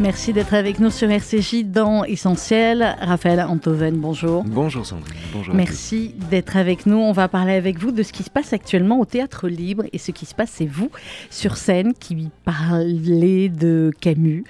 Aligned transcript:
Merci 0.00 0.32
d'être 0.32 0.54
avec 0.54 0.80
nous 0.80 0.90
sur 0.90 1.08
RCJ 1.08 1.66
dans 1.66 2.02
Essentiel. 2.02 2.96
Raphaël 3.00 3.40
Antoven, 3.40 3.96
bonjour. 3.96 4.42
Bonjour 4.42 4.84
Sandrine. 4.84 5.14
Bonjour 5.32 5.54
Merci 5.54 6.16
d'être 6.30 6.56
avec 6.56 6.84
nous. 6.86 6.96
On 6.96 7.12
va 7.12 7.28
parler 7.28 7.52
avec 7.52 7.78
vous 7.78 7.92
de 7.92 8.02
ce 8.02 8.12
qui 8.12 8.24
se 8.24 8.30
passe 8.30 8.52
actuellement 8.52 8.98
au 8.98 9.04
Théâtre 9.04 9.46
Libre. 9.46 9.84
Et 9.92 9.98
ce 9.98 10.10
qui 10.10 10.26
se 10.26 10.34
passe, 10.34 10.50
c'est 10.52 10.66
vous 10.66 10.90
sur 11.30 11.56
scène 11.56 11.94
qui 11.94 12.28
parlez 12.44 13.48
de 13.48 13.92
Camus, 14.00 14.42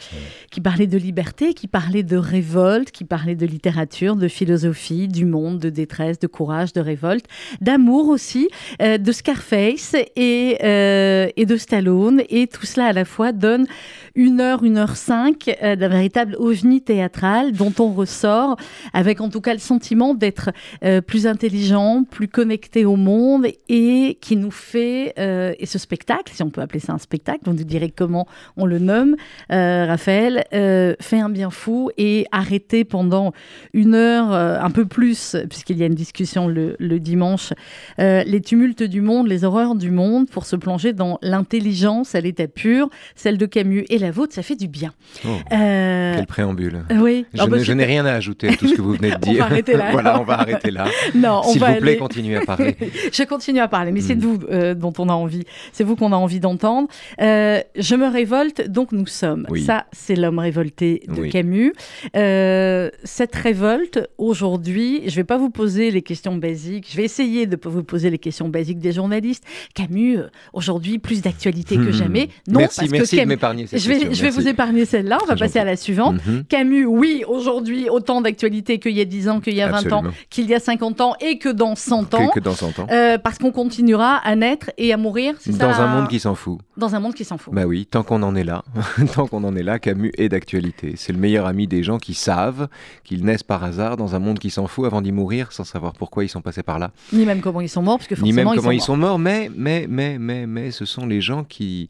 qui 0.51 0.63
parlez 0.63 0.87
de 0.87 0.97
liberté, 0.97 1.53
qui 1.53 1.69
parlez 1.69 2.03
de 2.03 2.17
révolte, 2.17 2.91
qui 2.91 3.05
parlez 3.05 3.35
de 3.35 3.45
littérature, 3.45 4.17
de 4.17 4.29
philosophie, 4.29 5.09
du 5.09 5.27
monde, 5.27 5.59
de 5.59 5.69
détresse, 5.69 6.19
de 6.19 6.27
courage, 6.27 6.73
de 6.73 6.81
révolte, 6.81 7.27
d'amour 7.61 8.09
aussi, 8.09 8.49
euh, 8.81 8.97
de 8.97 9.13
Scarface 9.13 9.95
et, 10.17 10.57
euh, 10.65 11.29
et 11.37 11.45
de 11.45 11.57
Stallone. 11.59 12.23
Et 12.31 12.47
tout 12.47 12.65
cela 12.65 12.87
à 12.87 12.93
la 12.95 13.05
fois 13.05 13.33
donne 13.33 13.67
une 14.15 14.41
heure, 14.41 14.65
une 14.65 14.79
heure 14.79 14.97
cinq 14.97 15.34
euh, 15.63 15.77
d'un 15.77 15.89
véritable 15.89 16.37
ovni 16.39 16.81
théâtral 16.81 17.53
dont 17.53 17.73
on 17.79 17.93
ressort 17.93 18.57
avec 18.93 19.21
en 19.21 19.29
tout 19.29 19.41
cas 19.41 19.53
le 19.53 19.59
sentiment 19.59 20.15
d'être 20.15 20.51
euh, 20.85 21.01
plus 21.01 21.27
intelligent, 21.27 22.05
plus 22.09 22.29
connecté 22.29 22.85
au 22.85 22.97
monde 22.97 23.47
et 23.69 24.19
qui 24.21 24.37
nous 24.37 24.51
fait, 24.51 25.15
euh, 25.19 25.55
et 25.59 25.67
ce 25.67 25.79
spectacle, 25.79 26.33
si 26.35 26.43
on 26.43 26.51
peut 26.51 26.61
appeler 26.61 26.81
ça 26.81 26.93
un 26.93 26.99
spectacle, 26.99 27.41
on 27.47 27.55
nous 27.55 27.65
dirait 27.65 27.91
comment 27.91 28.27
on 28.57 28.67
le 28.67 28.79
nomme, 28.79 29.17
Raphaël, 29.51 30.45
fait 30.51 31.21
un 31.21 31.29
bien 31.29 31.51
fou 31.51 31.91
et 31.97 32.27
arrêter 32.33 32.85
pendant 32.85 33.33
une 33.73 33.95
heure, 33.95 34.33
un 34.33 34.71
peu 34.71 34.85
plus, 34.85 35.37
puisqu'il 35.49 35.79
y 35.79 35.83
a 35.83 35.87
une 35.87 35.95
discussion 35.95 36.49
le, 36.49 36.99
dimanche, 36.99 37.53
les 37.99 38.41
tumultes 38.41 38.83
du 38.83 39.01
monde, 39.01 39.29
les 39.29 39.45
horreurs 39.45 39.75
du 39.75 39.91
monde, 39.91 40.29
pour 40.29 40.47
se 40.47 40.57
plonger 40.57 40.93
dans 40.93 41.19
l'intelligence 41.23 42.15
à 42.15 42.21
l'état 42.21 42.49
pur, 42.49 42.89
celle 43.15 43.39
de 43.39 43.47
Camus 43.47 43.85
et 43.89 43.99
la 43.99 44.11
vôtre, 44.11 44.35
ça 44.35 44.43
fait 44.43 44.57
du 44.57 44.69
bien. 44.69 44.93
Oh, 45.27 45.31
Euh, 45.53 46.15
Quel 46.17 46.27
préambule. 46.27 46.85
oui. 47.01 47.27
Je 47.35 47.41
Ah 47.43 47.47
bah, 47.47 47.57
n'ai- 47.59 47.85
rien 47.85 48.05
à 48.07 48.13
ajouter 48.13 48.49
à 48.49 48.57
tout 48.57 48.67
ce 48.69 48.75
que 48.75 48.83
vous 48.83 48.93
venez 48.95 49.11
de 49.11 49.17
On 49.27 49.31
dire. 49.33 49.39
va 49.41 49.45
arrêter 49.47 49.77
là, 49.77 49.89
voilà, 49.93 50.21
on 50.21 50.25
va 50.25 50.41
arrêter 50.41 50.71
là. 50.71 50.85
Non, 51.15 51.41
on 51.45 51.49
S'il 51.53 51.63
vous 51.63 51.75
plaît, 51.81 51.97
continuez 51.97 52.37
à 52.37 52.41
parler. 52.43 52.77
Je 53.13 53.23
continue 53.25 53.61
à 53.61 53.69
parler, 53.69 53.93
mais 53.93 54.01
c'est 54.01 54.15
Mm. 54.15 54.19
de 54.19 54.25
vous 54.27 54.39
euh, 54.51 54.75
dont 54.75 54.93
on 54.99 55.09
a 55.09 55.13
envie. 55.13 55.45
C'est 55.73 55.85
vous 55.85 55.97
qu'on 55.97 56.13
a 56.13 56.17
envie 56.17 56.41
d'entendre. 56.41 56.89
Euh, 57.21 57.61
je 57.77 57.95
me 57.95 58.07
révolte, 58.09 58.69
donc 58.69 58.93
nous 58.93 59.07
sommes. 59.07 59.47
Oui. 59.51 59.63
Ça, 59.65 59.87
c'est 59.93 60.15
l'homme 60.17 60.39
révolté 60.39 61.03
de 61.09 61.23
Oui. 61.23 61.31
Camus. 61.31 61.73
Euh, 62.17 62.91
cette 63.05 63.35
révolte, 63.35 64.09
aujourd'hui, 64.19 65.03
je 65.07 65.11
ne 65.11 65.17
vais 65.17 65.25
pas 65.25 65.39
vous 65.39 65.51
poser 65.51 65.91
les 65.91 66.03
questions 66.03 66.37
basiques. 66.37 66.89
Je 66.91 66.97
vais 66.97 67.05
essayer 67.05 67.47
de 67.47 67.59
vous 67.65 67.83
poser 67.85 68.11
les 68.11 68.19
questions 68.19 68.49
basiques 68.49 68.79
des 68.79 68.93
journalistes. 68.93 69.45
Camus, 69.75 70.19
aujourd'hui, 70.53 70.99
plus 70.99 71.23
d'actualité 71.23 71.77
que 71.77 71.83
Hmm. 71.91 71.93
jamais. 71.93 72.29
Non, 72.49 72.61
merci, 72.61 72.81
parce 72.81 72.91
merci 72.91 73.11
que 73.11 73.17
de 73.17 73.21
Camus... 73.23 73.29
m'épargner 73.35 73.67
cette 73.67 73.81
Je 73.81 73.89
vais, 73.89 73.95
question, 73.95 74.13
je 74.15 74.23
vais 74.23 74.31
vous 74.31 74.49
épargner 74.49 74.85
celle-là. 74.85 75.14
On 75.23 75.27
va 75.27 75.35
Très 75.35 75.47
passer 75.47 75.59
à 75.59 75.65
la 75.65 75.77
suivante. 75.77 76.17
Mhm. 76.27 76.45
Camus, 76.45 76.87
oui, 76.87 77.25
aujourd'hui, 77.27 77.89
autant 77.89 78.21
d'actualité 78.21 78.79
qu'il 78.79 78.93
y 78.93 79.01
a 79.01 79.05
10 79.05 79.29
ans, 79.29 79.41
qu'il 79.41 79.55
y 79.55 79.63
a 79.63 79.69
20 79.69 79.93
ans, 79.93 80.03
qu'il 80.31 80.47
y 80.47 80.55
a 80.55 80.61
50 80.61 81.01
ans 81.01 81.15
et 81.21 81.39
que 81.39 81.49
dans 81.49 81.75
100 81.75 82.15
ans. 82.15 82.29
Que, 82.29 82.35
que 82.35 82.41
dans 82.41 82.55
100 82.55 82.79
ans. 82.79 82.87
Euh, 82.91 83.19
parce 83.19 83.39
qu'on 83.39 83.53
continuera 83.53 84.17
à 84.17 84.37
naître 84.37 84.71
et 84.79 84.93
à 84.93 84.97
mourir, 84.97 85.35
Dans 85.47 85.73
ça 85.73 85.85
un 85.85 85.97
monde 85.97 86.09
qui 86.09 86.21
s'en 86.21 86.35
fout. 86.35 86.59
Dans 86.77 86.95
un 86.95 87.01
monde 87.01 87.15
qui 87.15 87.25
s'en 87.25 87.39
fout. 87.39 87.55
Bah 87.55 87.65
oui, 87.67 87.87
tant 87.87 88.03
qu'on 88.03 88.23
en 88.23 88.35
est 88.35 88.45
là, 88.45 88.63
tant 89.15 89.27
qu'on 89.27 89.45
en 89.45 89.55
est 89.57 89.63
là, 89.63 89.79
Camus 89.79 90.13
est 90.17 90.29
d'actualité. 90.29 90.95
C'est 90.97 91.13
le 91.13 91.19
meilleur 91.19 91.47
ami 91.47 91.67
des 91.67 91.83
gens 91.83 91.99
qui 91.99 92.15
savent 92.15 92.69
qu'ils 93.05 93.25
naissent 93.25 93.43
par 93.43 93.63
hasard 93.65 93.97
dans 93.97 94.15
un 94.15 94.19
monde 94.19 94.39
qui 94.39 94.51
s'en 94.51 94.67
fout 94.67 94.87
avant 94.87 95.01
d'y 95.01 95.13
mourir 95.13 95.53
sans 95.53 95.65
savoir 95.65 95.93
pourquoi 95.93 96.25
ils 96.25 96.29
sont 96.29 96.41
passés 96.43 96.63
par 96.63 96.79
là. 96.79 96.91
Ni 97.13 97.25
même 97.25 97.41
comment 97.41 97.61
ils 97.61 97.69
sont 97.69 97.83
morts, 97.83 97.99
parce 97.99 98.09
que 98.09 98.15
Ni 98.15 98.33
forcément 98.33 98.51
même 98.51 98.59
comment 98.59 98.71
ils 98.71 98.77
morts. 98.77 98.87
sont 98.87 98.97
morts, 98.97 99.19
mais, 99.19 99.51
mais, 99.57 99.87
mais, 99.89 100.19
mais, 100.19 100.47
mais 100.47 100.71
ce 100.71 100.85
sont 100.85 101.07
les 101.07 101.21
gens 101.21 101.45
qui, 101.45 101.89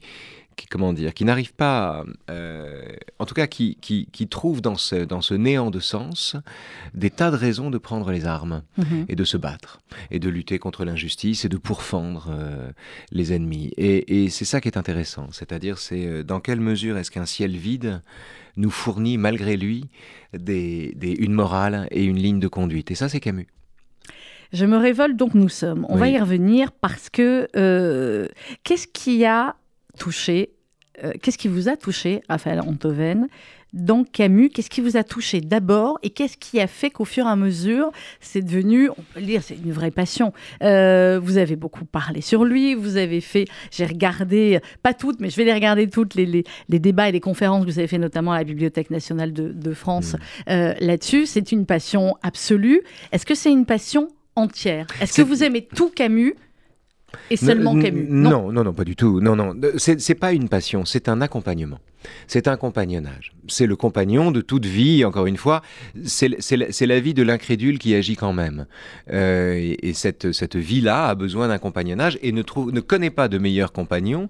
qui 0.56 0.66
comment 0.66 0.92
dire, 0.92 1.14
qui 1.14 1.24
n'arrivent 1.24 1.54
pas, 1.54 2.04
euh, 2.30 2.82
en 3.18 3.26
tout 3.26 3.34
cas, 3.34 3.46
qui, 3.46 3.76
qui, 3.80 4.06
qui 4.12 4.28
trouvent 4.28 4.60
dans 4.62 4.76
ce, 4.76 4.96
dans 5.04 5.20
ce 5.20 5.34
néant 5.34 5.70
de 5.70 5.80
sens 5.80 6.36
des 6.94 7.10
tas 7.10 7.30
de 7.30 7.36
raisons 7.36 7.70
de 7.70 7.78
prendre 7.78 8.10
les 8.10 8.26
armes 8.26 8.62
Mhm. 8.78 9.06
et 9.08 9.14
de 9.16 9.24
se 9.24 9.36
battre 9.36 9.80
et 10.10 10.18
de 10.18 10.28
lutter 10.28 10.58
contre 10.58 10.84
l'injustice 10.84 11.44
et 11.44 11.48
de 11.48 11.56
pourfendre 11.56 12.28
euh, 12.30 12.70
les 13.10 13.32
ennemis. 13.32 13.72
Et, 13.76 14.24
et 14.24 14.30
c'est 14.30 14.44
ça 14.44 14.60
qui 14.60 14.68
est 14.68 14.76
intéressant, 14.78 15.28
c'est-à-dire 15.32 15.78
c'est 15.78 16.06
euh, 16.06 16.22
dans 16.22 16.40
quelle 16.40 16.60
mesure 16.60 16.96
est-ce 16.98 17.10
qu'un 17.10 17.26
ciel 17.26 17.56
vide 17.56 18.02
nous 18.56 18.70
fournit 18.70 19.18
malgré 19.18 19.56
lui 19.56 19.88
des, 20.32 20.92
des- 20.96 21.12
une 21.18 21.32
morale 21.32 21.88
et 21.90 22.04
une 22.04 22.16
ligne 22.18 22.38
de 22.40 22.48
conduite. 22.48 22.90
Et 22.90 22.94
ça, 22.94 23.08
c'est 23.08 23.20
Camus. 23.20 23.48
Je 24.52 24.66
me 24.66 24.76
révolte, 24.76 25.16
donc 25.16 25.34
nous 25.34 25.48
sommes. 25.48 25.84
On 25.88 25.96
va 25.96 26.08
y 26.08 26.16
revenir 26.18 26.70
parce 26.70 27.10
que 27.10 27.48
euh, 27.56 28.28
qu'est-ce 28.62 28.86
qui 28.86 29.24
a 29.24 29.56
touché, 29.98 30.50
euh, 31.02 31.12
qu'est-ce 31.20 31.38
qui 31.38 31.48
vous 31.48 31.68
a 31.68 31.76
touché, 31.76 32.22
Raphaël 32.28 32.60
Antoven, 32.60 33.26
dans 33.72 34.04
Camus 34.04 34.50
Qu'est-ce 34.50 34.70
qui 34.70 34.80
vous 34.80 34.96
a 34.96 35.02
touché 35.02 35.40
d'abord 35.40 35.98
et 36.04 36.10
qu'est-ce 36.10 36.36
qui 36.36 36.60
a 36.60 36.68
fait 36.68 36.90
qu'au 36.90 37.04
fur 37.04 37.26
et 37.26 37.28
à 37.28 37.34
mesure, 37.34 37.90
c'est 38.20 38.42
devenu, 38.42 38.88
on 38.90 39.02
peut 39.12 39.18
le 39.18 39.26
dire, 39.26 39.42
c'est 39.42 39.56
une 39.56 39.72
vraie 39.72 39.90
passion? 39.90 40.32
Euh, 40.62 41.18
vous 41.20 41.38
avez 41.38 41.56
beaucoup 41.56 41.84
parlé 41.84 42.20
sur 42.20 42.44
lui, 42.44 42.74
vous 42.74 42.96
avez 42.96 43.20
fait, 43.20 43.46
j'ai 43.72 43.84
regardé, 43.84 44.60
pas 44.84 44.94
toutes, 44.94 45.18
mais 45.18 45.28
je 45.28 45.36
vais 45.36 45.44
les 45.44 45.52
regarder 45.52 45.88
toutes, 45.88 46.14
les, 46.14 46.26
les, 46.26 46.44
les 46.68 46.78
débats 46.78 47.08
et 47.08 47.12
les 47.12 47.20
conférences 47.20 47.64
que 47.64 47.70
vous 47.70 47.80
avez 47.80 47.88
fait 47.88 47.98
notamment 47.98 48.30
à 48.30 48.38
la 48.38 48.44
Bibliothèque 48.44 48.90
nationale 48.90 49.32
de, 49.32 49.48
de 49.48 49.74
France 49.74 50.14
euh, 50.48 50.74
là-dessus. 50.78 51.26
C'est 51.26 51.50
une 51.50 51.66
passion 51.66 52.16
absolue. 52.22 52.82
Est-ce 53.10 53.26
que 53.26 53.34
c'est 53.34 53.50
une 53.50 53.66
passion 53.66 54.08
entière? 54.36 54.86
Est-ce 55.00 55.14
que 55.14 55.22
vous 55.22 55.42
aimez 55.42 55.66
tout 55.74 55.90
Camus? 55.90 56.34
Et 57.30 57.36
seulement 57.36 57.78
Camus 57.78 58.06
non. 58.08 58.50
non, 58.52 58.64
non, 58.64 58.72
pas 58.72 58.84
du 58.84 58.96
tout. 58.96 59.20
Non, 59.20 59.36
non. 59.36 59.54
C'est 59.76 60.14
pas 60.14 60.32
une 60.32 60.48
passion, 60.48 60.84
c'est 60.84 61.08
un 61.08 61.20
accompagnement. 61.20 61.80
C'est 62.26 62.48
un 62.48 62.56
compagnonnage. 62.56 63.32
C'est 63.48 63.66
le 63.66 63.76
compagnon 63.76 64.30
de 64.30 64.40
toute 64.42 64.66
vie, 64.66 65.04
encore 65.04 65.26
une 65.26 65.38
fois. 65.38 65.62
C'est 66.04 66.28
la, 66.86 67.00
vie 67.00 67.14
de 67.14 67.22
l'incrédule 67.22 67.78
qui 67.78 67.94
agit 67.94 68.16
quand 68.16 68.32
même. 68.32 68.66
Euh, 69.10 69.54
et 69.54 69.88
et 69.88 69.92
cette, 69.92 70.32
cette 70.32 70.56
vie-là 70.56 71.08
a 71.08 71.14
besoin 71.14 71.48
d'un 71.48 71.58
compagnonnage 71.58 72.18
et 72.22 72.32
ne, 72.32 72.42
trouve, 72.42 72.72
ne 72.72 72.80
connaît 72.80 73.10
pas 73.10 73.28
de 73.28 73.38
meilleur 73.38 73.72
compagnon 73.72 74.28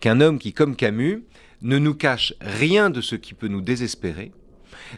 qu'un 0.00 0.20
homme 0.20 0.38
qui, 0.38 0.52
comme 0.52 0.76
Camus, 0.76 1.22
ne 1.62 1.78
nous 1.78 1.94
cache 1.94 2.34
rien 2.40 2.90
de 2.90 3.00
ce 3.00 3.16
qui 3.16 3.34
peut 3.34 3.48
nous 3.48 3.60
désespérer, 3.60 4.32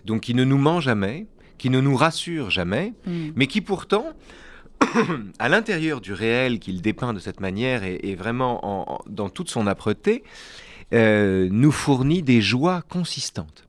donc 0.05 0.23
qui 0.23 0.35
ne 0.35 0.45
nous 0.45 0.59
ment 0.59 0.81
jamais, 0.81 1.27
qui 1.57 1.71
ne 1.71 1.81
nous 1.81 1.95
rassure 1.95 2.51
jamais, 2.51 2.93
Hmm. 3.07 3.31
mais 3.37 3.47
qui 3.47 3.61
pourtant, 3.61 4.07
à 5.39 5.49
l'intérieur 5.49 6.01
du 6.01 6.13
réel 6.13 6.59
qu'il 6.59 6.81
dépeint 6.83 7.13
de 7.15 7.19
cette 7.19 7.41
manière 7.41 7.83
et, 7.85 8.15
vraiment 8.15 8.65
en- 8.65 8.95
en- 8.95 9.01
dans 9.09 9.29
toute 9.29 9.51
son 9.51 9.67
âpreté, 9.67 10.23
euh, 10.93 11.49
nous 11.51 11.73
fournit 11.73 12.23
des 12.23 12.41
joies 12.41 12.83
consistantes. 12.89 13.65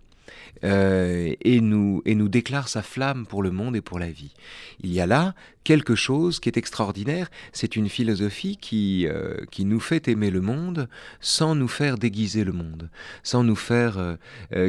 euh, 0.66 1.34
et, 1.42 1.62
nous, 1.62 2.02
et 2.06 2.16
nous 2.16 2.28
déclare 2.28 2.68
sa 2.68 2.82
flamme 2.82 3.26
pour 3.26 3.42
le 3.44 3.50
monde 3.50 3.78
et 3.78 3.82
pour 3.82 3.98
la 3.98 4.10
vie. 4.12 4.34
Il 4.82 4.92
y 4.92 5.00
a 5.00 5.06
là 5.08 5.34
quelque 5.64 5.96
chose 5.96 6.42
qui 6.42 6.50
est 6.50 6.58
extraordinaire, 6.58 7.30
c'est 7.54 7.78
une 7.78 7.88
philosophie 7.88 8.58
qui, 8.58 9.08
euh, 9.08 9.38
qui 9.52 9.64
nous 9.64 9.80
fait 9.80 10.10
aimer 10.10 10.30
le 10.32 10.42
monde 10.42 10.90
sans 11.22 11.56
nous 11.56 11.70
faire 11.70 11.98
déguiser 11.98 12.44
le 12.44 12.52
monde, 12.52 12.90
sans 13.24 13.46
nous 13.46 13.56
faire... 13.56 14.18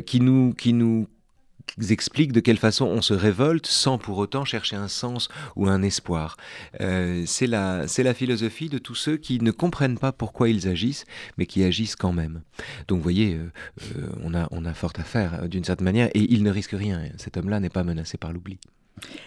qui, 0.07 0.21
nous, 0.21 0.55
qui 0.55 0.75
nous 0.75 1.09
explique 1.91 2.33
de 2.33 2.41
quelle 2.41 2.57
façon 2.57 2.87
on 2.87 3.03
se 3.03 3.15
révolte 3.15 3.67
sans 3.67 3.99
pour 3.99 4.19
autant 4.19 4.45
chercher 4.45 4.77
un 4.77 4.89
sens 4.89 5.29
ou 5.57 5.69
un 5.69 5.83
espoir. 5.83 6.37
Euh, 6.81 7.25
c'est 7.27 7.47
la, 7.47 7.87
la 7.99 8.15
philosophie 8.15 8.69
de 8.69 8.79
tous 8.79 8.95
ceux 8.95 9.17
qui 9.17 9.41
ne 9.41 9.51
comprennent 9.51 9.99
pas 9.99 10.13
pourquoi 10.13 10.49
ils 10.49 10.69
agissent, 10.69 11.05
mais 11.37 11.47
qui 11.47 11.63
agissent 11.65 11.97
quand 11.97 12.13
même. 12.13 12.43
Donc 12.89 12.99
vous 12.99 13.03
voyez, 13.03 13.35
euh, 13.35 13.51
euh, 13.97 14.09
on, 14.23 14.35
a, 14.35 14.49
on 14.51 14.65
a 14.65 14.75
fort 14.75 14.93
à 14.97 15.05
faire 15.05 15.49
d'une 15.49 15.65
certaine 15.65 15.85
manière, 15.85 16.09
et 16.15 16.33
il 16.33 16.43
ne 16.43 16.51
risque 16.51 16.73
rien. 16.73 17.03
Cet 17.17 17.37
homme-là 17.37 17.61
n'est 17.61 17.71
pas 17.71 17.85
menacé 17.85 18.19
par 18.19 18.33
l'oubli. 18.33 18.59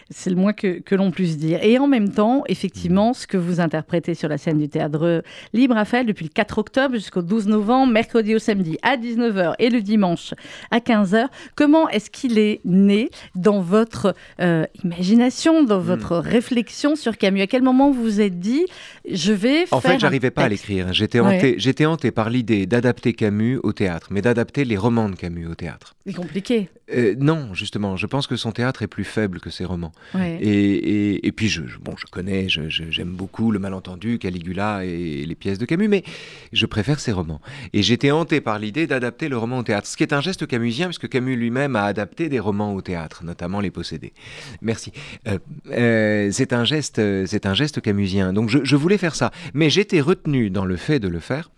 C'est 0.10 0.30
le 0.30 0.36
moins 0.36 0.54
que, 0.54 0.80
que 0.80 0.96
l'on 0.96 1.12
puisse 1.12 1.38
dire. 1.38 1.60
Et 1.64 1.78
en 1.80 1.88
même 1.88 2.10
temps, 2.10 2.44
effectivement, 2.48 3.14
ce 3.14 3.26
que 3.28 3.38
vous 3.38 3.60
interprétez 3.60 4.14
sur 4.14 4.30
la 4.30 4.38
scène 4.38 4.58
du 4.60 4.70
théâtre 4.70 5.24
libre, 5.54 5.76
Raphaël, 5.76 6.06
depuis 6.06 6.26
le 6.26 6.30
4 6.30 6.58
octobre 6.58 6.96
jusqu'au 6.96 7.22
12 7.22 7.48
novembre, 7.48 7.92
mercredi 7.92 8.36
au 8.36 8.40
samedi 8.40 8.78
à 8.84 8.98
19h 8.98 9.54
et 9.60 9.70
le 9.70 9.82
dimanche 9.82 10.34
à 10.72 10.80
15h, 10.80 11.28
comment 11.56 11.90
est-ce 11.90 12.10
qu'il 12.10 12.38
est 12.38 12.62
né 12.66 13.10
dans 13.36 13.62
votre 13.62 14.14
euh, 14.40 14.66
imagination, 14.84 15.64
dans 15.64 15.80
votre 15.80 16.18
réflexion 16.18 16.96
sur 16.96 17.18
Camus? 17.18 17.42
À 17.42 17.48
quel 17.48 17.62
moment 17.64 17.92
vous 17.92 18.04
vous 18.04 18.22
êtes 18.22 18.40
dit, 18.40 18.66
je 19.10 19.34
vais 19.34 19.64
En 19.72 19.80
faire 19.82 19.92
fait, 19.92 19.96
un 19.96 20.00
j'arrivais 20.00 20.32
pas 20.32 20.44
à 20.44 20.50
l'écrire. 20.50 20.94
J'étais 20.94 21.20
Ouais. 21.20 21.38
hanté, 21.38 21.56
j'étais 21.58 21.86
hanté 21.86 22.12
par 22.12 22.30
l'idée 22.30 22.66
d'adapter 22.66 23.14
Camus 23.14 23.60
au 23.64 23.72
théâtre, 23.72 24.08
mais 24.12 24.22
d'adapter 24.22 24.66
les 24.66 24.78
romans 24.78 25.10
de 25.10 25.16
Camus 25.16 25.48
au 25.48 25.56
théâtre. 25.56 25.96
C'est 26.06 26.14
compliqué. 26.14 26.70
Euh, 26.94 27.16
non, 27.18 27.54
justement, 27.54 27.96
je 27.96 28.06
pense 28.08 28.28
que 28.28 28.36
son 28.36 28.52
théâtre 28.52 28.82
est 28.84 28.88
plus 28.88 29.06
faible 29.06 29.40
que 29.40 29.50
ses 29.50 29.63
ses 29.64 29.66
romans. 29.66 29.92
Et, 30.16 31.32
puis, 31.36 31.48
je, 31.48 31.62
bon, 31.82 31.96
je 31.98 32.06
connais, 32.06 32.48
j'aime 32.50 33.12
beaucoup 33.12 33.52
Le 33.52 33.60
Malentendu, 33.60 34.20
Caligula 34.20 34.84
et 34.86 35.26
les 35.26 35.36
pièces 35.36 35.58
de 35.58 35.66
Camus, 35.66 35.88
mais 35.88 36.04
je 36.52 36.66
préfère 36.66 37.00
ses 37.00 37.12
romans. 37.12 37.42
Et 37.72 37.82
j'étais 37.82 38.12
hanté 38.12 38.42
par 38.42 38.60
l'idée 38.60 38.88
d'adapter 38.88 39.30
le 39.30 39.38
roman 39.38 39.60
au 39.60 39.64
théâtre, 39.64 39.88
ce 39.88 39.98
qui 39.98 40.04
est 40.04 40.14
un 40.14 40.22
geste 40.22 40.46
camusien, 40.48 40.88
puisque 40.88 41.10
Camus 41.10 41.36
lui-même 41.36 41.76
a 41.76 41.84
adapté 41.86 42.30
des 42.30 42.40
romans 42.40 42.74
au 42.74 42.82
théâtre, 42.82 43.24
notamment 43.24 43.60
Les 43.60 43.72
Possédés. 43.72 44.14
Merci. 44.62 44.92
Euh, 45.28 45.40
euh, 45.72 46.30
c'est 46.32 46.54
un 46.54 46.66
geste, 46.66 47.02
c'est 47.26 47.46
un 47.46 47.54
geste 47.54 47.82
camusien. 47.82 48.34
Donc, 48.34 48.50
je, 48.50 48.60
je 48.64 48.76
voulais 48.76 48.98
faire 48.98 49.16
ça, 49.16 49.32
mais 49.54 49.70
j'étais 49.70 50.02
retenu 50.02 50.50
dans 50.50 50.66
le 50.66 50.76
fait 50.76 51.00
de 51.00 51.08
le 51.08 51.20
faire 51.20 51.50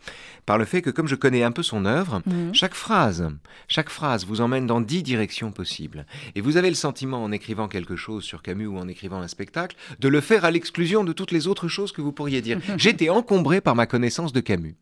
par 0.45 0.57
le 0.57 0.65
fait 0.65 0.81
que 0.81 0.89
comme 0.89 1.07
je 1.07 1.15
connais 1.15 1.43
un 1.43 1.51
peu 1.51 1.63
son 1.63 1.85
œuvre, 1.85 2.21
mhm. 2.25 2.53
chaque 2.53 2.73
phrase, 2.73 3.27
chaque 3.67 3.89
phrase 3.89 4.25
vous 4.25 4.41
emmène 4.41 4.67
dans 4.67 4.81
dix 4.81 5.03
directions 5.03 5.51
possibles. 5.51 6.05
Et 6.35 6.41
vous 6.41 6.57
avez 6.57 6.69
le 6.69 6.75
sentiment, 6.75 7.23
en 7.23 7.31
écrivant 7.31 7.67
quelque 7.67 7.95
chose 7.95 8.23
sur 8.23 8.41
Camus 8.41 8.67
ou 8.67 8.77
en 8.77 8.87
écrivant 8.87 9.21
un 9.21 9.27
spectacle, 9.27 9.75
de 9.99 10.07
le 10.07 10.21
faire 10.21 10.45
à 10.45 10.51
l'exclusion 10.51 11.03
de 11.03 11.13
toutes 11.13 11.31
les 11.31 11.47
autres 11.47 11.67
choses 11.67 11.91
que 11.91 12.01
vous 12.01 12.11
pourriez 12.11 12.41
dire. 12.41 12.59
J'étais 12.77 13.09
encombré 13.09 13.61
par 13.61 13.75
ma 13.75 13.85
connaissance 13.85 14.33
de 14.33 14.39
Camus. 14.39 14.75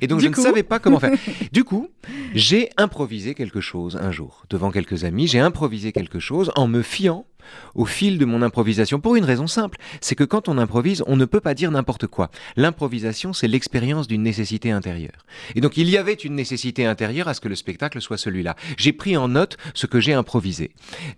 Et 0.00 0.06
donc 0.06 0.20
je 0.20 0.28
ne 0.28 0.34
savais 0.34 0.62
pas 0.62 0.78
comment 0.78 1.00
faire. 1.00 1.16
Du 1.52 1.64
coup, 1.64 1.88
j'ai 2.34 2.70
improvisé 2.76 3.34
quelque 3.34 3.60
chose 3.60 3.96
un 3.96 4.12
jour. 4.12 4.44
Devant 4.50 4.70
quelques 4.70 5.04
amis, 5.04 5.26
j'ai 5.26 5.40
improvisé 5.40 5.92
quelque 5.92 6.18
chose 6.18 6.52
en 6.54 6.68
me 6.68 6.82
fiant 6.82 7.26
au 7.74 7.84
fil 7.84 8.18
de 8.18 8.24
mon 8.24 8.42
improvisation 8.42 9.00
pour 9.00 9.16
une 9.16 9.24
raison 9.24 9.46
simple, 9.46 9.78
c'est 10.00 10.14
que 10.14 10.24
quand 10.24 10.48
on 10.48 10.58
improvise, 10.58 11.02
on 11.06 11.16
ne 11.16 11.24
peut 11.24 11.40
pas 11.40 11.54
dire 11.54 11.70
n'importe 11.70 12.06
quoi. 12.06 12.30
L'improvisation, 12.56 13.32
c'est 13.32 13.48
l'expérience 13.48 14.08
d'une 14.08 14.22
nécessité 14.22 14.70
intérieure. 14.70 15.24
Et 15.54 15.60
donc 15.60 15.76
il 15.76 15.88
y 15.88 15.96
avait 15.96 16.14
une 16.14 16.34
nécessité 16.34 16.86
intérieure 16.86 17.28
à 17.28 17.34
ce 17.34 17.40
que 17.40 17.48
le 17.48 17.54
spectacle 17.54 18.00
soit 18.00 18.18
celui-là. 18.18 18.56
J'ai 18.76 18.92
pris 18.92 19.16
en 19.16 19.28
note 19.28 19.56
ce 19.74 19.86
que 19.86 20.00
j'ai 20.00 20.12
improvisé, 20.12 20.72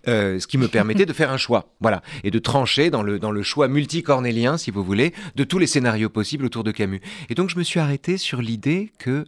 euh, 0.07 0.39
ce 0.39 0.47
qui 0.47 0.57
me 0.57 0.67
permettait 0.67 1.05
de 1.05 1.13
faire 1.13 1.31
un 1.31 1.37
choix, 1.37 1.73
voilà, 1.79 2.01
et 2.23 2.31
de 2.31 2.39
trancher 2.39 2.89
dans 2.89 3.03
le, 3.03 3.19
dans 3.19 3.31
le 3.31 3.43
choix 3.43 3.67
multicornélien, 3.67 4.57
si 4.57 4.71
vous 4.71 4.83
voulez, 4.83 5.13
de 5.35 5.43
tous 5.43 5.59
les 5.59 5.67
scénarios 5.67 6.09
possibles 6.09 6.45
autour 6.45 6.63
de 6.63 6.71
Camus. 6.71 7.01
Et 7.29 7.35
donc 7.35 7.49
je 7.49 7.57
me 7.57 7.63
suis 7.63 7.79
arrêté 7.79 8.17
sur 8.17 8.41
l'idée 8.41 8.91
que 8.99 9.25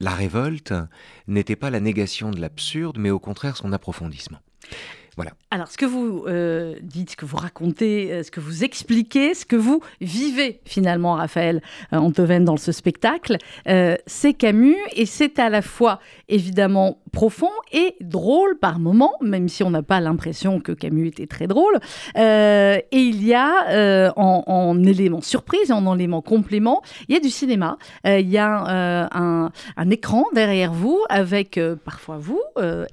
la 0.00 0.10
révolte 0.10 0.74
n'était 1.28 1.56
pas 1.56 1.70
la 1.70 1.80
négation 1.80 2.30
de 2.30 2.40
l'absurde, 2.40 2.98
mais 2.98 3.10
au 3.10 3.18
contraire 3.18 3.56
son 3.56 3.72
approfondissement. 3.72 4.38
Alors, 5.50 5.68
ce 5.68 5.76
que 5.76 5.86
vous 5.86 6.24
euh, 6.26 6.74
dites, 6.82 7.12
ce 7.12 7.16
que 7.16 7.24
vous 7.24 7.36
racontez, 7.36 8.12
euh, 8.12 8.22
ce 8.24 8.32
que 8.32 8.40
vous 8.40 8.64
expliquez, 8.64 9.34
ce 9.34 9.46
que 9.46 9.54
vous 9.54 9.80
vivez 10.00 10.60
finalement, 10.64 11.14
Raphaël 11.14 11.62
euh, 11.92 11.98
Antoven, 11.98 12.44
dans 12.44 12.56
ce 12.56 12.72
spectacle, 12.72 13.36
c'est 14.06 14.34
Camus 14.34 14.76
et 14.96 15.06
c'est 15.06 15.38
à 15.38 15.48
la 15.48 15.62
fois 15.62 16.00
évidemment 16.28 16.98
profond 17.12 17.50
et 17.72 17.94
drôle 18.00 18.58
par 18.58 18.78
moments, 18.78 19.14
même 19.20 19.48
si 19.48 19.62
on 19.62 19.70
n'a 19.70 19.82
pas 19.82 20.00
l'impression 20.00 20.60
que 20.60 20.72
Camus 20.72 21.08
était 21.08 21.26
très 21.26 21.46
drôle. 21.46 21.78
et 22.16 22.82
il 22.92 23.24
y 23.24 23.34
a 23.34 24.12
en, 24.16 24.82
élément 24.82 25.20
surprise 25.20 25.70
en 25.70 25.94
élément 25.94 26.22
complément, 26.22 26.82
il 27.08 27.14
y 27.14 27.16
a 27.16 27.20
du 27.20 27.30
cinéma. 27.30 27.78
il 28.04 28.28
y 28.28 28.38
a 28.38 29.08
un, 29.12 29.90
écran 29.90 30.24
derrière 30.34 30.72
vous 30.72 31.00
avec 31.08 31.60
parfois 31.84 32.18
vous 32.18 32.42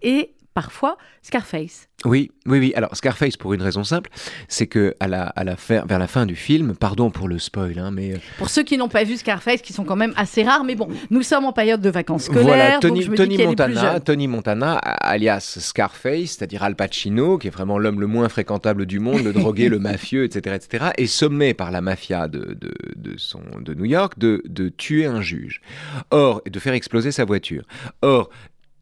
et 0.01 0.31
parfois 0.53 0.97
Scarface. 1.21 1.87
Oui, 2.03 2.31
oui, 2.47 2.59
oui. 2.59 2.73
Alors 2.75 2.95
Scarface 2.95 3.37
pour 3.37 3.53
une 3.53 3.61
raison 3.61 3.83
simple, 3.83 4.09
c'est 4.47 4.67
que 4.67 4.95
à 4.99 5.07
la, 5.07 5.23
à 5.23 5.43
la 5.43 5.55
fin, 5.55 5.85
vers 5.85 5.99
la 5.99 6.07
fin 6.07 6.25
du 6.25 6.35
film, 6.35 6.75
pardon 6.75 7.11
pour 7.11 7.27
le 7.27 7.37
spoil, 7.37 7.77
hein, 7.77 7.91
mais 7.91 8.13
euh, 8.13 8.17
pour 8.37 8.49
ceux 8.49 8.63
qui 8.63 8.77
n'ont 8.77 8.89
pas 8.89 9.03
vu 9.03 9.17
Scarface, 9.17 9.61
qui 9.61 9.71
sont 9.71 9.83
quand 9.83 9.95
même 9.95 10.13
assez 10.15 10.43
rares, 10.43 10.63
mais 10.63 10.75
bon, 10.75 10.87
nous 11.11 11.21
sommes 11.21 11.45
en 11.45 11.53
période 11.53 11.81
de 11.81 11.89
vacances 11.89 12.23
scolaires. 12.23 12.43
Voilà, 12.43 12.79
Tony, 12.79 13.07
Tony 13.07 13.37
Montana, 13.37 13.99
Tony 13.99 14.27
Montana, 14.27 14.77
alias 14.77 15.57
Scarface, 15.59 16.31
c'est-à-dire 16.31 16.63
Al 16.63 16.75
Pacino, 16.75 17.37
qui 17.37 17.47
est 17.47 17.51
vraiment 17.51 17.77
l'homme 17.77 18.01
le 18.01 18.07
moins 18.07 18.29
fréquentable 18.29 18.85
du 18.85 18.99
monde, 18.99 19.23
le 19.23 19.33
drogué, 19.33 19.69
le 19.69 19.79
mafieux, 19.91 20.23
etc., 20.23 20.55
etc., 20.55 20.85
est 20.97 21.05
sommé 21.05 21.53
par 21.53 21.71
la 21.71 21.81
mafia 21.81 22.27
de, 22.27 22.57
de, 22.59 22.73
de, 22.95 23.17
son, 23.17 23.41
de 23.59 23.73
New 23.73 23.85
York 23.85 24.17
de, 24.17 24.41
de 24.45 24.69
tuer 24.69 25.05
un 25.05 25.21
juge. 25.21 25.61
Or, 26.09 26.41
de 26.49 26.59
faire 26.59 26.73
exploser 26.73 27.11
sa 27.11 27.25
voiture. 27.25 27.63
Or, 28.01 28.29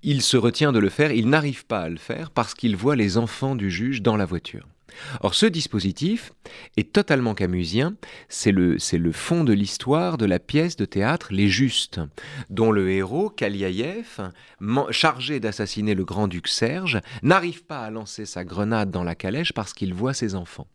il 0.03 0.21
se 0.21 0.37
retient 0.37 0.71
de 0.71 0.79
le 0.79 0.89
faire, 0.89 1.11
il 1.11 1.29
n'arrive 1.29 1.65
pas 1.65 1.81
à 1.81 1.89
le 1.89 1.97
faire 1.97 2.31
parce 2.31 2.53
qu'il 2.53 2.75
voit 2.75 2.95
les 2.95 3.17
enfants 3.17 3.55
du 3.55 3.69
juge 3.69 4.01
dans 4.01 4.17
la 4.17 4.25
voiture. 4.25 4.67
Or, 5.21 5.35
ce 5.35 5.45
dispositif 5.45 6.31
est 6.77 6.91
totalement 6.91 7.35
camusien, 7.35 7.95
c'est 8.27 8.51
le, 8.51 8.77
le 8.91 9.11
fond 9.11 9.43
de 9.43 9.53
l'histoire 9.53 10.17
de 10.17 10.25
la 10.25 10.39
pièce 10.39 10.75
de 10.75 10.85
théâtre 10.85 11.27
Les 11.31 11.47
Justes, 11.47 12.01
dont 12.49 12.71
le 12.71 12.89
héros, 12.89 13.29
Kaliaïev, 13.29 14.31
chargé 14.91 15.39
d'assassiner 15.39 15.95
le 15.95 16.05
grand-duc 16.05 16.47
Serge, 16.47 16.99
n'arrive 17.21 17.63
pas 17.63 17.81
à 17.81 17.91
lancer 17.91 18.25
sa 18.25 18.43
grenade 18.43 18.91
dans 18.91 19.03
la 19.03 19.15
calèche 19.15 19.53
parce 19.53 19.73
qu'il 19.73 19.93
voit 19.93 20.13
ses 20.13 20.35
enfants. 20.35 20.67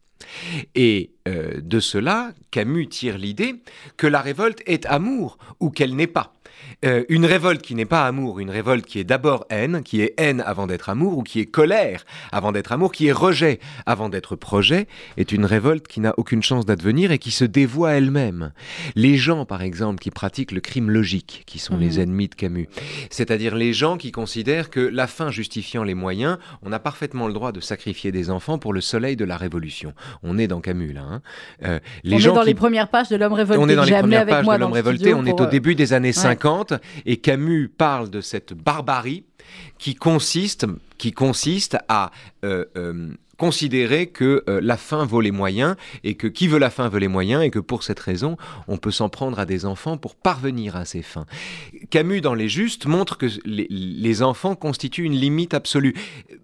Et 0.74 1.10
euh, 1.28 1.60
de 1.60 1.80
cela, 1.80 2.32
Camus 2.50 2.88
tire 2.88 3.18
l'idée 3.18 3.56
que 3.96 4.06
la 4.06 4.20
révolte 4.20 4.62
est 4.66 4.86
amour 4.86 5.38
ou 5.60 5.70
qu'elle 5.70 5.96
n'est 5.96 6.06
pas. 6.06 6.34
Euh, 6.84 7.04
une 7.08 7.24
révolte 7.24 7.62
qui 7.62 7.74
n'est 7.74 7.84
pas 7.84 8.06
amour, 8.06 8.40
une 8.40 8.50
révolte 8.50 8.84
qui 8.84 8.98
est 8.98 9.04
d'abord 9.04 9.46
haine, 9.48 9.82
qui 9.82 10.02
est 10.02 10.14
haine 10.18 10.42
avant 10.46 10.66
d'être 10.66 10.88
amour, 10.88 11.18
ou 11.18 11.22
qui 11.22 11.40
est 11.40 11.46
colère 11.46 12.04
avant 12.32 12.52
d'être 12.52 12.72
amour, 12.72 12.92
qui 12.92 13.06
est 13.06 13.12
rejet 13.12 13.58
avant 13.86 14.08
d'être 14.08 14.36
projet, 14.36 14.86
est 15.16 15.32
une 15.32 15.44
révolte 15.44 15.88
qui 15.88 16.00
n'a 16.00 16.14
aucune 16.18 16.42
chance 16.42 16.66
d'advenir 16.66 17.10
et 17.10 17.18
qui 17.18 17.30
se 17.30 17.44
dévoie 17.44 17.92
elle-même. 17.92 18.52
Les 18.96 19.16
gens, 19.16 19.46
par 19.46 19.62
exemple, 19.62 20.00
qui 20.00 20.10
pratiquent 20.10 20.52
le 20.52 20.60
crime 20.60 20.90
logique, 20.90 21.44
qui 21.46 21.58
sont 21.58 21.76
les 21.76 21.96
mhm. 21.96 22.00
ennemis 22.02 22.28
de 22.28 22.34
Camus, 22.34 22.68
c'est-à-dire 23.10 23.54
les 23.54 23.72
gens 23.72 23.96
qui 23.96 24.12
considèrent 24.12 24.70
que 24.70 24.80
la 24.80 25.06
fin 25.06 25.30
justifiant 25.30 25.84
les 25.84 25.94
moyens, 25.94 26.38
on 26.62 26.72
a 26.72 26.78
parfaitement 26.78 27.26
le 27.26 27.32
droit 27.32 27.52
de 27.52 27.60
sacrifier 27.60 28.12
des 28.12 28.30
enfants 28.30 28.58
pour 28.58 28.72
le 28.72 28.80
soleil 28.80 29.16
de 29.16 29.24
la 29.24 29.36
révolution. 29.36 29.94
On 30.22 30.38
est 30.38 30.48
dans 30.48 30.60
Camus 30.60 30.92
là. 30.92 31.02
Hein. 31.02 31.22
Euh, 31.64 31.78
les 32.02 32.16
on 32.16 32.18
gens 32.18 32.32
est 32.32 32.36
dans 32.36 32.42
les 32.42 32.54
premières 32.54 32.88
pages 32.88 33.08
de 33.08 33.16
l'homme 33.16 33.32
révolté. 33.32 33.62
On 33.62 33.68
est 33.68 33.76
dans 33.76 33.84
les 33.84 33.92
premières 33.92 34.26
pages 34.26 34.46
de 34.46 34.56
l'homme 34.56 34.72
révolté. 34.72 35.14
On 35.14 35.24
est 35.24 35.40
au 35.40 35.46
début 35.46 35.74
des 35.74 35.92
années 35.92 36.12
50 36.12 36.73
et 37.06 37.18
Camus 37.18 37.68
parle 37.68 38.10
de 38.10 38.20
cette 38.20 38.52
barbarie 38.52 39.24
qui 39.78 39.94
consiste, 39.94 40.66
qui 40.98 41.12
consiste 41.12 41.76
à 41.88 42.10
euh, 42.44 42.64
euh, 42.76 43.14
considérer 43.36 44.06
que 44.06 44.44
euh, 44.48 44.60
la 44.62 44.76
fin 44.76 45.04
vaut 45.04 45.20
les 45.20 45.30
moyens 45.30 45.76
et 46.02 46.14
que 46.14 46.26
qui 46.26 46.48
veut 46.48 46.58
la 46.58 46.70
fin 46.70 46.88
veut 46.88 46.98
les 46.98 47.08
moyens 47.08 47.42
et 47.42 47.50
que 47.50 47.58
pour 47.58 47.82
cette 47.82 48.00
raison, 48.00 48.36
on 48.68 48.76
peut 48.76 48.90
s'en 48.90 49.08
prendre 49.08 49.38
à 49.38 49.46
des 49.46 49.66
enfants 49.66 49.96
pour 49.96 50.14
parvenir 50.14 50.76
à 50.76 50.84
ces 50.84 51.02
fins. 51.02 51.26
Camus, 51.90 52.20
dans 52.20 52.34
Les 52.34 52.48
Justes, 52.48 52.86
montre 52.86 53.18
que 53.18 53.26
les, 53.44 53.66
les 53.68 54.22
enfants 54.22 54.54
constituent 54.54 55.04
une 55.04 55.16
limite 55.16 55.54
absolue 55.54 55.94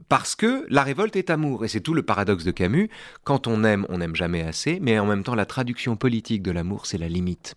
parce 0.09 0.35
que 0.35 0.67
la 0.69 0.83
révolte 0.83 1.17
est 1.17 1.31
amour 1.31 1.65
et 1.65 1.69
c'est 1.69 1.81
tout 1.81 1.95
le 1.95 2.03
paradoxe 2.03 2.45
de 2.45 2.51
Camus. 2.51 2.91
Quand 3.25 3.47
on 3.47 3.65
aime, 3.65 3.87
on 3.89 3.99
n'aime 3.99 4.17
jamais 4.17 4.43
assez, 4.43 4.79
mais 4.81 4.99
en 4.99 5.07
même 5.07 5.23
temps, 5.23 5.35
la 5.35 5.47
traduction 5.47 5.97
politique 5.97 6.43
de 6.43 6.51
l'amour, 6.51 6.87
c'est 6.87 6.99
la 6.99 7.09
limite. 7.09 7.55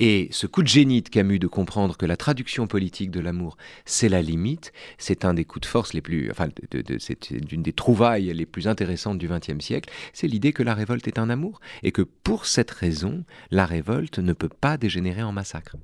Et 0.00 0.28
ce 0.30 0.46
coup 0.46 0.62
de 0.62 0.68
génie 0.68 1.02
de 1.02 1.08
Camus 1.08 1.38
de 1.38 1.46
comprendre 1.46 1.96
que 1.96 2.06
la 2.06 2.16
traduction 2.16 2.66
politique 2.66 3.10
de 3.10 3.20
l'amour, 3.20 3.56
c'est 3.84 4.08
la 4.08 4.22
limite, 4.22 4.72
c'est 4.98 5.24
un 5.24 5.34
des 5.34 5.44
coups 5.44 5.62
de 5.62 5.70
force 5.70 5.92
les 5.92 6.00
plus, 6.00 6.30
enfin, 6.30 6.48
c'est 6.98 7.30
une 7.30 7.62
des 7.62 7.72
trouvailles 7.72 8.32
les 8.32 8.46
plus 8.46 8.68
intéressantes 8.68 9.18
du 9.18 9.28
XXe 9.28 9.64
siècle, 9.64 9.90
c'est 10.12 10.26
l'idée 10.26 10.52
que 10.52 10.62
la 10.62 10.74
révolte 10.74 11.06
est 11.08 11.18
un 11.18 11.30
amour 11.30 11.60
et 11.82 11.92
que 11.92 12.02
pour 12.02 12.46
cette 12.46 12.70
raison, 12.70 13.24
la 13.50 13.66
révolte 13.66 14.18
ne 14.18 14.32
peut 14.32 14.48
pas 14.48 14.76
dégénérer 14.76 15.22
en 15.22 15.32
massacre. 15.32 15.76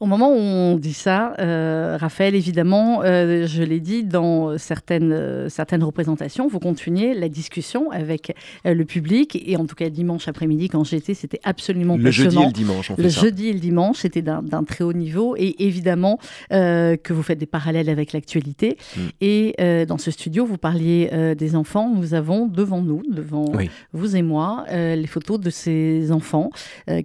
Au 0.00 0.06
moment 0.06 0.32
où 0.32 0.38
on 0.38 0.76
dit 0.76 0.94
ça, 0.94 1.34
euh, 1.40 1.98
Raphaël, 2.00 2.34
évidemment, 2.34 3.02
euh, 3.04 3.46
je 3.46 3.62
l'ai 3.62 3.80
dit, 3.80 4.02
dans 4.02 4.56
certaines, 4.56 5.12
euh, 5.12 5.50
certaines 5.50 5.84
représentations, 5.84 6.48
vous 6.48 6.58
continuez 6.58 7.12
la 7.12 7.28
discussion 7.28 7.90
avec 7.90 8.34
le 8.64 8.82
public. 8.86 9.38
Et 9.46 9.58
en 9.58 9.66
tout 9.66 9.74
cas, 9.74 9.90
dimanche 9.90 10.26
après-midi, 10.26 10.70
quand 10.70 10.84
j'étais, 10.84 11.12
c'était 11.12 11.40
absolument 11.44 11.98
le 11.98 12.04
passionnant. 12.04 12.30
Le 12.30 12.32
jeudi 12.32 12.44
et 12.44 12.46
le 12.46 12.52
dimanche, 12.52 12.90
on 12.90 12.96
fait 12.96 13.02
Le 13.02 13.08
jeudi 13.10 13.48
et 13.48 13.52
le 13.52 13.58
dimanche, 13.58 13.98
c'était 13.98 14.22
d'un 14.22 14.64
très 14.64 14.84
haut 14.84 14.94
niveau. 14.94 15.36
Et 15.36 15.66
évidemment, 15.66 16.18
que 16.48 17.12
vous 17.12 17.22
faites 17.22 17.38
des 17.38 17.44
parallèles 17.44 17.90
avec 17.90 18.14
l'actualité. 18.14 18.78
Mm. 18.96 19.00
Et 19.20 19.84
dans 19.86 19.98
ce 19.98 20.10
studio, 20.10 20.46
vous 20.46 20.56
parliez 20.56 21.34
des 21.36 21.56
enfants. 21.56 21.92
Nous 21.94 22.14
avons 22.14 22.46
devant 22.46 22.80
nous, 22.80 23.02
devant 23.10 23.52
vous 23.92 24.16
et 24.16 24.22
moi, 24.22 24.64
les 24.70 25.06
photos 25.06 25.38
de 25.38 25.50
ces 25.50 26.10
enfants 26.10 26.48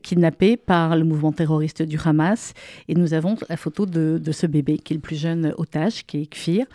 kidnappés 0.01 0.55
par 0.55 0.95
le 0.95 1.03
mouvement 1.03 1.33
terroriste 1.33 1.81
du 1.81 1.99
Hamas 2.05 2.53
et 2.87 2.95
nous 2.95 3.13
avons 3.13 3.35
la 3.49 3.57
photo 3.57 3.85
de, 3.85 4.19
ce 4.31 4.45
bébé 4.47 4.77
qui 4.77 4.93
est 4.93 4.97
le 4.97 5.01
plus 5.01 5.19
jeune 5.19 5.53
otage, 5.57 6.05
qui 6.05 6.21
est 6.21 6.25
Kfir. 6.25 6.65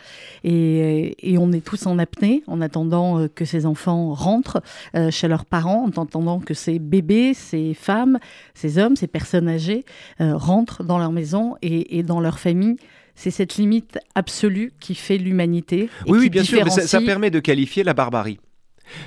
Et, 0.44 1.36
on 1.38 1.52
est 1.52 1.64
tous 1.64 1.86
en 1.86 1.98
apnée 1.98 2.42
en 2.48 2.60
attendant 2.60 3.18
euh, 3.18 3.28
que 3.28 3.46
ces 3.46 3.64
enfants 3.64 4.12
rentrent 4.12 4.62
euh, 4.94 5.10
chez 5.10 5.26
leurs 5.26 5.46
parents, 5.46 5.84
en 5.84 6.02
attendant 6.02 6.38
que 6.38 6.52
ces 6.52 6.78
bébés, 6.78 7.32
ces 7.32 7.72
femmes, 7.72 8.18
ces 8.54 8.76
hommes, 8.76 8.94
ces 8.94 9.06
personnes 9.06 9.48
âgées 9.48 9.86
euh, 10.20 10.36
rentrent 10.36 10.84
dans 10.84 10.98
leur 10.98 11.12
maison 11.12 11.56
et, 11.62 12.02
dans 12.02 12.20
leur 12.20 12.38
famille 12.38 12.76
c'est 13.14 13.30
cette 13.30 13.56
limite 13.56 13.98
absolue 14.14 14.72
qui 14.80 14.94
fait 14.94 15.18
l'humanité. 15.18 15.90
Oui, 16.06 16.18
oui, 16.20 16.30
bien 16.30 16.42
sûr, 16.42 16.64
mais 16.64 16.70
ça, 16.70 17.00
permet 17.02 17.30
de 17.30 17.38
qualifier 17.38 17.84
la 17.84 17.92
barbarie. 17.92 18.38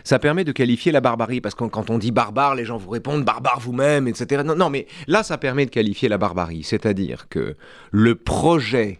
Ça 0.03 0.19
permet 0.19 0.43
de 0.43 0.51
qualifier 0.51 0.91
la 0.91 1.01
barbarie, 1.01 1.41
parce 1.41 1.55
que 1.55 1.63
quand 1.65 1.89
on 1.89 1.97
dit 1.97 2.11
barbare, 2.11 2.55
les 2.55 2.65
gens 2.65 2.77
vous 2.77 2.89
répondent 2.89 3.23
barbare 3.23 3.59
vous-même, 3.59 4.07
etc. 4.07 4.43
Non, 4.43 4.69
mais 4.69 4.87
là, 5.07 5.23
ça 5.23 5.37
permet 5.37 5.65
de 5.65 5.71
qualifier 5.71 6.09
la 6.09 6.17
barbarie, 6.17 6.63
c'est-à-dire 6.63 7.27
que 7.29 7.55
le 7.91 8.15
projet 8.15 8.99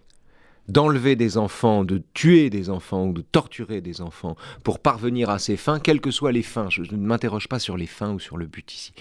d'enlever 0.67 1.15
des 1.15 1.37
enfants, 1.37 1.83
de 1.83 2.01
tuer 2.13 2.49
des 2.49 2.69
enfants 2.69 3.07
ou 3.07 3.13
de 3.13 3.21
torturer 3.21 3.81
des 3.81 4.01
enfants 4.01 4.35
pour 4.63 4.79
parvenir 4.79 5.29
à 5.29 5.39
ses 5.39 5.57
fins, 5.57 5.79
quelles 5.79 6.01
que 6.01 6.11
soient 6.11 6.31
les 6.31 6.43
fins. 6.43 6.69
Je, 6.69 6.81
ne 6.81 7.05
m'interroge 7.05 7.47
pas 7.47 7.59
sur 7.59 7.77
les 7.77 7.87
fins 7.87 8.13
ou 8.13 8.19
sur 8.19 8.37
le 8.37 8.45
but 8.45 8.73
ici. 8.73 8.93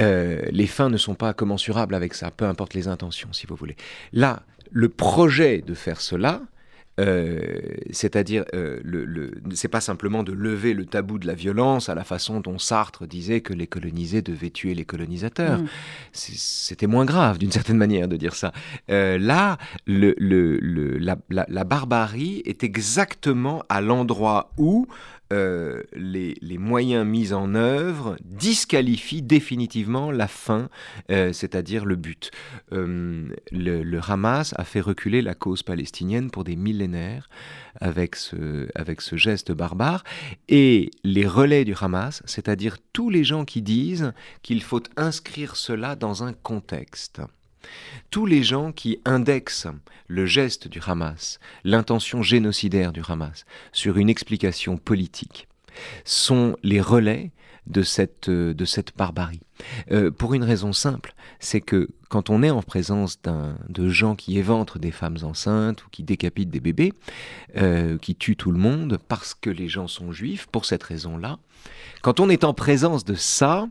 Euh, 0.00 0.42
les 0.50 0.66
fins 0.66 0.88
ne 0.88 0.96
sont 0.96 1.14
pas 1.14 1.34
commensurables 1.34 1.94
avec 1.94 2.14
ça, 2.14 2.30
peu 2.30 2.46
importe 2.46 2.72
les 2.72 2.88
intentions, 2.88 3.32
si 3.32 3.46
vous 3.46 3.56
voulez. 3.56 3.76
Là, 4.12 4.42
le 4.70 4.88
projet 4.88 5.60
de 5.60 5.74
faire 5.74 6.00
cela, 6.00 6.40
euh, 7.02 7.60
c'est-à-dire, 7.90 8.44
euh, 8.54 8.78
le, 8.84 9.32
c'est 9.54 9.68
pas 9.68 9.80
simplement 9.80 10.22
de 10.22 10.32
lever 10.32 10.72
le 10.72 10.86
tabou 10.86 11.18
de 11.18 11.26
la 11.26 11.34
violence 11.34 11.88
à 11.88 11.94
la 11.94 12.04
façon 12.04 12.40
dont 12.40 12.58
Sartre 12.58 13.06
disait 13.06 13.40
que 13.40 13.52
les 13.52 13.66
colonisés 13.66 14.22
devaient 14.22 14.50
tuer 14.50 14.74
les 14.74 14.84
colonisateurs. 14.84 15.58
Mm. 15.58 15.66
C'était 16.12 16.86
moins 16.86 17.04
grave, 17.04 17.38
d'une 17.38 17.52
certaine 17.52 17.76
manière, 17.76 18.08
de 18.08 18.16
dire 18.16 18.34
ça. 18.34 18.52
Euh, 18.90 19.18
là, 19.18 19.58
le, 19.86 20.14
la, 20.98 21.16
la, 21.28 21.64
barbarie 21.64 22.42
est 22.44 22.64
exactement 22.64 23.64
à 23.68 23.80
l'endroit 23.80 24.50
où 24.56 24.86
euh, 25.32 25.82
les, 25.94 26.58
moyens 26.58 27.06
mis 27.06 27.32
en 27.32 27.54
œuvre 27.54 28.16
disqualifient 28.24 29.22
définitivement 29.22 30.10
la 30.10 30.28
fin, 30.28 30.68
euh, 31.10 31.32
c'est-à-dire 31.32 31.86
le 31.86 31.96
but. 31.96 32.30
Euh, 32.72 33.28
le, 33.50 34.00
Hamas 34.06 34.54
a 34.58 34.64
fait 34.64 34.80
reculer 34.80 35.22
la 35.22 35.34
cause 35.34 35.62
palestinienne 35.62 36.30
pour 36.30 36.44
des 36.44 36.56
millénaires 36.56 37.30
avec 37.80 38.14
ce, 38.14 38.68
avec 38.74 39.00
ce 39.00 39.16
geste 39.16 39.52
barbare, 39.52 40.04
et 40.48 40.90
les 41.02 41.26
relais 41.26 41.64
du 41.64 41.74
Hamas, 41.80 42.22
c'est-à-dire 42.26 42.76
tous 42.92 43.08
les 43.08 43.24
gens 43.24 43.46
qui 43.46 43.62
disent 43.62 44.12
qu'il 44.42 44.62
faut 44.62 44.82
inscrire 44.96 45.56
cela 45.56 45.96
dans 45.96 46.24
un 46.24 46.34
contexte. 46.34 47.22
Tous 48.10 48.26
les 48.26 48.42
gens 48.42 48.72
qui 48.72 48.98
indexent 49.04 49.68
le 50.08 50.26
geste 50.26 50.68
du 50.68 50.80
Hamas, 50.86 51.38
l'intention 51.64 52.22
génocidaire 52.22 52.92
du 52.92 53.02
Hamas, 53.06 53.44
sur 53.72 53.96
une 53.96 54.10
explication 54.10 54.76
politique, 54.76 55.48
sont 56.04 56.56
les 56.62 56.80
relais 56.80 57.32
de 57.66 57.82
cette, 57.82 58.28
euh, 58.28 58.54
de 58.54 58.64
cette 58.64 58.96
barbarie. 58.96 59.40
Euh, 59.92 60.10
pour 60.10 60.34
une 60.34 60.42
raison 60.42 60.72
simple, 60.72 61.14
c'est 61.38 61.60
que 61.60 61.88
quand 62.08 62.28
on 62.28 62.42
est 62.42 62.50
en 62.50 62.62
présence 62.62 63.20
de 63.68 63.88
gens 63.88 64.16
qui 64.16 64.38
éventrent 64.38 64.78
des 64.78 64.90
femmes 64.90 65.18
enceintes 65.22 65.84
ou 65.84 65.88
qui 65.90 66.02
décapitent 66.02 66.50
des 66.50 66.60
bébés, 66.60 66.92
euh, 67.56 67.98
qui 67.98 68.16
tuent 68.16 68.36
tout 68.36 68.50
le 68.50 68.58
monde 68.58 68.98
parce 69.08 69.34
que 69.34 69.48
les 69.48 69.68
gens 69.68 69.88
sont 69.88 70.12
juifs, 70.12 70.46
pour 70.46 70.64
cette 70.64 70.82
raison-là, 70.82 71.38
quand 72.02 72.20
on 72.20 72.28
est 72.28 72.44
en 72.44 72.52
présence 72.52 73.04
de 73.04 73.14
ça, 73.14 73.68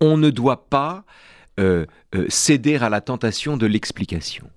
on 0.00 0.16
ne 0.16 0.30
doit 0.30 0.68
pas 0.68 1.04
euh, 1.60 1.86
euh, 2.14 2.26
céder 2.28 2.76
à 2.76 2.88
la 2.88 3.00
tentation 3.00 3.56
de 3.56 3.66
l'explication. 3.66 4.50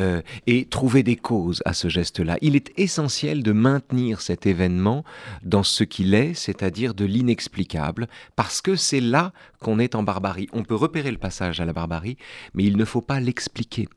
Euh, 0.00 0.22
et 0.48 0.64
trouver 0.64 1.04
des 1.04 1.14
causes 1.14 1.62
à 1.64 1.72
ce 1.72 1.88
geste-là. 1.88 2.36
Il 2.40 2.56
est 2.56 2.72
essentiel 2.76 3.44
de 3.44 3.52
maintenir 3.52 4.20
cet 4.20 4.44
événement 4.44 5.04
dans 5.44 5.62
ce 5.62 5.84
qu'il 5.84 6.14
est, 6.14 6.34
c'est-à-dire 6.34 6.94
de 6.94 7.04
l'inexplicable, 7.04 8.08
parce 8.34 8.60
que 8.60 8.74
c'est 8.74 8.98
là 8.98 9.32
qu'on 9.60 9.78
est 9.78 9.94
en 9.94 10.02
barbarie. 10.02 10.48
On 10.52 10.64
peut 10.64 10.74
repérer 10.74 11.12
le 11.12 11.18
passage 11.18 11.60
à 11.60 11.64
la 11.64 11.72
barbarie, 11.72 12.16
mais 12.54 12.64
il 12.64 12.76
ne 12.76 12.84
faut 12.84 13.02
pas 13.02 13.20
l'expliquer. 13.20 13.88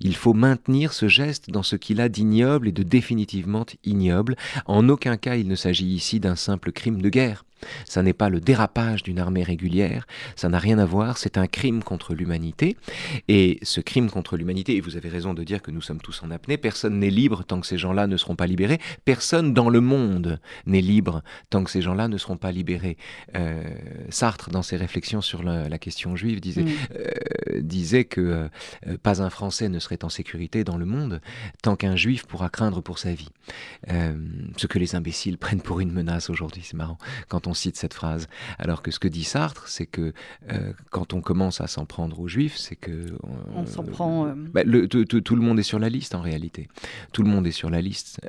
Il 0.00 0.16
faut 0.16 0.32
maintenir 0.32 0.94
ce 0.94 1.06
geste 1.06 1.50
dans 1.50 1.62
ce 1.62 1.76
qu'il 1.76 2.00
a 2.00 2.08
d'ignoble 2.08 2.68
et 2.68 2.72
de 2.72 2.82
définitivement 2.82 3.66
ignoble. 3.84 4.36
En 4.64 4.88
aucun 4.88 5.18
cas 5.18 5.36
il 5.36 5.48
ne 5.48 5.54
s'agit 5.54 5.86
ici 5.86 6.18
d'un 6.18 6.36
simple 6.36 6.72
crime 6.72 7.02
de 7.02 7.10
guerre. 7.10 7.44
Ça 7.86 8.02
n'est 8.02 8.12
pas 8.12 8.28
le 8.28 8.40
dérapage 8.40 9.02
d'une 9.02 9.18
armée 9.18 9.42
régulière, 9.42 10.06
ça 10.36 10.48
n'a 10.48 10.58
rien 10.58 10.78
à 10.78 10.84
voir, 10.84 11.18
c'est 11.18 11.38
un 11.38 11.46
crime 11.46 11.82
contre 11.82 12.14
l'humanité. 12.14 12.76
Et 13.28 13.58
ce 13.62 13.80
crime 13.80 14.10
contre 14.10 14.36
l'humanité, 14.36 14.76
et 14.76 14.80
vous 14.80 14.96
avez 14.96 15.08
raison 15.08 15.34
de 15.34 15.44
dire 15.44 15.62
que 15.62 15.70
nous 15.70 15.80
sommes 15.80 16.00
tous 16.00 16.22
en 16.22 16.30
apnée, 16.30 16.56
personne 16.56 16.98
n'est 16.98 17.10
libre 17.10 17.44
tant 17.44 17.60
que 17.60 17.66
ces 17.66 17.78
gens-là 17.78 18.06
ne 18.06 18.16
seront 18.16 18.36
pas 18.36 18.46
libérés, 18.46 18.80
personne 19.04 19.54
dans 19.54 19.68
le 19.68 19.80
monde 19.80 20.40
n'est 20.66 20.80
libre 20.80 21.22
tant 21.50 21.64
que 21.64 21.70
ces 21.70 21.82
gens-là 21.82 22.08
ne 22.08 22.18
seront 22.18 22.36
pas 22.36 22.52
libérés. 22.52 22.96
Euh, 23.36 23.62
Sartre, 24.10 24.50
dans 24.50 24.62
ses 24.62 24.76
réflexions 24.76 25.20
sur 25.20 25.42
la, 25.42 25.78
question 25.78 26.16
juive, 26.16 26.40
disait, 26.40 26.62
mm. 26.62 26.70
euh, 26.96 27.60
disait 27.60 28.04
que 28.04 28.20
euh, 28.86 28.96
pas 29.02 29.22
un 29.22 29.30
Français 29.30 29.68
ne 29.68 29.78
serait 29.78 30.04
en 30.04 30.08
sécurité 30.08 30.64
dans 30.64 30.76
le 30.76 30.84
monde 30.84 31.20
tant 31.62 31.76
qu'un 31.76 31.96
juif 31.96 32.26
pourra 32.26 32.50
craindre 32.50 32.80
pour 32.80 32.98
sa 32.98 33.12
vie. 33.12 33.30
ce 33.88 34.66
que 34.66 34.78
les 34.78 34.94
imbéciles 34.94 35.38
prennent 35.38 35.60
pour 35.60 35.80
une 35.80 35.92
menace 35.92 36.30
aujourd'hui, 36.30 36.62
c'est 36.64 36.76
marrant. 36.76 36.98
Quand 37.28 37.46
on 37.46 37.51
cite 37.54 37.76
cette 37.76 37.94
phrase. 37.94 38.26
Alors 38.58 38.82
que 38.82 38.90
ce 38.90 38.98
que 38.98 39.08
dit 39.08 39.24
Sartre, 39.24 39.68
c'est 39.68 39.86
que 39.86 40.12
euh, 40.50 40.72
quand 40.90 41.12
on 41.12 41.20
commence 41.20 41.60
à 41.60 41.66
s'en 41.66 41.84
prendre 41.84 42.18
aux 42.20 42.28
juifs, 42.28 42.56
c'est 42.56 42.76
que... 42.76 42.90
Euh, 42.90 43.16
on 43.54 43.66
s'en 43.66 43.84
prend... 43.84 44.26
Euh, 44.26 44.34
bah, 44.36 44.62
le, 44.64 44.88
tout, 44.88 45.36
le 45.36 45.42
monde 45.42 45.58
est 45.58 45.64
sur 45.64 45.78
la 45.78 45.88
liste 45.88 46.14
en 46.14 46.20
réalité. 46.20 46.68
Tout 47.12 47.22
le 47.22 47.28
monde 47.28 47.46
est 47.46 47.52
sur 47.52 47.70
la 47.70 47.80
liste. 47.80 48.20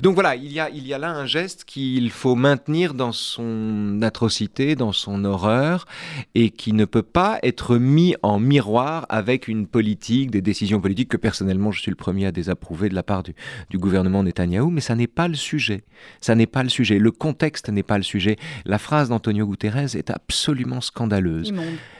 Donc 0.00 0.14
voilà, 0.14 0.36
il 0.36 0.52
y, 0.52 0.60
a, 0.60 0.70
il 0.70 0.86
y 0.86 0.94
a 0.94 0.98
là 0.98 1.10
un 1.10 1.26
geste 1.26 1.64
qu'il 1.64 2.10
faut 2.10 2.34
maintenir 2.34 2.94
dans 2.94 3.12
son 3.12 4.00
atrocité, 4.02 4.76
dans 4.76 4.92
son 4.92 5.24
horreur, 5.24 5.86
et 6.34 6.50
qui 6.50 6.72
ne 6.72 6.84
peut 6.84 7.02
pas 7.02 7.38
être 7.42 7.76
mis 7.76 8.14
en 8.22 8.38
miroir 8.38 9.06
avec 9.08 9.48
une 9.48 9.66
politique, 9.66 10.30
des 10.30 10.42
décisions 10.42 10.80
politiques 10.80 11.08
que 11.08 11.16
personnellement 11.16 11.70
je 11.70 11.80
suis 11.80 11.90
le 11.90 11.96
premier 11.96 12.26
à 12.26 12.32
désapprouver 12.32 12.88
de 12.88 12.94
la 12.94 13.02
part 13.02 13.22
du, 13.22 13.34
du 13.70 13.78
gouvernement 13.78 14.22
Netanyahou, 14.22 14.70
mais 14.70 14.80
ça 14.80 14.94
n'est 14.94 15.06
pas 15.06 15.28
le 15.28 15.34
sujet. 15.34 15.82
Ça 16.20 16.34
n'est 16.34 16.46
pas 16.46 16.62
le 16.62 16.68
sujet. 16.68 16.98
Le 16.98 17.10
contexte 17.10 17.68
n'est 17.68 17.82
pas 17.82 17.96
le 17.96 18.04
sujet. 18.08 18.36
La 18.64 18.78
phrase 18.78 19.08
d'Antonio 19.08 19.46
Guterres 19.46 19.94
est 19.94 20.10
absolument 20.10 20.80
scandaleuse. 20.80 21.52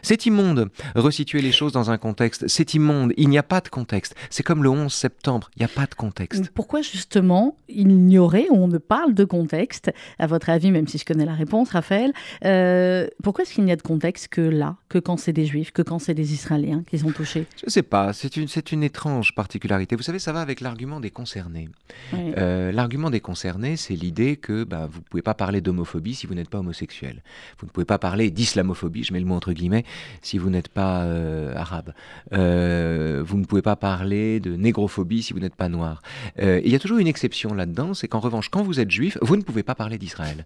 C'est 0.03 0.27
immonde. 0.27 0.71
Resituer 0.95 1.41
les 1.41 1.53
choses 1.53 1.73
dans 1.73 1.91
un 1.91 1.99
contexte, 1.99 2.49
c'est 2.49 2.75
immonde. 2.75 3.13
Il 3.17 3.29
n'y 3.29 3.39
a 3.39 3.43
pas 3.43 3.61
de 3.61 3.69
contexte. 3.69 4.15
C'est 4.31 4.43
comme 4.43 4.63
le 4.63 4.71
11 4.71 4.93
septembre, 4.93 5.51
il 5.57 5.61
n'y 5.61 5.67
a 5.67 5.69
pas 5.69 5.87
de 5.87 5.95
contexte. 5.95 6.51
Pourquoi 6.55 6.83
justement 6.83 7.57
il 7.69 7.89
n'y 7.89 8.19
aurait, 8.19 8.47
on 8.51 8.67
ne 8.69 8.79
parle 8.79 9.15
de 9.15 9.25
contexte, 9.25 9.93
à 10.19 10.27
votre 10.27 10.51
avis, 10.51 10.71
même 10.71 10.89
si 10.89 10.99
je 10.99 11.05
connais 11.05 11.27
la 11.27 11.35
réponse, 11.35 11.71
Raphaël, 11.71 12.13
euh, 12.45 13.07
pourquoi 13.23 13.43
est-ce 13.43 13.55
qu'il 13.55 13.65
n'y 13.65 13.73
a 13.73 13.77
de 13.77 13.83
contexte 13.83 14.29
que 14.29 14.41
là, 14.41 14.77
que 14.89 14.99
quand 14.99 15.17
c'est 15.17 15.33
des 15.33 15.47
Juifs, 15.47 15.71
que 15.71 15.83
quand 15.83 15.99
c'est 15.99 16.15
des 16.15 16.33
Israéliens 16.33 16.83
qui 16.89 16.99
sont 16.99 17.11
touchés 17.11 17.47
Je 17.59 17.67
ne 17.67 17.71
sais 17.71 17.83
pas, 17.83 18.13
c'est 18.13 18.37
une, 18.37 18.49
une 18.73 18.83
étrange 18.83 19.35
particularité. 19.35 19.97
Vous 19.97 20.03
savez, 20.03 20.19
ça 20.19 20.33
va 20.33 20.41
avec 20.41 20.61
l'argument 20.61 21.01
des 21.01 21.11
concernés. 21.11 21.69
Euh, 22.15 22.73
l'argument 22.73 23.11
des 23.11 23.21
concernés, 23.21 23.77
c'est 23.77 23.95
l'idée 23.95 24.37
que 24.37 24.65
bah, 24.65 24.89
vous 24.91 25.01
ne 25.01 25.05
pouvez 25.05 25.23
pas 25.23 25.35
parler 25.35 25.61
d'homophobie 25.61 26.15
si 26.15 26.27
vous 26.27 26.35
n'êtes 26.35 26.49
pas 26.49 26.59
homosexuel. 26.59 27.23
Vous 27.59 27.67
ne 27.67 27.71
pouvez 27.71 27.85
pas 27.85 27.99
parler 27.99 28.31
d'islamophobie, 28.31 29.05
je 29.05 29.13
mets 29.13 29.21
le 29.21 29.27
mot 29.27 29.35
entre 29.35 29.53
guillemets, 29.53 29.85
si 30.23 30.39
vous 30.39 30.51
n'êtes 30.51 30.69
pas 30.69 31.03
euh, 31.03 31.55
arabe. 31.55 31.93
Euh, 32.33 33.23
vous 33.27 33.37
ne 33.37 33.45
pouvez 33.45 33.63
pas 33.63 33.77
parler 33.77 34.41
de 34.41 34.57
négrophobie 34.57 35.23
si 35.23 35.33
vous 35.33 35.41
n'êtes 35.41 35.57
pas 35.57 35.69
noir. 35.69 36.03
Il 36.39 36.69
y 36.69 36.75
a 36.75 36.79
toujours 36.79 36.99
une 36.99 37.07
exception 37.07 37.55
là-dedans, 37.55 37.95
c'est 37.95 38.09
qu'en 38.09 38.21
revanche, 38.21 38.49
quand 38.49 38.63
vous 38.63 38.81
êtes 38.81 38.91
juif, 38.91 39.19
vous 39.23 39.37
ne 39.37 39.43
pouvez 39.43 39.63
pas 39.63 39.75
parler 39.75 39.99
d'Israël. 39.99 40.45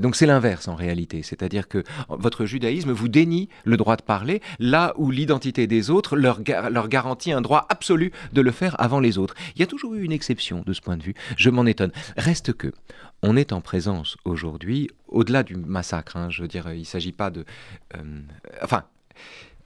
donc 0.00 0.16
c'est 0.16 0.26
l'inverse 0.26 0.68
en 0.68 0.74
réalité, 0.74 1.22
c'est-à-dire 1.22 1.68
que 1.68 1.82
votre 2.08 2.44
judaïsme 2.44 2.92
vous 2.92 3.08
dénie 3.08 3.48
le 3.64 3.76
droit 3.76 3.96
de 3.96 4.02
parler 4.02 4.40
là 4.58 4.94
où 4.96 5.10
l'identité 5.10 5.66
des 5.66 5.90
autres 5.90 6.16
leur, 6.16 6.42
garantit 6.42 7.32
un 7.32 7.40
droit 7.40 7.66
absolu 7.68 8.12
de 8.32 8.40
le 8.40 8.50
faire 8.50 8.80
avant 8.80 9.00
les 9.00 9.18
autres. 9.18 9.34
Il 9.56 9.60
y 9.60 9.62
a 9.62 9.66
toujours 9.66 9.94
eu 9.94 10.02
une 10.02 10.12
exception 10.12 10.62
de 10.64 10.72
ce 10.72 10.80
point 10.80 10.96
de 10.96 11.02
vue, 11.02 11.14
je 11.36 11.50
m'en 11.50 11.66
étonne. 11.66 11.92
Reste 12.16 12.52
que, 12.52 12.72
on 13.22 13.36
est 13.36 13.52
en 13.52 13.60
présence 13.60 14.16
aujourd'hui, 14.24 14.90
au-delà 15.08 15.42
du 15.42 15.56
massacre, 15.56 16.16
hein, 16.16 16.28
je 16.30 16.42
veux 16.42 16.48
dire, 16.48 16.70
il 16.72 16.80
ne 16.80 16.84
s'agit 16.84 17.12
pas 17.12 17.30
de... 17.30 17.44
Euh, 17.96 18.20
enfin, 18.62 18.84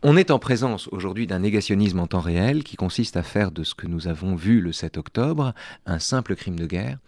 on 0.03 0.17
est 0.17 0.31
en 0.31 0.39
présence 0.39 0.89
aujourd'hui 0.89 1.27
d'un 1.27 1.41
négationnisme 1.41 1.99
en 1.99 2.07
temps 2.07 2.21
réel 2.21 2.63
qui 2.63 2.77
consiste 2.77 3.17
à 3.17 3.23
faire 3.23 3.51
de 3.51 3.65
ce 3.65 3.75
que 3.75 3.87
nous 3.87 4.07
avons 4.07 4.37
vu 4.37 4.61
le 4.61 4.73
7 4.73 4.97
octobre 4.97 5.55
un 5.87 5.99
simple 5.99 6.37
crime 6.37 6.57
de 6.57 6.67
guerre, 6.67 6.99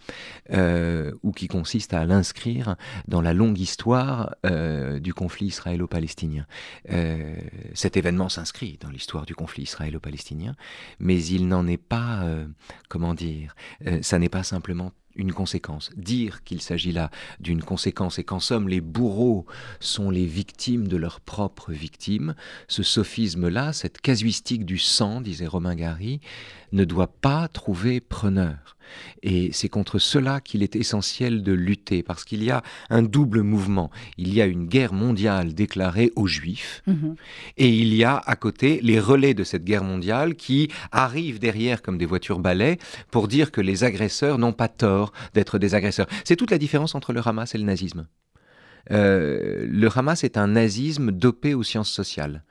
euh, 0.53 1.13
ou 1.23 1.33
qui 1.33 1.47
consiste 1.47 1.95
à 1.95 2.05
l'inscrire 2.05 2.77
dans 3.07 3.23
la 3.23 3.33
longue 3.33 3.59
histoire 3.59 4.35
euh, 4.45 4.99
du 4.99 5.15
conflit 5.15 5.47
israélo-palestinien. 5.47 6.47
cet 7.75 7.97
événement 7.97 8.29
s'inscrit 8.29 8.79
dans 8.81 8.91
l'histoire 8.91 9.27
du 9.27 9.35
conflit 9.35 9.63
israélo-palestinien, 9.63 10.57
mais 10.99 11.23
il 11.25 11.47
n'en 11.47 11.67
est 11.67 11.77
pas, 11.77 12.25
comment 12.89 13.15
dire, 13.15 13.55
ça 14.03 14.19
n'est 14.19 14.29
pas 14.29 14.43
simplement 14.43 14.93
une 15.21 15.33
conséquence. 15.33 15.91
Dire 15.97 16.43
qu'il 16.45 16.61
s'agit 16.63 16.93
là 16.93 17.11
d'une 17.39 17.63
conséquence 17.63 18.19
et 18.19 18.25
qu'en 18.25 18.41
somme 18.41 18.69
les 18.69 18.81
bourreaux 18.81 19.47
sont 19.79 20.11
les 20.11 20.27
victimes 20.27 20.89
de 20.89 20.97
leurs 20.97 21.21
propres 21.21 21.73
victimes, 21.73 22.35
ce 22.69 22.83
sophisme-là, 22.83 23.73
cette 23.73 24.01
casuistique 24.01 24.65
du 24.65 24.79
sang, 24.79 25.21
disait 25.21 25.47
Romain 25.47 25.75
Gary, 25.75 26.21
ne 26.73 26.85
doit 26.85 27.13
pas 27.21 27.49
trouver 27.49 28.01
preneur. 28.01 28.77
Et 29.23 29.51
c'est 29.53 29.69
contre 29.69 29.99
cela 29.99 30.41
qu'il 30.41 30.63
est 30.63 30.77
essentiel 30.77 31.43
de 31.43 31.53
lutter, 31.53 32.03
parce 32.03 32.25
qu'il 32.25 32.43
y 32.43 32.51
a 32.51 32.63
un 32.89 33.03
double 33.03 33.43
mouvement. 33.43 33.91
Il 34.17 34.33
y 34.33 34.41
a 34.41 34.47
une 34.47 34.67
guerre 34.67 34.93
mondiale 34.93 35.55
déclarée 35.55 36.13
aux 36.17 36.27
Juifs, 36.27 36.83
mhm. 36.87 37.15
et 37.57 37.69
il 37.69 37.95
y 37.95 38.05
a 38.05 38.17
à 38.17 38.37
côté 38.37 38.81
les 38.83 39.01
relais 39.01 39.35
de 39.35 39.45
cette 39.45 39.65
guerre 39.65 39.85
mondiale 39.85 40.35
qui 40.35 40.69
arrivent 40.93 41.39
derrière 41.39 41.83
comme 41.83 41.99
des 41.99 42.07
voitures 42.07 42.39
balais 42.39 42.79
pour 43.11 43.29
dire 43.29 43.51
que 43.51 43.61
les 43.61 43.85
agresseurs 43.85 44.39
n'ont 44.39 44.53
pas 44.53 44.69
tort 44.69 45.13
d'être 45.35 45.59
des 45.59 45.75
agresseurs. 45.75 46.07
C'est 46.25 46.37
toute 46.37 46.51
la 46.51 46.59
différence 46.59 46.95
entre 46.95 47.13
le 47.13 47.21
Hamas 47.27 47.55
et 47.55 47.59
le 47.59 47.65
nazisme. 47.65 48.07
Euh, 48.91 49.67
le 49.69 49.89
Hamas 49.95 50.25
est 50.25 50.37
un 50.37 50.49
nazisme 50.49 51.13
dopé 51.13 51.55
aux 51.55 51.63
sciences 51.63 51.91
sociales. 51.91 52.43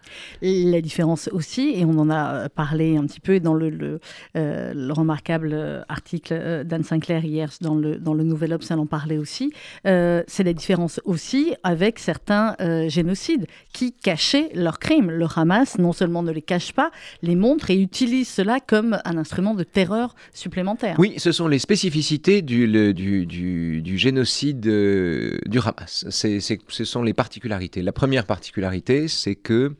La 0.41 0.81
différence 0.81 1.29
aussi, 1.33 1.73
et 1.75 1.85
on 1.85 1.97
en 1.99 2.09
a 2.09 2.49
parlé 2.49 2.97
un 2.97 3.05
petit 3.05 3.19
peu 3.19 3.39
dans 3.39 3.53
le, 3.53 3.69
le, 3.69 3.99
euh, 4.35 4.73
remarquable 4.91 5.85
article 5.87 6.63
d'Anne 6.65 6.83
Sinclair 6.83 7.23
hier 7.25 7.51
dans 7.61 7.75
le, 7.75 7.97
dans 7.97 8.13
le 8.13 8.23
Nouvel 8.23 8.53
Obs, 8.53 8.71
elle 8.71 8.79
en 8.79 8.87
parlait 8.87 9.17
aussi, 9.17 9.51
euh, 9.85 10.23
c'est 10.27 10.43
la 10.43 10.53
différence 10.53 10.99
aussi 11.05 11.53
avec 11.63 11.99
certains 11.99 12.55
génocides 12.87 13.45
qui 13.73 13.93
cachaient 13.93 14.49
leurs 14.55 14.79
crimes. 14.79 15.11
Le 15.11 15.27
Hamas 15.35 15.77
non 15.77 15.93
seulement 15.93 16.23
ne 16.23 16.31
les 16.31 16.41
cache 16.41 16.73
pas, 16.73 16.91
les 17.21 17.35
montre 17.35 17.69
et 17.69 17.79
utilise 17.79 18.27
cela 18.27 18.59
comme 18.59 18.99
un 19.05 19.17
instrument 19.17 19.53
de 19.53 19.63
terreur 19.63 20.15
supplémentaire. 20.33 20.95
Oui, 20.97 21.13
ce 21.17 21.31
sont 21.31 21.47
les 21.47 21.59
spécificités 21.59 22.41
du, 22.41 22.93
du, 22.93 23.25
du, 23.25 23.81
du 23.81 23.97
génocide 23.97 24.59
du 24.61 25.59
Hamas 25.59 26.05
ce 26.27 26.83
sont 26.85 27.03
les 27.03 27.13
particularités. 27.13 27.81
La 27.81 27.91
première 27.91 28.25
particularité, 28.25 29.07
c'est 29.07 29.35
que 29.35 29.73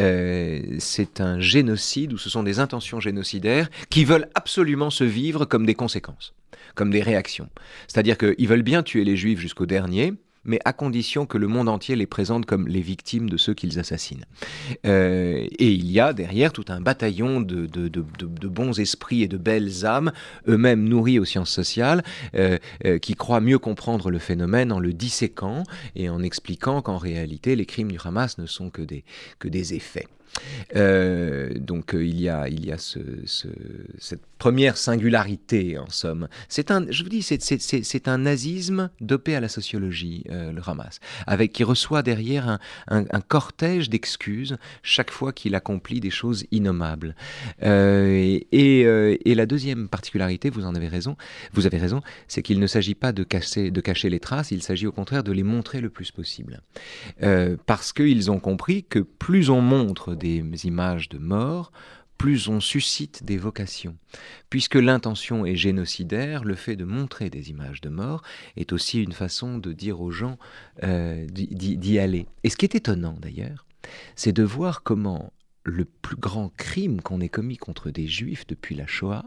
euh, 0.00 0.60
c'est 0.78 1.20
un 1.20 1.40
génocide 1.40 2.12
ou 2.12 2.18
ce 2.18 2.30
sont 2.30 2.42
des 2.42 2.58
intentions 2.58 3.00
génocidaires 3.00 3.68
qui 3.90 4.04
veulent 4.04 4.28
absolument 4.34 4.90
se 4.90 5.04
vivre 5.04 5.44
comme 5.44 5.66
des 5.66 5.74
conséquences, 5.74 6.34
comme 6.74 6.90
des 6.90 7.02
réactions. 7.02 7.48
C'est-à-dire 7.86 8.18
qu'ils 8.18 8.48
veulent 8.48 8.62
bien 8.62 8.82
tuer 8.82 9.04
les 9.04 9.16
juifs 9.16 9.40
jusqu'au 9.40 9.66
dernier, 9.66 10.14
mais 10.48 10.58
à 10.64 10.72
condition 10.72 11.26
que 11.26 11.38
le 11.38 11.46
monde 11.46 11.68
entier 11.68 11.94
les 11.94 12.06
présente 12.06 12.46
comme 12.46 12.66
les 12.66 12.80
victimes 12.80 13.30
de 13.30 13.36
ceux 13.36 13.54
qu'ils 13.54 13.78
assassinent. 13.78 14.24
Euh, 14.86 15.46
et 15.50 15.72
il 15.72 15.90
y 15.90 16.00
a 16.00 16.12
derrière 16.12 16.52
tout 16.52 16.64
un 16.68 16.80
bataillon 16.80 17.40
de, 17.40 17.66
de, 17.66 18.48
bons 18.48 18.80
esprits 18.80 19.22
et 19.22 19.28
de 19.28 19.36
belles 19.36 19.84
âmes, 19.84 20.10
eux-mêmes 20.48 20.88
nourris 20.88 21.18
aux 21.18 21.24
sciences 21.24 21.50
sociales, 21.50 22.02
euh, 22.34 22.58
euh, 22.86 22.98
qui 22.98 23.14
croient 23.14 23.40
mieux 23.40 23.58
comprendre 23.58 24.10
le 24.10 24.18
phénomène 24.18 24.72
en 24.72 24.80
le 24.80 24.92
disséquant 24.92 25.62
et 25.94 26.08
en 26.08 26.22
expliquant 26.22 26.82
qu'en 26.82 26.96
réalité 26.96 27.54
les 27.54 27.66
crimes 27.66 27.92
du 27.92 27.98
Hamas 28.02 28.38
ne 28.38 28.46
sont 28.46 28.70
que 28.70 28.82
des 28.82 29.74
effets. 29.74 30.08
Donc 30.74 31.92
il 31.94 32.20
y 32.20 32.28
a, 32.28 32.48
il 32.48 32.66
y 32.66 32.72
a 32.72 32.78
ce, 32.78 32.98
cette 33.26 34.22
première 34.38 34.76
singularité, 34.76 35.78
en 35.78 35.90
somme. 35.90 36.28
C'est 36.48 36.70
un, 36.70 36.86
je 36.90 37.02
vous 37.02 37.08
dis, 37.08 37.22
c'est 37.22 38.08
un 38.08 38.18
nazisme 38.18 38.90
dopé 39.00 39.34
à 39.34 39.40
la 39.40 39.48
sociologie, 39.48 40.24
euh, 40.30 40.52
le 40.52 40.62
Hamas, 40.64 41.00
avec 41.26 41.52
qui 41.52 41.64
reçoit 41.64 42.02
derrière 42.02 42.58
un, 42.86 43.04
cortège 43.20 43.90
d'excuses 43.90 44.56
chaque 44.82 45.10
fois 45.10 45.32
qu'il 45.32 45.54
accomplit 45.54 46.00
des 46.00 46.10
choses 46.10 46.46
innommables. 46.50 47.14
Euh, 47.62 48.38
euh, 48.54 49.16
et, 49.24 49.34
la 49.34 49.46
deuxième 49.46 49.88
particularité, 49.88 50.50
vous 50.50 50.64
en 50.64 50.74
avez 50.74 50.88
raison, 50.88 51.16
vous 51.52 51.66
avez 51.66 51.78
raison, 51.78 52.00
c'est 52.28 52.42
qu'il 52.42 52.60
ne 52.60 52.66
s'agit 52.66 52.94
pas 52.94 53.12
de 53.12 53.26
de 53.28 53.80
cacher 53.80 54.08
les 54.08 54.20
traces, 54.20 54.50
il 54.52 54.62
s'agit 54.62 54.86
au 54.86 54.92
contraire 54.92 55.22
de 55.22 55.32
les 55.32 55.42
montrer 55.42 55.80
le 55.80 55.90
plus 55.90 56.10
possible, 56.12 56.62
parce 57.66 57.92
qu'ils 57.92 58.30
ont 58.30 58.40
compris 58.40 58.84
que 58.84 59.00
plus 59.00 59.50
on 59.50 59.60
montre 59.60 60.14
des 60.18 60.66
images 60.66 61.08
de 61.08 61.18
mort, 61.18 61.72
plus 62.18 62.48
on 62.48 62.60
suscite 62.60 63.24
des 63.24 63.38
vocations. 63.38 63.96
Puisque 64.50 64.74
l'intention 64.74 65.46
est 65.46 65.56
génocidaire, 65.56 66.44
le 66.44 66.56
fait 66.56 66.76
de 66.76 66.84
montrer 66.84 67.30
des 67.30 67.50
images 67.50 67.80
de 67.80 67.88
mort 67.88 68.22
est 68.56 68.72
aussi 68.72 69.02
une 69.02 69.12
façon 69.12 69.58
de 69.58 69.72
dire 69.72 70.00
aux 70.00 70.10
gens 70.10 70.36
euh, 70.82 71.26
d'y 71.28 71.98
aller. 71.98 72.26
Et 72.42 72.50
ce 72.50 72.56
qui 72.56 72.66
est 72.66 72.74
étonnant 72.74 73.16
d'ailleurs, 73.20 73.64
c'est 74.16 74.32
de 74.32 74.42
voir 74.42 74.82
comment 74.82 75.32
le 75.62 75.84
plus 75.84 76.16
grand 76.16 76.48
crime 76.56 77.00
qu'on 77.00 77.20
ait 77.20 77.28
commis 77.28 77.56
contre 77.56 77.90
des 77.90 78.08
juifs 78.08 78.46
depuis 78.46 78.74
la 78.74 78.86
Shoah 78.86 79.24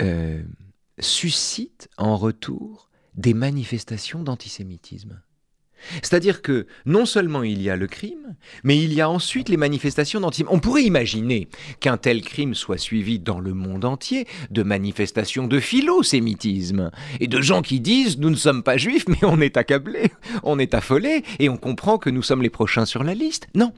euh, 0.00 0.42
suscite 0.98 1.88
en 1.96 2.16
retour 2.16 2.90
des 3.14 3.34
manifestations 3.34 4.22
d'antisémitisme. 4.22 5.20
C'est-à-dire 6.02 6.42
que 6.42 6.66
non 6.86 7.06
seulement 7.06 7.42
il 7.42 7.62
y 7.62 7.70
a 7.70 7.76
le 7.76 7.86
crime, 7.86 8.34
mais 8.64 8.78
il 8.82 8.92
y 8.92 9.00
a 9.00 9.08
ensuite 9.08 9.48
les 9.48 9.56
manifestations 9.56 10.20
d'antisémitisme. 10.20 10.56
On 10.56 10.60
pourrait 10.60 10.84
imaginer 10.84 11.48
qu'un 11.80 11.96
tel 11.96 12.22
crime 12.22 12.54
soit 12.54 12.78
suivi 12.78 13.18
dans 13.18 13.40
le 13.40 13.54
monde 13.54 13.84
entier 13.84 14.26
de 14.50 14.62
manifestations 14.62 15.46
de 15.46 15.60
philosémitisme 15.60 16.90
et 17.20 17.26
de 17.26 17.40
gens 17.40 17.62
qui 17.62 17.80
disent 17.80 18.18
nous 18.18 18.30
ne 18.30 18.36
sommes 18.36 18.62
pas 18.62 18.76
juifs 18.76 19.06
mais 19.08 19.18
on 19.22 19.40
est 19.40 19.56
accablés, 19.56 20.10
on 20.42 20.58
est 20.58 20.74
affolés 20.74 21.22
et 21.38 21.48
on 21.48 21.56
comprend 21.56 21.98
que 21.98 22.10
nous 22.10 22.22
sommes 22.22 22.42
les 22.42 22.50
prochains 22.50 22.86
sur 22.86 23.04
la 23.04 23.14
liste. 23.14 23.48
Non. 23.54 23.72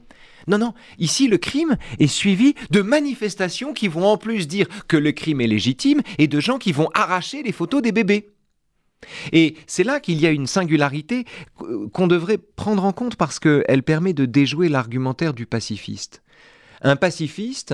Non, 0.47 0.59
non, 0.59 0.73
ici 0.99 1.27
le 1.27 1.39
crime 1.39 1.75
est 1.99 2.05
suivi 2.05 2.53
de 2.69 2.81
manifestations 2.81 3.73
qui 3.73 3.87
vont 3.87 4.05
en 4.05 4.17
plus 4.17 4.47
dire 4.47 4.67
que 4.87 4.97
le 4.97 5.11
crime 5.11 5.41
est 5.41 5.47
légitime 5.47 6.01
et 6.19 6.27
de 6.27 6.39
gens 6.39 6.59
qui 6.59 6.71
vont 6.71 6.89
arracher 6.93 7.41
les 7.41 7.51
photos 7.51 7.81
des 7.81 7.91
bébés. 7.91 8.34
Et 9.31 9.55
c'est 9.67 9.83
là 9.83 9.99
qu'il 9.99 10.19
y 10.19 10.27
a 10.27 10.31
une 10.31 10.47
singularité 10.47 11.25
qu'on 11.93 12.07
devrait 12.07 12.37
prendre 12.37 12.83
en 12.85 12.91
compte 12.91 13.15
parce 13.15 13.39
qu'elle 13.39 13.83
permet 13.83 14.13
de 14.13 14.25
déjouer 14.25 14.69
l'argumentaire 14.69 15.33
du 15.33 15.45
pacifiste. 15.45 16.21
Un 16.81 16.95
pacifiste 16.95 17.73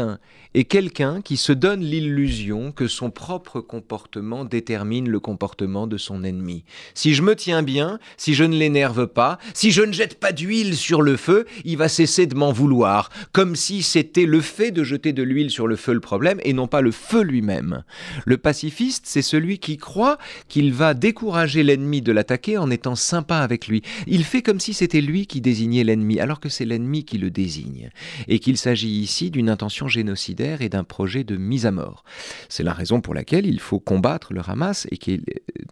est 0.54 0.66
quelqu'un 0.66 1.22
qui 1.22 1.38
se 1.38 1.54
donne 1.54 1.82
l'illusion 1.82 2.72
que 2.72 2.88
son 2.88 3.10
propre 3.10 3.62
comportement 3.62 4.46
détermine 4.46 5.10
le 5.10 5.20
comportement 5.20 5.88
de 5.88 5.98
son 5.98 6.24
ennemi. 6.24 6.64
Si 6.94 7.14
je 7.14 7.22
me 7.22 7.36
tiens 7.36 7.64
bien, 7.64 8.00
si 8.18 8.34
je 8.34 8.44
ne 8.44 8.56
l'énerve 8.56 9.08
pas, 9.08 9.40
si 9.54 9.72
je 9.72 9.82
ne 9.82 9.94
jette 9.94 10.20
pas 10.20 10.32
d'huile 10.32 10.76
sur 10.76 11.02
le 11.02 11.18
feu, 11.18 11.46
il 11.64 11.78
va 11.78 11.88
cesser 11.88 12.26
de 12.26 12.36
m'en 12.36 12.52
vouloir, 12.52 13.10
comme 13.32 13.56
si 13.56 13.82
c'était 13.82 14.26
le 14.26 14.42
fait 14.42 14.72
de 14.72 14.84
jeter 14.84 15.14
de 15.14 15.24
l'huile 15.24 15.52
sur 15.52 15.68
le 15.68 15.76
feu 15.76 15.94
le 15.94 16.00
problème 16.00 16.40
et 16.44 16.54
non 16.54 16.68
pas 16.68 16.82
le 16.82 16.92
feu 16.92 17.22
lui-même. 17.22 17.84
Le 18.26 18.38
pacifiste, 18.38 19.06
c'est 19.06 19.22
celui 19.22 19.60
qui 19.60 19.78
croit 19.78 20.18
qu'il 20.48 20.74
va 20.74 20.94
décourager 20.94 21.64
l'ennemi 21.64 22.02
de 22.02 22.12
l'attaquer 22.12 22.58
en 22.58 22.70
étant 22.70 22.96
sympa 22.96 23.38
avec 23.38 23.68
lui. 23.68 23.82
Il 24.08 24.24
fait 24.24 24.42
comme 24.42 24.60
si 24.60 24.74
c'était 24.74 25.02
lui 25.02 25.28
qui 25.28 25.42
désignait 25.42 25.84
l'ennemi, 25.84 26.20
alors 26.20 26.40
que 26.40 26.50
c'est 26.50 26.66
l'ennemi 26.66 27.06
qui 27.06 27.18
le 27.18 27.32
désigne, 27.32 27.90
et 28.28 28.40
qu'il 28.40 28.58
s'agit 28.58 29.01
ici 29.02 29.32
d'une 29.32 29.50
intention 29.50 29.88
génocidaire 29.88 30.62
et 30.62 30.70
d'un 30.70 30.84
projet 30.84 31.24
de 31.24 31.38
mise 31.38 31.66
à 31.66 31.72
mort. 31.72 32.04
C'est 32.50 32.64
la 32.64 32.74
raison 32.74 33.02
pour 33.02 33.14
laquelle 33.14 33.46
il 33.46 33.60
faut 33.60 33.80
combattre 33.80 34.34
le 34.34 34.42
Hamas 34.48 34.88
et 34.92 34.98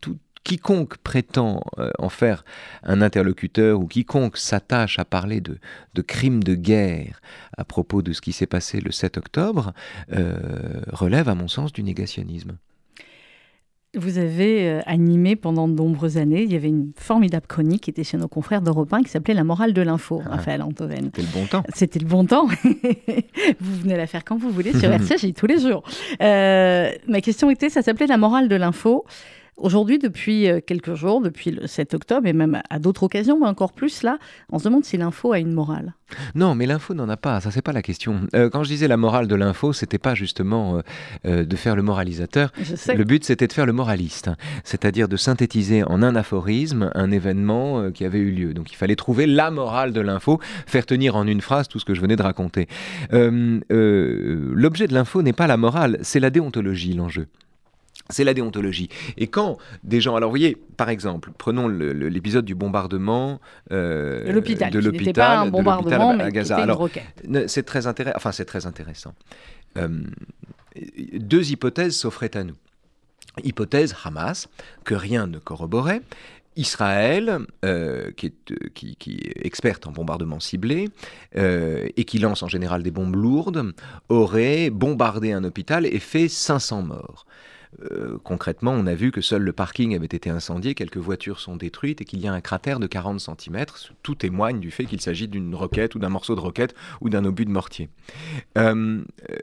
tout, 0.02 0.18
quiconque 0.44 0.98
prétend 0.98 1.62
euh, 1.78 1.92
en 2.00 2.10
faire 2.10 2.44
un 2.84 3.02
interlocuteur 3.02 3.80
ou 3.80 3.86
quiconque 3.86 4.38
s'attache 4.38 4.98
à 4.98 5.06
parler 5.06 5.42
de, 5.42 5.60
crimes 6.02 6.44
de 6.44 6.56
guerre 6.56 7.22
à 7.58 7.65
propos 7.65 8.02
de 8.02 8.13
ce 8.13 8.22
qui 8.22 8.32
s'est 8.32 8.48
passé 8.48 8.82
le 8.82 8.92
7 8.92 9.18
octobre 9.18 9.74
euh, 10.13 10.82
relève 10.92 11.30
à 11.30 11.36
mon 11.36 11.48
sens 11.48 11.72
du 11.72 11.84
négationnisme. 11.84 12.58
Vous 13.95 14.19
avez 14.19 14.69
euh, 14.69 14.82
animé 14.86 15.36
pendant 15.36 15.67
de 15.67 15.73
nombreuses 15.73 16.17
années, 16.17 16.43
il 16.43 16.54
y 16.54 16.56
avait 16.56 16.67
une 16.67 16.91
formidable 16.95 17.47
chronique 17.47 17.82
qui 17.82 17.89
était 17.89 18.04
chez 18.04 18.17
nos 18.17 18.28
confrères 18.28 18.62
d'Europe 18.62 18.93
1 18.93 19.02
qui 19.02 19.10
s'appelait 19.10 19.34
La 19.34 19.43
morale 19.43 19.73
de 19.73 19.82
l'info, 19.82 20.21
ah, 20.25 20.36
Raphaël 20.36 20.62
Antoven. 20.62 21.06
C'était 21.06 21.23
le 21.23 21.28
bon 21.34 21.45
temps. 21.47 21.63
C'était 21.73 21.99
le 21.99 22.06
bon 22.06 22.23
temps. 22.23 22.45
vous 23.60 23.75
venez 23.82 23.97
la 23.97 24.06
faire 24.06 24.23
quand 24.23 24.38
vous 24.38 24.52
voulez 24.52 24.73
sur 24.73 24.91
RCJ 24.91 25.34
tous 25.34 25.47
les 25.47 25.58
jours. 25.60 25.82
Euh, 26.21 26.91
ma 27.08 27.21
question 27.21 27.49
était, 27.49 27.69
ça 27.69 27.82
s'appelait 27.82 28.06
La 28.06 28.17
morale 28.17 28.47
de 28.47 28.56
l'info. 28.56 29.06
Aujourd'hui, 29.60 30.00
depuis 30.00 30.48
euh, 30.48 30.62
quelques 30.65 30.93
jours, 30.93 31.19
depuis 31.19 31.52
le 31.52 31.67
7 31.67 31.93
octobre, 31.93 32.26
et 32.28 32.34
même 32.34 32.62
à 32.69 32.80
d'autres 32.80 33.04
occasions, 33.04 33.38
mais 33.39 33.48
encore 33.48 33.74
plus 33.74 34.04
là, 34.04 34.17
on 34.52 34.60
se 34.60 34.63
demande 34.63 34.86
si 34.86 34.95
l'info 34.95 35.34
a 35.34 35.39
une 35.39 35.52
morale. 35.52 35.93
Non, 36.34 36.56
mais 36.56 36.65
l'info 36.65 36.93
n'en 36.93 37.10
a 37.10 37.17
pas, 37.17 37.41
ça 37.41 37.52
c'est 37.52 37.62
pas 37.62 37.74
la 37.74 37.82
question. 37.82 38.22
Euh, 38.36 38.50
quand 38.50 38.63
je 38.63 38.69
disais 38.69 38.88
la 38.88 38.95
morale 38.95 39.28
de 39.28 39.36
l'info, 39.36 39.74
c'était 39.74 39.98
pas 39.98 40.15
justement 40.15 40.82
euh, 41.26 41.43
de 41.43 41.56
faire 41.58 41.76
le 41.76 41.82
moralisateur. 41.82 42.54
Le 42.88 43.04
but 43.04 43.26
c'était 43.26 43.48
de 43.48 43.54
faire 43.54 43.65
le 43.65 43.74
moraliste, 43.74 44.30
c'est-à-dire 44.63 45.10
de 45.10 45.17
synthétiser 45.17 45.84
en 45.84 46.02
un 46.04 46.15
aphorisme 46.15 46.89
un 46.95 47.12
événement 47.12 47.91
qui 47.91 48.06
avait 48.06 48.19
eu 48.19 48.32
lieu. 48.32 48.54
Donc 48.54 48.72
il 48.72 48.76
fallait 48.76 48.95
trouver 48.95 49.28
la 49.28 49.52
morale 49.52 49.91
de 49.91 50.02
l'info, 50.02 50.39
faire 50.67 50.86
tenir 50.86 51.17
en 51.17 51.28
une 51.28 51.41
phrase 51.41 51.67
tout 51.67 51.80
ce 51.80 51.86
que 51.86 51.93
je 51.93 52.02
venais 52.02 52.15
de 52.15 52.24
raconter. 52.24 52.67
L'objet 53.12 54.88
de 54.88 54.93
l'info 54.93 55.22
n'est 55.22 55.34
pas 55.34 55.48
la 55.48 55.58
morale, 55.58 56.00
c'est 56.02 56.19
la 56.19 56.30
déontologie 56.30 56.93
l'enjeu. 56.93 57.28
C'est 58.12 58.24
la 58.24 58.34
déontologie. 58.34 58.89
Et 59.17 59.28
quand 59.28 59.58
des 59.84 60.02
gens, 60.02 60.15
alors 60.15 60.30
vous 60.30 60.34
voyez, 60.34 60.58
par 60.78 60.89
exemple, 60.89 61.32
prenons 61.38 61.67
l'épisode 61.67 62.43
du 62.43 62.56
bombardement 62.56 63.39
euh, 63.72 64.26
de 64.26 64.32
l'hôpital, 64.32 64.72
de 64.72 64.80
l'hôpital, 64.80 65.13
pas 65.13 65.38
un 65.38 65.45
bombardement, 65.48 66.17
à 66.17 66.32
Gaza. 66.32 66.58
alors, 66.58 66.89
c'est 67.45 67.63
très 67.63 67.86
intéressant. 67.86 68.17
Enfin, 68.17 68.32
c'est 68.32 68.45
très 68.45 68.65
intéressant. 68.65 69.13
Euh, 69.78 69.89
deux 71.13 71.52
hypothèses 71.52 71.95
s'offraient 71.95 72.36
à 72.36 72.43
nous. 72.43 72.56
Hypothèse 73.43 73.95
Hamas, 74.04 74.50
que 74.86 74.95
rien 74.95 75.28
ne 75.28 75.38
corroborait. 75.38 76.02
Israël, 76.56 77.38
euh, 77.63 78.12
qui, 78.17 78.26
est, 78.26 78.69
qui, 78.74 78.95
qui, 78.95 79.17
est, 79.17 79.45
experte 79.45 79.86
en 79.86 79.91
bombardement 79.91 80.39
ciblé 80.39 80.89
et 81.36 82.04
qui 82.06 82.17
lance 82.17 82.41
en 82.41 82.48
général 82.48 82.82
des 82.82 82.91
bombes 82.91 83.15
lourdes, 83.15 83.72
aurait 84.10 84.72
bombardé 84.72 85.32
un 85.32 85.43
hôpital 85.43 85.86
et 85.86 86.00
fait 86.00 86.28
500 86.28 86.82
morts. 86.82 87.28
Euh, 87.91 88.17
concrètement, 88.23 88.71
on 88.71 88.88
a 88.88 88.95
vu 88.95 89.12
que 89.12 89.21
seul 89.21 89.43
le 89.43 89.53
parking 89.53 89.95
avait 89.95 90.05
été 90.05 90.29
incendié, 90.29 90.73
quelques 90.75 90.97
voitures 90.97 91.39
sont 91.39 91.55
détruites 91.55 92.01
et 92.01 92.05
qu'il 92.05 92.19
y 92.19 92.27
a 92.27 92.34
un 92.34 92.41
cratère 92.41 92.79
de 92.79 92.88
40 92.88 93.19
cm. 93.19 93.65
Tout 94.03 94.15
témoigne 94.15 94.60
du 94.60 94.71
fait 94.71 94.86
qu'il 94.86 95.01
s'agit 95.01 95.27
d'une 95.27 95.53
roquette 95.55 95.95
ou 95.95 95.99
d'un 95.99 96.10
morceau 96.10 96.36
de 96.36 96.39
roquette 96.39 96.75
ou 97.01 97.10
d'un 97.10 97.23
obus 97.25 97.45
de 97.45 97.51
mortier. 97.51 97.89
Euh, 98.58 99.03
euh, 99.32 99.38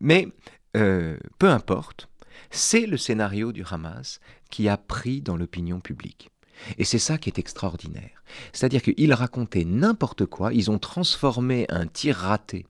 mais 0.00 0.28
peu 0.74 1.48
importe, 1.48 2.08
c'est 2.50 2.86
le 2.86 2.96
scénario 2.96 3.50
du 3.50 3.64
Hamas 3.68 4.20
qui 4.48 4.68
a 4.68 4.76
pris 4.76 5.20
dans 5.20 5.36
l'opinion 5.36 5.80
publique. 5.80 6.30
Et 6.76 6.84
c'est 6.84 6.98
ça 6.98 7.18
qui 7.18 7.28
est 7.28 7.38
extraordinaire. 7.38 8.22
C'est-à-dire 8.52 8.82
qu'ils 8.82 9.12
racontaient 9.12 9.64
n'importe 9.64 10.26
quoi, 10.26 10.52
ils 10.52 10.70
ont 10.70 10.78
transformé 10.78 11.66
un 11.68 11.86
tir 11.86 12.16
raté 12.16 12.66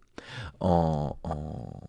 en, 0.60 1.16
en 1.22 1.80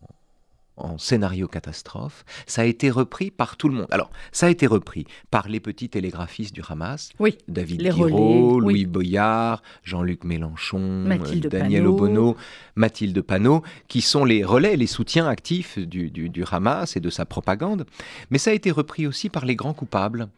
scénario 1.00 1.48
catastrophe, 1.48 2.26
ça 2.46 2.62
a 2.62 2.66
été 2.66 2.90
repris 2.90 3.32
par 3.32 3.58
tout 3.58 3.70
le 3.70 3.76
monde. 3.76 3.88
Alors, 3.92 4.12
ça 4.32 4.46
a 4.46 4.50
été 4.50 4.68
repris 4.68 5.06
par 5.32 5.48
les 5.48 5.60
petits 5.60 5.90
télégraphistes 5.90 6.54
du 6.54 6.62
Hamas, 6.68 7.10
oui, 7.20 7.38
David 7.48 7.92
Giraud, 7.92 8.60
Louis 8.60 8.86
Boyard, 8.86 9.64
Jean-Luc 9.84 10.24
Mélenchon, 10.24 11.08
Daniel 11.50 11.88
Obono, 11.88 12.36
Mathilde 12.76 13.22
Panot, 13.22 13.64
qui 13.88 14.02
sont 14.02 14.26
les 14.26 14.44
relais, 14.44 14.76
les 14.76 14.88
soutiens 14.88 15.28
actifs 15.28 15.80
du, 15.80 16.10
du 16.10 16.44
Hamas 16.50 16.96
et 16.96 17.00
de 17.00 17.10
sa 17.10 17.26
propagande. 17.26 17.86
Mais 18.30 18.38
ça 18.38 18.52
a 18.52 18.54
été 18.54 18.72
repris 18.72 19.08
aussi 19.08 19.30
par 19.30 19.46
les 19.46 19.56
grands 19.56 19.74
coupables, 19.74 20.30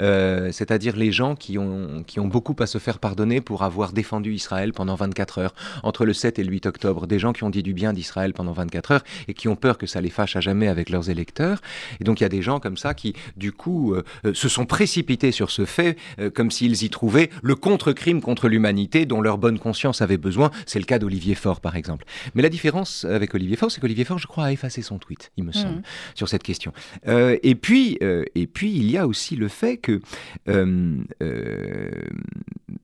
euh, 0.00 0.50
c'est-à-dire 0.52 0.96
les 0.96 1.12
gens 1.12 1.34
qui 1.36 1.58
ont, 1.58 2.02
qui 2.06 2.20
ont 2.20 2.26
beaucoup 2.26 2.56
à 2.58 2.66
se 2.66 2.78
faire 2.78 2.98
pardonner 2.98 3.40
pour 3.40 3.62
avoir 3.62 3.92
défendu 3.92 4.34
Israël 4.34 4.72
pendant 4.72 4.94
24 4.94 5.38
heures, 5.38 5.54
entre 5.82 6.04
le 6.04 6.12
7 6.12 6.38
et 6.38 6.44
le 6.44 6.50
8 6.50 6.66
octobre, 6.66 7.06
des 7.06 7.18
gens 7.18 7.32
qui 7.32 7.44
ont 7.44 7.50
dit 7.50 7.62
du 7.62 7.74
bien 7.74 7.92
d'Israël 7.92 8.32
pendant 8.32 8.52
24 8.52 8.90
heures 8.90 9.04
et 9.28 9.34
qui 9.34 9.48
ont 9.48 9.56
peur 9.56 9.78
que 9.78 9.86
ça 9.86 10.00
les 10.00 10.10
fâche 10.10 10.36
à 10.36 10.40
jamais 10.40 10.68
avec 10.68 10.90
leurs 10.90 11.10
électeurs. 11.10 11.60
Et 12.00 12.04
donc 12.04 12.20
il 12.20 12.24
y 12.24 12.26
a 12.26 12.30
des 12.30 12.42
gens 12.42 12.60
comme 12.60 12.76
ça 12.76 12.94
qui, 12.94 13.14
du 13.36 13.52
coup, 13.52 13.94
euh, 13.94 14.04
euh, 14.24 14.34
se 14.34 14.48
sont 14.48 14.66
précipités 14.66 15.32
sur 15.32 15.50
ce 15.50 15.64
fait 15.64 15.96
comme 16.34 16.50
s'ils 16.50 16.84
y 16.84 16.90
trouvaient 16.90 17.30
le 17.42 17.54
contre-crime 17.54 18.20
contre 18.20 18.48
l'humanité 18.48 19.06
dont 19.06 19.20
leur 19.20 19.38
bonne 19.38 19.58
conscience 19.58 20.02
avait 20.02 20.16
besoin. 20.16 20.50
C'est 20.66 20.78
le 20.78 20.84
cas 20.84 20.98
d'Olivier 20.98 21.34
Faure, 21.34 21.60
par 21.60 21.76
exemple. 21.76 22.04
Mais 22.34 22.42
la 22.42 22.48
différence 22.48 23.04
avec 23.04 23.34
Olivier 23.34 23.56
Faure, 23.56 23.70
c'est 23.70 23.80
qu'Olivier 23.80 24.04
Faure, 24.04 24.18
je 24.18 24.26
crois, 24.26 24.44
a 24.44 24.52
effacé 24.52 24.82
son 24.82 24.98
tweet, 24.98 25.32
il 25.36 25.44
me 25.44 25.52
semble, 25.52 25.78
mmh. 25.78 25.82
sur 26.14 26.28
cette 26.28 26.42
question. 26.42 26.72
et, 27.06 27.54
puis, 27.54 27.98
et 28.00 28.46
puis, 28.46 28.72
il 28.76 28.90
y 28.90 28.98
a 28.98 29.06
aussi 29.06 29.36
le 29.36 29.48
fait 29.54 29.78
que 29.78 30.00
euh, 30.48 30.98
euh, 31.22 31.90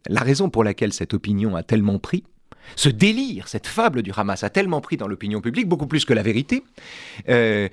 la 0.09 0.21
raison 0.21 0.49
pour 0.49 0.65
laquelle 0.65 0.93
cette 0.93 1.15
opinion 1.15 1.57
a 1.57 1.63
tellement 1.63 1.99
pris, 1.99 2.25
ce 2.77 2.89
délire, 2.89 3.49
cette 3.49 3.67
fable 3.67 4.03
du 4.03 4.13
Hamas 4.17 4.43
a 4.45 4.51
tellement 4.51 4.81
pris 4.81 4.97
dans 4.97 5.09
l'opinion 5.09 5.41
publique, 5.41 5.69
beaucoup 5.69 5.87
plus 5.87 6.05
que 6.05 6.13
la 6.13 6.23
vérité, 6.23 6.63
euh, 7.29 7.69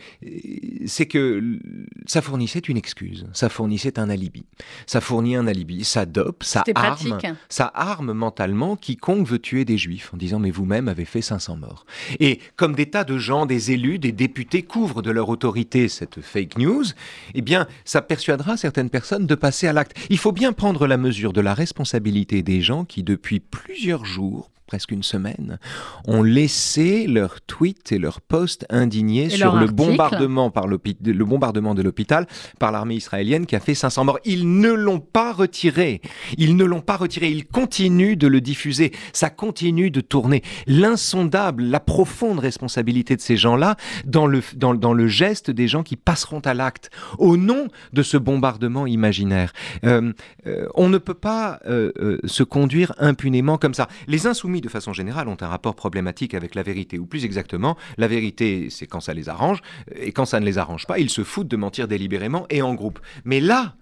c'est 0.86 1.06
que 1.06 1.60
ça 2.06 2.22
fournissait 2.22 2.60
une 2.60 2.78
excuse, 2.78 3.28
ça 3.34 3.50
fournissait 3.50 4.00
un 4.00 4.10
alibi. 4.10 4.46
Ça 4.86 5.02
fournit 5.02 5.36
un 5.36 5.48
alibi, 5.48 5.84
ça 5.84 6.06
dope, 6.06 6.44
ça 6.44 6.64
arme, 6.76 7.18
ça 7.50 7.72
arme 7.74 8.14
mentalement 8.14 8.76
quiconque 8.76 9.28
veut 9.28 9.40
tuer 9.40 9.66
des 9.66 9.78
juifs 9.78 10.12
en 10.14 10.18
disant 10.18 10.40
mais 10.40 10.52
vous-même 10.52 10.88
avez 10.88 11.06
fait 11.06 11.22
500 11.22 11.58
morts. 11.58 11.86
Et 12.20 12.40
comme 12.56 12.76
des 12.76 12.90
tas 12.90 13.04
de 13.04 13.18
gens, 13.18 13.46
des 13.46 13.72
élus, 13.72 14.00
des 14.00 14.12
députés 14.12 14.64
couvrent 14.64 15.02
de 15.02 15.12
leur 15.12 15.30
autorité 15.30 15.88
cette 15.88 16.22
fake 16.22 16.58
news, 16.58 16.86
eh 17.34 17.42
bien 17.42 17.68
ça 17.86 18.02
persuadera 18.02 18.58
certaines 18.58 18.90
personnes 18.90 19.28
de 19.28 19.36
passer 19.36 19.68
à 19.68 19.74
l'acte. 19.74 19.98
Il 20.10 20.18
faut 20.18 20.32
bien 20.32 20.54
prendre 20.54 20.88
la 20.88 20.98
mesure 20.98 21.34
de 21.34 21.42
la 21.42 21.54
responsabilité 21.54 22.44
des 22.44 22.62
gens 22.62 22.86
qui 22.86 23.04
depuis 23.04 23.40
plusieurs 23.40 24.06
jours, 24.06 24.50
presque 24.68 24.92
une 24.92 25.04
semaine, 25.04 25.60
ont 26.06 26.22
laissé 26.22 27.08
leurs 27.08 27.42
tweets 27.42 27.92
et 27.92 27.98
leurs 27.98 28.22
posts 28.22 28.66
indignés 28.70 29.30
sur 29.30 29.56
le 29.56 29.68
bombardement, 29.68 30.52
par 30.52 30.68
le 30.68 30.78
bombardement 31.24 31.74
de 31.74 31.82
l'hôpital 31.82 32.28
par 32.60 32.72
l'armée 32.72 32.96
israélienne 32.96 33.46
qui 33.46 33.56
a 33.56 33.60
fait 33.60 33.74
500 33.74 34.06
morts. 34.06 34.20
Ils 34.26 34.60
ne 34.60 34.72
l'ont 34.72 35.00
pas 35.00 35.34
retiré. 35.34 36.02
Ils 36.38 36.56
ne 36.56 36.66
l'ont 36.66 36.82
pas 36.82 36.98
retiré. 36.98 37.30
Ils 37.30 37.46
continuent 37.46 38.18
de 38.18 38.28
le 38.28 38.42
diffuser. 38.42 38.92
Ça 39.14 39.30
continue 39.30 39.90
de 39.90 40.02
tourner. 40.02 40.44
L'insondable, 40.68 41.64
la 41.64 41.80
profonde 41.80 42.40
responsabilité 42.40 43.16
de 43.16 43.22
ces 43.22 43.38
gens-là 43.38 43.76
dans 44.06 44.28
le, 44.28 44.42
dans, 44.56 44.74
dans, 44.74 44.94
le 44.94 45.08
geste 45.08 45.52
des 45.52 45.68
gens 45.68 45.84
qui 45.84 45.96
passeront 45.96 46.40
à 46.40 46.54
l'acte 46.54 46.90
au 47.18 47.38
nom 47.38 47.68
de 47.94 48.04
ce 48.04 48.18
bombardement 48.18 48.86
imaginaire. 48.86 49.54
Euh, 49.84 50.14
euh, 50.46 50.68
on 50.76 50.90
ne 50.90 50.98
peut 50.98 51.14
pas 51.14 51.60
euh, 51.68 52.20
se 52.26 52.44
conduire 52.44 52.94
impunément 52.98 53.58
comme 53.58 53.74
ça. 53.74 53.88
Les 54.08 54.28
insoumis 54.28 54.57
de 54.62 54.70
façon 54.70 54.94
générale, 54.94 55.28
ont 55.28 55.38
un 55.42 55.48
rapport 55.48 55.76
problématique 55.76 56.34
avec 56.34 56.56
la 56.56 56.64
vérité. 56.64 57.00
Ou 57.00 57.06
plus 57.06 57.26
exactement, 57.26 57.78
la 57.98 58.08
vérité, 58.08 58.70
c'est 58.70 58.88
quand 58.88 59.00
ça 59.00 59.14
les 59.14 59.30
arrange, 59.30 59.62
et 59.96 60.12
quand 60.12 60.26
ça 60.26 60.40
ne 60.40 60.46
les 60.46 60.58
arrange 60.58 60.86
pas, 60.86 61.00
ils 61.00 61.10
se 61.10 61.24
foutent 61.24 61.48
de 61.48 61.58
mentir 61.58 61.88
délibérément 61.88 62.46
et 62.50 62.62
en 62.62 62.74
groupe. 62.74 63.00
Mais 63.26 63.40
là, 63.40 63.76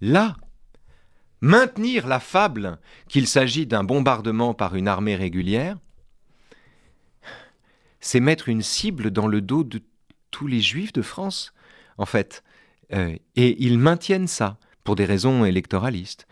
là, 0.00 0.36
maintenir 1.40 2.06
la 2.06 2.20
fable 2.20 2.78
qu'il 3.08 3.26
s'agit 3.26 3.66
d'un 3.66 3.84
bombardement 3.84 4.54
par 4.54 4.74
une 4.74 4.88
armée 4.88 5.16
régulière, 5.16 5.78
c'est 8.00 8.20
mettre 8.20 8.48
une 8.48 8.62
cible 8.62 9.10
dans 9.10 9.26
le 9.26 9.40
dos 9.40 9.64
de 9.64 9.82
tous 10.30 10.46
les 10.46 10.60
juifs 10.60 10.92
de 10.92 11.02
France, 11.02 11.52
en 11.98 12.06
fait. 12.06 12.42
Euh, 12.92 13.16
et 13.34 13.62
ils 13.64 13.78
maintiennent 13.78 14.28
ça 14.28 14.58
pour 14.84 14.94
des 14.94 15.04
raisons 15.04 15.44
électoralistes, 15.44 16.26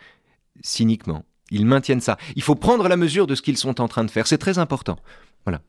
cyniquement. 0.61 1.25
Ils 1.51 1.65
maintiennent 1.65 2.01
ça. 2.01 2.17
Il 2.35 2.41
faut 2.41 2.55
prendre 2.55 2.87
la 2.87 2.97
mesure 2.97 3.27
de 3.27 3.35
ce 3.35 3.41
qu'ils 3.41 3.57
sont 3.57 3.81
en 3.81 3.87
train 3.87 4.03
de 4.03 4.11
faire. 4.11 4.27
C'est 4.27 4.37
très 4.37 4.57
important. 4.57 4.97
Voilà. 5.45 5.61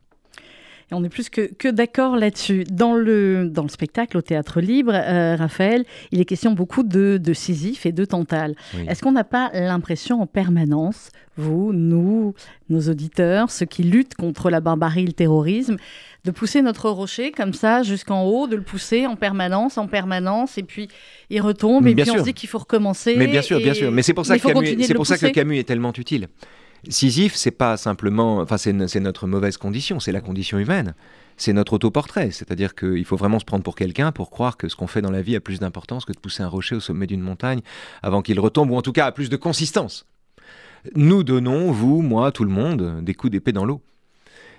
Et 0.90 0.94
on 0.94 1.02
est 1.02 1.08
plus 1.08 1.28
que, 1.28 1.52
que 1.54 1.68
d'accord 1.68 2.16
là-dessus. 2.16 2.64
Dans 2.70 2.94
le, 2.94 3.48
dans 3.48 3.62
le 3.62 3.68
spectacle 3.68 4.16
au 4.16 4.22
théâtre 4.22 4.60
libre, 4.60 4.92
euh, 4.94 5.34
Raphaël, 5.34 5.84
il 6.12 6.20
est 6.20 6.24
question 6.24 6.52
beaucoup 6.52 6.84
de, 6.84 7.18
de 7.20 7.32
Sisyphe 7.32 7.86
et 7.86 7.92
de 7.92 8.04
Tantale. 8.04 8.54
Est-ce 8.88 9.02
qu'on 9.02 9.12
n'a 9.12 9.24
pas 9.24 9.50
l'impression 9.52 10.20
en 10.22 10.26
permanence, 10.26 11.10
vous, 11.36 11.72
nous, 11.72 12.34
nos 12.70 12.88
auditeurs, 12.88 13.50
ceux 13.50 13.66
qui 13.66 13.82
luttent 13.82 14.14
contre 14.14 14.48
la 14.48 14.60
barbarie 14.60 15.02
et 15.02 15.06
le 15.06 15.12
terrorisme, 15.12 15.76
de 16.24 16.30
pousser 16.30 16.62
notre 16.62 16.88
rocher 16.88 17.30
comme 17.32 17.52
ça 17.52 17.82
jusqu'en 17.82 18.24
haut, 18.24 18.46
de 18.46 18.56
le 18.56 18.62
pousser 18.62 19.06
en 19.06 19.16
permanence, 19.16 19.78
en 19.78 19.88
permanence, 19.88 20.56
et 20.56 20.62
puis 20.62 20.88
il 21.30 21.40
retombe, 21.40 21.86
et 21.86 21.94
puis 21.94 22.10
on 22.10 22.18
se 22.18 22.22
dit 22.22 22.34
qu'il 22.34 22.48
faut 22.48 22.58
recommencer. 22.58 23.16
Mais 23.16 23.26
bien 23.26 23.42
sûr, 23.42 23.58
bien 23.58 23.74
sûr. 23.74 23.90
Mais 23.90 24.02
c'est 24.02 24.14
pour 24.14 24.26
ça, 24.26 24.38
que 24.38 24.46
Camus, 24.46 24.84
c'est 24.84 24.94
pour 24.94 25.06
ça 25.06 25.18
que 25.18 25.26
Camus 25.26 25.58
est 25.58 25.64
tellement 25.64 25.92
utile. 25.92 26.28
Sisyphe, 26.88 27.34
c'est 27.34 27.50
pas 27.50 27.76
simplement, 27.76 28.38
enfin 28.38 28.58
c'est 28.58 28.72
notre 28.72 29.26
mauvaise 29.26 29.56
condition, 29.56 30.00
c'est 30.00 30.12
la 30.12 30.20
condition 30.20 30.58
humaine. 30.58 30.94
C'est 31.36 31.52
notre 31.52 31.74
autoportrait, 31.74 32.30
c'est-à-dire 32.30 32.74
qu'il 32.74 33.04
faut 33.04 33.16
vraiment 33.16 33.38
se 33.38 33.44
prendre 33.44 33.62
pour 33.62 33.74
quelqu'un 33.74 34.10
pour 34.10 34.30
croire 34.30 34.56
que 34.56 34.68
ce 34.68 34.76
qu'on 34.76 34.86
fait 34.86 35.02
dans 35.02 35.10
la 35.10 35.20
vie 35.20 35.36
a 35.36 35.40
plus 35.40 35.58
d'importance 35.58 36.06
que 36.06 36.12
de 36.12 36.18
pousser 36.18 36.42
un 36.42 36.48
rocher 36.48 36.76
au 36.76 36.80
sommet 36.80 37.06
d'une 37.06 37.20
montagne 37.20 37.60
avant 38.02 38.22
qu'il 38.22 38.40
retombe, 38.40 38.70
ou 38.70 38.76
en 38.76 38.82
tout 38.82 38.92
cas 38.92 39.06
a 39.06 39.12
plus 39.12 39.28
de 39.28 39.36
consistance. 39.36 40.06
Nous 40.94 41.24
donnons, 41.24 41.72
vous, 41.72 42.00
moi, 42.00 42.32
tout 42.32 42.44
le 42.44 42.50
monde, 42.50 43.02
des 43.02 43.14
coups 43.14 43.32
d'épée 43.32 43.52
dans 43.52 43.66
l'eau. 43.66 43.82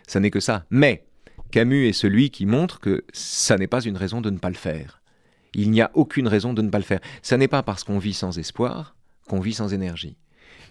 Ça 0.06 0.20
n'est 0.20 0.30
que 0.30 0.40
ça. 0.40 0.66
Mais 0.70 1.06
Camus 1.52 1.88
est 1.88 1.94
celui 1.94 2.30
qui 2.30 2.46
montre 2.46 2.80
que 2.80 3.06
ça 3.12 3.58
n'est 3.58 3.68
pas 3.68 3.82
une 3.82 3.98
raison 3.98 4.22
de 4.22 4.30
ne 4.30 4.38
pas 4.38 4.50
le 4.50 4.56
faire. 4.56 5.02
Il 5.54 5.72
n'y 5.72 5.82
a 5.82 5.90
aucune 5.96 6.28
raison 6.28 6.54
de 6.54 6.62
ne 6.62 6.70
pas 6.70 6.78
le 6.78 6.84
faire. 6.84 7.00
Ça 7.24 7.38
n'est 7.38 7.48
pas 7.48 7.64
parce 7.64 7.84
qu'on 7.84 8.00
vit 8.00 8.14
sans 8.14 8.38
espoir 8.38 8.96
qu'on 9.28 9.40
vit 9.40 9.54
sans 9.54 9.74
énergie. 9.74 10.18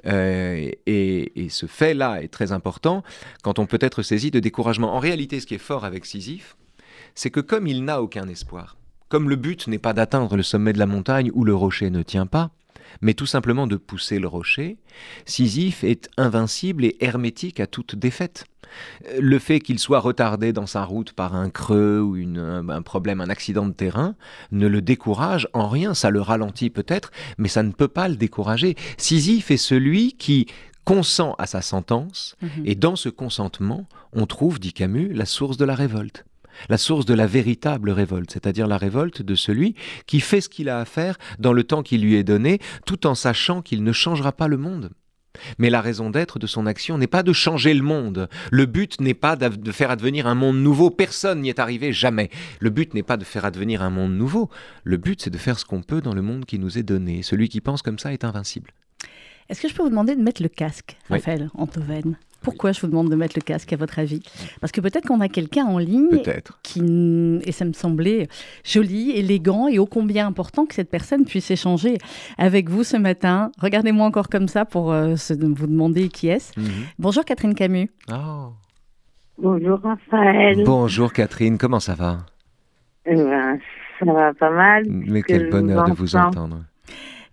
Euh, 0.06 0.70
et, 0.86 1.48
ce 1.48 1.66
fait-là 1.66 2.22
est 2.22 2.28
très 2.28 2.52
important 2.52 3.02
quand 3.42 3.58
on 3.58 3.66
peut 3.66 3.78
être 3.80 4.02
saisi 4.02 4.30
de 4.30 4.40
découragement. 4.40 4.94
En 4.94 4.98
réalité, 4.98 5.40
ce 5.40 5.46
qui 5.46 5.54
est 5.54 5.58
fort 5.58 5.84
avec 5.84 6.06
Sisyphe, 6.06 6.56
c'est 7.14 7.30
que 7.30 7.40
comme 7.40 7.66
il 7.66 7.84
n'a 7.84 8.02
aucun 8.02 8.28
espoir, 8.28 8.76
comme 9.08 9.28
le 9.30 9.36
but 9.36 9.68
n'est 9.68 9.78
pas 9.78 9.92
d'atteindre 9.92 10.36
le 10.36 10.42
sommet 10.42 10.72
de 10.72 10.78
la 10.78 10.86
montagne 10.86 11.30
où 11.34 11.44
le 11.44 11.54
rocher 11.54 11.90
ne 11.90 12.02
tient 12.02 12.26
pas, 12.26 12.50
mais 13.00 13.14
tout 13.14 13.26
simplement 13.26 13.66
de 13.66 13.76
pousser 13.76 14.18
le 14.18 14.28
rocher, 14.28 14.76
Sisyphe 15.24 15.84
est 15.84 16.08
invincible 16.16 16.84
et 16.84 16.96
hermétique 17.00 17.60
à 17.60 17.66
toute 17.66 17.96
défaite. 17.96 18.44
Le 19.18 19.38
fait 19.38 19.60
qu'il 19.60 19.78
soit 19.78 20.00
retardé 20.00 20.52
dans 20.52 20.66
sa 20.66 20.84
route 20.84 21.12
par 21.12 21.34
un 21.34 21.50
creux 21.50 22.00
ou 22.00 22.16
un 22.16 22.82
problème, 22.82 23.20
un 23.20 23.30
accident 23.30 23.66
de 23.66 23.72
terrain, 23.72 24.16
ne 24.52 24.66
le 24.66 24.82
décourage 24.82 25.48
en 25.52 25.68
rien. 25.68 25.94
Ça 25.94 26.10
le 26.10 26.20
ralentit 26.20 26.70
peut-être, 26.70 27.10
mais 27.38 27.48
ça 27.48 27.62
ne 27.62 27.72
peut 27.72 27.88
pas 27.88 28.08
le 28.08 28.16
décourager. 28.16 28.76
Sisyphe 28.98 29.50
est 29.50 29.56
celui 29.56 30.14
qui 30.14 30.46
consent 30.84 31.34
à 31.38 31.46
sa 31.46 31.62
sentence, 31.62 32.36
mhm. 32.42 32.62
et 32.64 32.74
dans 32.74 32.96
ce 32.96 33.08
consentement, 33.08 33.86
on 34.12 34.26
trouve, 34.26 34.60
dit 34.60 34.72
Camus, 34.72 35.12
la 35.12 35.26
source 35.26 35.56
de 35.56 35.64
la 35.64 35.74
révolte 35.74 36.25
la 36.68 36.78
source 36.78 37.06
de 37.06 37.14
la 37.14 37.26
véritable 37.26 37.90
révolte, 37.90 38.32
c'est-à-dire 38.32 38.66
la 38.66 38.78
révolte 38.78 39.22
de 39.22 39.34
celui 39.34 39.74
qui 40.06 40.20
fait 40.20 40.40
ce 40.40 40.48
qu'il 40.48 40.68
a 40.68 40.80
à 40.80 40.84
faire 40.84 41.18
dans 41.38 41.52
le 41.52 41.64
temps 41.64 41.82
qui 41.82 41.98
lui 41.98 42.14
est 42.14 42.24
donné, 42.24 42.58
tout 42.84 43.06
en 43.06 43.14
sachant 43.14 43.62
qu'il 43.62 43.82
ne 43.82 43.92
changera 43.92 44.32
pas 44.32 44.48
le 44.48 44.56
monde. 44.56 44.90
Mais 45.58 45.70
la 45.70 45.80
raison 45.80 46.10
d'être 46.10 46.38
de 46.38 46.46
son 46.46 46.66
action 46.66 46.98
n'est 46.98 47.06
pas 47.06 47.22
de 47.22 47.32
changer 47.32 47.74
le 47.74 47.82
monde. 47.82 48.28
Le 48.50 48.66
but 48.66 49.00
n'est 49.00 49.14
pas 49.14 49.36
de 49.36 49.72
faire 49.72 49.90
advenir 49.90 50.26
un 50.26 50.34
monde 50.34 50.56
nouveau. 50.56 50.90
Personne 50.90 51.42
n'y 51.42 51.48
est 51.48 51.58
arrivé, 51.58 51.92
jamais. 51.92 52.30
Le 52.60 52.70
but 52.70 52.94
n'est 52.94 53.02
pas 53.02 53.16
de 53.16 53.24
faire 53.24 53.44
advenir 53.44 53.82
un 53.82 53.90
monde 53.90 54.12
nouveau. 54.12 54.50
Le 54.84 54.96
but, 54.96 55.20
c'est 55.22 55.30
de 55.30 55.38
faire 55.38 55.58
ce 55.58 55.64
qu'on 55.64 55.82
peut 55.82 56.00
dans 56.00 56.14
le 56.14 56.22
monde 56.22 56.44
qui 56.44 56.58
nous 56.58 56.78
est 56.78 56.82
donné. 56.82 57.22
Celui 57.22 57.48
qui 57.48 57.60
pense 57.60 57.82
comme 57.82 57.98
ça 57.98 58.12
est 58.12 58.24
invincible. 58.24 58.70
Est-ce 59.48 59.60
que 59.60 59.68
je 59.68 59.74
peux 59.74 59.82
vous 59.82 59.90
demander 59.90 60.16
de 60.16 60.22
mettre 60.22 60.42
le 60.42 60.48
casque, 60.48 60.96
Raphaël 61.08 61.50
Antoven? 61.54 62.16
Pourquoi 62.46 62.70
je 62.70 62.80
vous 62.80 62.86
demande 62.86 63.10
de 63.10 63.16
mettre 63.16 63.34
le 63.36 63.42
casque 63.42 63.72
à 63.72 63.76
votre 63.76 63.98
avis? 63.98 64.22
Parce 64.60 64.70
que 64.70 64.80
peut-être 64.80 65.04
qu'on 65.04 65.20
a 65.20 65.26
quelqu'un 65.26 65.64
en 65.64 65.78
ligne 65.78 66.22
qui, 66.62 67.40
et 67.44 67.50
ça 67.50 67.64
me 67.64 67.72
semblait 67.72 68.28
joli, 68.62 69.10
élégant 69.10 69.66
et 69.66 69.80
ô 69.80 69.86
combien 69.86 70.28
important 70.28 70.64
que 70.64 70.72
cette 70.72 70.88
personne 70.88 71.24
puisse 71.24 71.50
échanger 71.50 71.98
avec 72.38 72.70
vous 72.70 72.84
ce 72.84 72.96
matin. 72.96 73.50
Regardez-moi 73.58 74.06
encore 74.06 74.28
comme 74.28 74.46
ça 74.46 74.64
pour 74.64 74.92
euh, 74.92 75.16
vous 75.16 75.66
demander 75.66 76.08
qui 76.08 76.28
est-ce. 76.28 76.52
Mhm. 76.56 76.66
Bonjour 77.00 77.24
Catherine 77.24 77.56
Camus. 77.56 77.90
Oh. 78.12 78.52
Bonjour 79.38 79.80
Raphaël. 79.80 80.62
Bonjour 80.64 81.12
Catherine, 81.12 81.58
comment 81.58 81.80
ça 81.80 81.94
va? 81.94 82.18
Eh 83.06 83.16
ben, 83.16 83.58
Ça 83.98 84.04
va 84.06 84.32
pas 84.34 84.50
mal. 84.50 84.84
Mais 84.88 85.22
quel 85.22 85.50
bonheur 85.50 85.84
de 85.88 85.94
vous 85.94 86.14
entendre. 86.14 86.60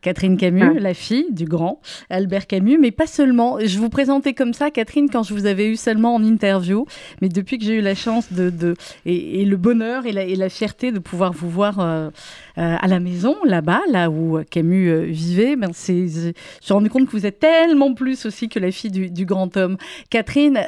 Catherine 0.03 0.37
Camus, 0.37 0.79
la 0.79 0.93
fille 0.93 1.27
du 1.31 1.45
grand 1.45 1.79
Albert 2.09 2.45
Camus, 2.45 2.77
mais 2.77 2.91
pas 2.91 3.07
seulement. 3.07 3.57
Je 3.63 3.79
vous 3.79 3.89
présentais 3.89 4.33
comme 4.33 4.53
ça, 4.53 4.69
Catherine, 4.69 5.09
quand 5.09 5.23
je 5.23 5.33
vous 5.33 5.45
avais 5.45 5.65
eu 5.65 5.77
seulement 5.77 6.13
en 6.13 6.23
interview, 6.23 6.85
mais 7.21 7.29
depuis 7.29 7.57
que 7.57 7.63
j'ai 7.63 7.75
eu 7.75 7.81
la 7.81 7.95
chance 7.95 8.31
de, 8.31 8.49
de 8.49 8.75
et, 9.05 9.45
le 9.45 9.57
bonheur 9.57 10.05
et 10.05 10.11
la, 10.11 10.23
et 10.25 10.35
la, 10.35 10.49
fierté 10.49 10.91
de 10.91 10.99
pouvoir 10.99 11.31
vous 11.31 11.49
voir 11.49 11.79
euh, 11.79 12.09
euh, 12.57 12.75
à 12.79 12.87
la 12.87 12.99
maison, 12.99 13.37
là-bas, 13.45 13.79
là 13.89 14.09
où 14.09 14.39
Camus 14.49 14.89
euh, 14.89 15.05
vivait, 15.05 15.55
ben 15.55 15.71
c'est, 15.73 16.07
je 16.07 16.27
me 16.27 16.33
suis 16.59 16.73
rendu 16.73 16.89
compte 16.89 17.05
que 17.05 17.11
vous 17.11 17.25
êtes 17.25 17.39
tellement 17.39 17.93
plus 17.93 18.25
aussi 18.25 18.49
que 18.49 18.59
la 18.59 18.71
fille 18.71 18.91
du, 18.91 19.09
du 19.09 19.25
grand 19.25 19.55
homme. 19.55 19.77
Catherine, 20.09 20.59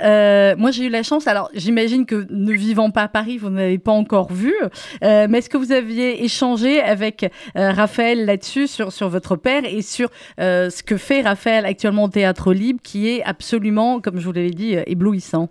moi 0.58 0.72
j'ai 0.72 0.86
eu 0.86 0.90
la 0.90 1.04
chance, 1.04 1.28
alors 1.28 1.50
j'imagine 1.54 2.06
que 2.06 2.26
ne 2.30 2.54
vivant 2.54 2.90
pas 2.90 3.04
à 3.04 3.08
Paris, 3.10 3.38
vous 3.38 3.50
n'avez 3.50 3.80
pas 3.80 3.92
encore 3.92 4.32
vu, 4.32 4.54
mais 5.02 5.38
est-ce 5.38 5.50
que 5.50 5.58
vous 5.58 5.74
aviez 5.74 6.24
échangé 6.24 6.82
avec 6.82 7.30
Raphaël 7.54 8.26
là-dessus, 8.26 8.68
sur, 8.68 8.94
sur 8.94 9.10
votre 9.10 9.25
père 9.36 9.64
et 9.66 9.82
sur 9.82 10.10
ce 10.38 10.84
que 10.84 10.98
fait 10.98 11.22
Raphaël 11.22 11.66
actuellement 11.66 12.04
au 12.04 12.10
Théâtre 12.10 12.54
Libre, 12.54 12.80
qui 12.84 13.10
est 13.10 13.24
absolument, 13.24 14.00
comme 14.00 14.20
je 14.20 14.26
vous 14.26 14.34
l'avais 14.34 14.52
dit, 14.52 14.76
éblouissant 14.86 15.50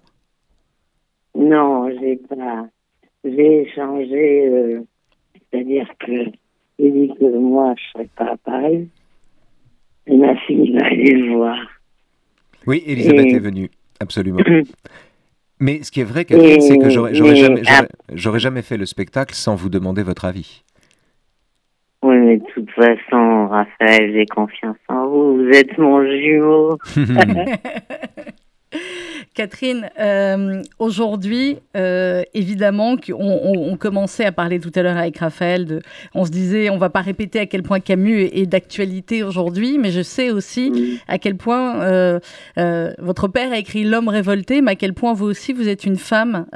Non, 1.34 1.90
j'ai 2.00 2.16
pas. 2.16 2.68
J'ai 3.24 3.62
échangé 3.62 4.84
c'est-à-dire 5.54 5.86
que 6.00 6.12
j'ai 6.78 6.90
dit 6.90 7.12
que 7.18 7.38
moi, 7.38 7.74
je 7.76 7.82
ne 7.82 8.04
serais 8.04 8.08
pas 8.16 8.32
à 8.32 8.36
Paris. 8.36 8.88
Et 10.06 10.16
ma 10.16 10.36
fille 10.36 10.72
va 10.72 10.86
aller 10.86 11.12
le 11.12 11.36
voir. 11.36 11.56
Oui, 12.66 12.82
Elisabeth 12.86 13.26
est 13.26 13.38
venue, 13.38 13.70
absolument. 14.00 14.40
Mais 15.60 15.82
ce 15.82 15.92
qui 15.92 16.00
est 16.00 16.04
vrai, 16.04 16.24
Catherine, 16.24 16.60
c'est 16.60 16.78
que 16.78 16.90
j'aurais 16.90 17.14
jamais, 17.14 18.40
jamais, 18.40 18.62
fait 18.62 18.76
le 18.76 18.84
spectacle 18.84 19.34
sans 19.34 19.54
vous 19.54 19.68
demander 19.68 20.02
votre 20.02 20.24
avis. 20.24 20.63
Oui, 22.04 22.16
mais 22.16 22.36
de 22.36 22.44
toute 22.52 22.70
façon, 22.72 23.48
Raphaël, 23.48 24.12
j'ai 24.12 24.26
confiance 24.26 24.76
en 24.90 25.08
vous. 25.08 25.38
Vous 25.38 25.48
êtes 25.48 25.78
mon 25.78 26.04
jumeau. 26.04 26.76
Catherine, 29.34 29.90
euh, 29.98 30.62
aujourd'hui, 30.78 31.58
euh, 31.76 32.22
évidemment, 32.34 32.94
on, 33.10 33.72
on, 33.72 33.76
commençait 33.76 34.24
à 34.24 34.30
parler 34.30 34.60
tout 34.60 34.70
à 34.76 34.82
l'heure 34.82 34.96
avec 34.96 35.18
Raphaël, 35.18 35.64
de, 35.64 35.82
on 36.14 36.24
se 36.24 36.30
disait, 36.30 36.70
on 36.70 36.78
va 36.78 36.88
pas 36.88 37.00
répéter 37.00 37.40
à 37.40 37.46
quel 37.46 37.64
point 37.64 37.80
Camus 37.80 38.30
est, 38.32 38.46
d'actualité 38.46 39.24
aujourd'hui, 39.24 39.76
mais 39.78 39.90
je 39.90 40.02
sais 40.02 40.30
aussi 40.30 41.00
à 41.08 41.18
quel 41.18 41.34
point 41.34 41.82
euh, 41.82 42.20
votre 42.98 43.26
père 43.26 43.52
a 43.52 43.58
écrit 43.58 43.82
L'homme 43.82 44.06
révolté, 44.06 44.60
mais 44.60 44.72
à 44.72 44.74
quel 44.76 44.94
point 44.94 45.14
vous 45.14 45.26
aussi, 45.26 45.52
vous 45.52 45.68
êtes 45.68 45.84
une 45.84 45.96
femme 45.96 46.46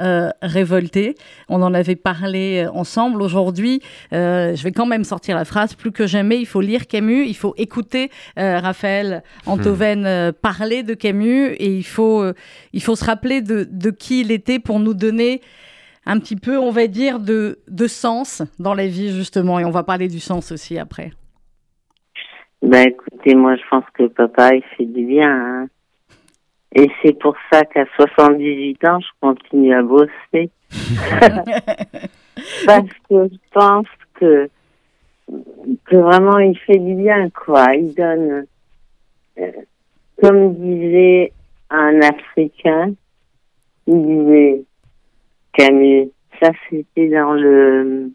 révoltée. 0.41 1.15
On 1.49 1.61
en 1.61 1.73
avait 1.73 1.97
parlé 1.97 2.65
ensemble. 2.73 3.21
Aujourd'hui, 3.21 3.81
je 4.11 4.63
vais 4.63 4.71
quand 4.71 4.85
même 4.85 5.03
sortir 5.03 5.35
la 5.35 5.43
phrase, 5.43 5.73
plus 5.73 5.91
que 5.91 6.07
jamais, 6.07 6.39
il 6.39 6.45
faut 6.45 6.61
lire 6.61 6.87
Camus, 6.87 7.25
il 7.27 7.35
faut 7.35 7.53
écouter 7.57 8.09
Raphaël 8.37 9.23
Antoven 9.45 10.31
parler 10.41 10.83
de 10.83 10.93
Camus, 10.93 11.47
et 11.59 11.67
il 11.67 11.83
faut 11.85 12.23
il 12.73 12.81
faut 12.81 12.95
se 12.95 13.05
rappeler 13.05 13.41
de, 13.41 13.89
qui 13.91 14.21
il 14.21 14.31
était 14.31 14.59
pour 14.59 14.79
nous 14.79 14.93
donner 14.93 15.41
un 16.05 16.19
petit 16.19 16.35
peu, 16.35 16.57
on 16.57 16.71
va 16.71 16.87
dire, 16.87 17.19
de, 17.19 17.59
de 17.67 17.87
sens 17.87 18.41
dans 18.57 18.73
la 18.73 18.87
vie, 18.87 19.15
justement. 19.15 19.59
Et 19.59 19.65
on 19.65 19.71
va 19.71 19.83
parler 19.83 20.07
du 20.07 20.19
sens 20.19 20.51
aussi 20.51 20.79
après. 20.79 21.11
Ben, 22.61 22.87
écoutez, 22.87 23.35
moi, 23.35 23.55
je 23.55 23.61
pense 23.69 23.85
que 23.93 24.07
papa, 24.07 24.55
il 24.55 24.63
fait 24.75 24.85
du 24.85 25.05
bien. 25.05 25.31
Hein. 25.31 25.67
Et 26.75 26.89
c'est 27.01 27.17
pour 27.19 27.35
ça 27.51 27.63
qu'à 27.63 27.85
78 27.95 28.85
ans, 28.85 28.99
je 28.99 29.07
continue 29.21 29.73
à 29.73 29.81
bosser. 29.81 30.51
Parce 32.65 32.89
que 33.09 33.27
je 33.27 33.37
pense 33.51 33.87
que, 34.15 34.49
que 35.85 35.95
vraiment, 35.95 36.37
il 36.39 36.57
fait 36.59 36.77
du 36.77 36.95
bien, 36.95 37.29
quoi. 37.29 37.73
Il 37.75 37.93
donne, 37.95 38.45
euh, 39.39 39.51
comme 40.21 40.55
disait 40.55 41.33
un 41.69 42.01
Africain. 42.01 42.93
Il 43.87 44.01
disait 44.05 44.63
Camus. 45.53 46.09
Ça, 46.41 46.51
c'était 46.69 47.09
dans 47.09 47.33
le. 47.33 48.11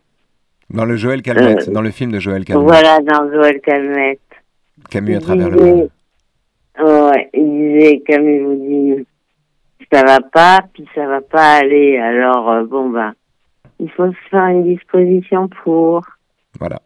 Dans 0.71 0.87
le 0.87 0.97
Joël 0.97 1.21
Calmette, 1.21 1.69
euh, 1.69 1.73
dans 1.73 1.83
le 1.83 1.90
film 1.90 2.11
de 2.11 2.19
Joël 2.19 2.45
Calmette. 2.45 2.67
Voilà, 2.67 2.99
dans 3.01 3.31
Joël 3.31 3.61
Calmette. 3.61 4.21
Camus 4.90 5.17
à 5.17 5.21
travers 5.21 5.51
le 5.51 5.61
monde. 5.61 5.90
Ouais, 6.83 7.31
il 7.35 7.51
disait, 7.51 8.03
Camus 8.07 8.43
vous 8.43 8.55
dit, 8.55 9.07
ça 9.93 10.03
va 10.05 10.21
pas, 10.21 10.61
puis 10.73 10.88
ça 10.95 11.07
va 11.07 11.21
pas 11.21 11.57
aller. 11.57 11.99
Alors, 11.99 12.51
euh, 12.51 12.64
bon, 12.64 12.90
bah, 12.90 13.12
il 13.79 13.90
faut 13.90 14.11
se 14.11 14.29
faire 14.31 14.47
une 14.47 14.64
disposition 14.64 15.49
pour. 15.49 16.03
Voilà. 16.59 16.81